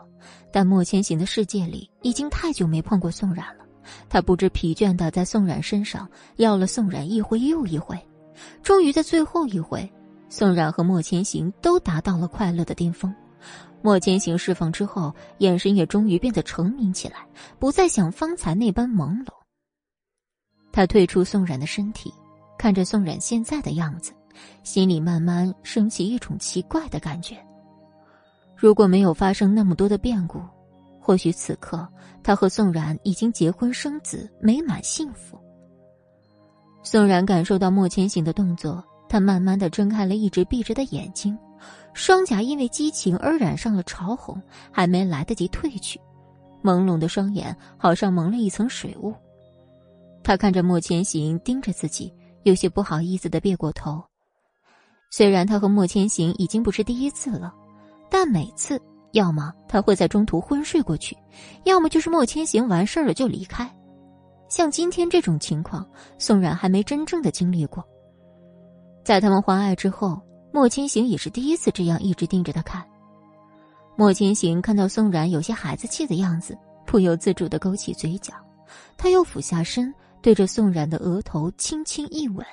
[0.51, 3.65] 但莫千行的世界里已经太久没碰过宋冉了，
[4.09, 7.99] 他不知疲倦的在宋冉身上要了宋冉一回又一回，
[8.63, 9.87] 终于在最后一回，
[10.31, 13.15] 宋冉和莫千行都达到了快乐的巅峰。
[13.83, 17.27] 莫千行释放之后，眼神也终于变得澄明起来，
[17.59, 19.33] 不再像方才那般朦胧。
[20.71, 22.15] 他退出宋冉的身体，
[22.57, 24.13] 看着宋冉现在的样子，
[24.63, 27.37] 心里慢慢升起一种奇怪的感觉。
[28.57, 30.41] 如果没有发生那么多的变故，
[31.01, 31.87] 或许此刻
[32.23, 35.37] 他和宋冉已经结婚生子，美满幸福。
[36.85, 41.37] 宋冉感受到莫千行的动作，他慢慢的睁开了一直闭着的眼睛。
[41.95, 44.41] 双颊因为激情而染上了潮红，
[44.71, 46.01] 还没来得及褪去，
[46.63, 49.15] 朦胧的双眼好像蒙了一层水雾。
[50.23, 52.13] 他看着莫千行盯着自己，
[52.45, 54.03] 有些不好意思的别过头，
[55.11, 57.53] 虽然他和莫千行已经不是第一次了，
[58.09, 58.81] 但每次
[59.13, 61.17] 要么他会在中途昏睡过去，
[61.65, 63.69] 要么就是莫千行完事儿了就离开。
[64.49, 65.87] 像今天这种情况，
[66.19, 67.83] 宋冉还没真正的经历过。
[69.03, 70.21] 在他们欢爱之后，
[70.53, 72.85] 莫千行也是第一次这样一直盯着他看。
[73.97, 76.57] 莫千行看到宋冉有些孩子气的样子，
[76.87, 78.35] 不由自主的勾起嘴角，
[78.97, 82.47] 他又俯下身，对着宋冉的额头轻轻一吻。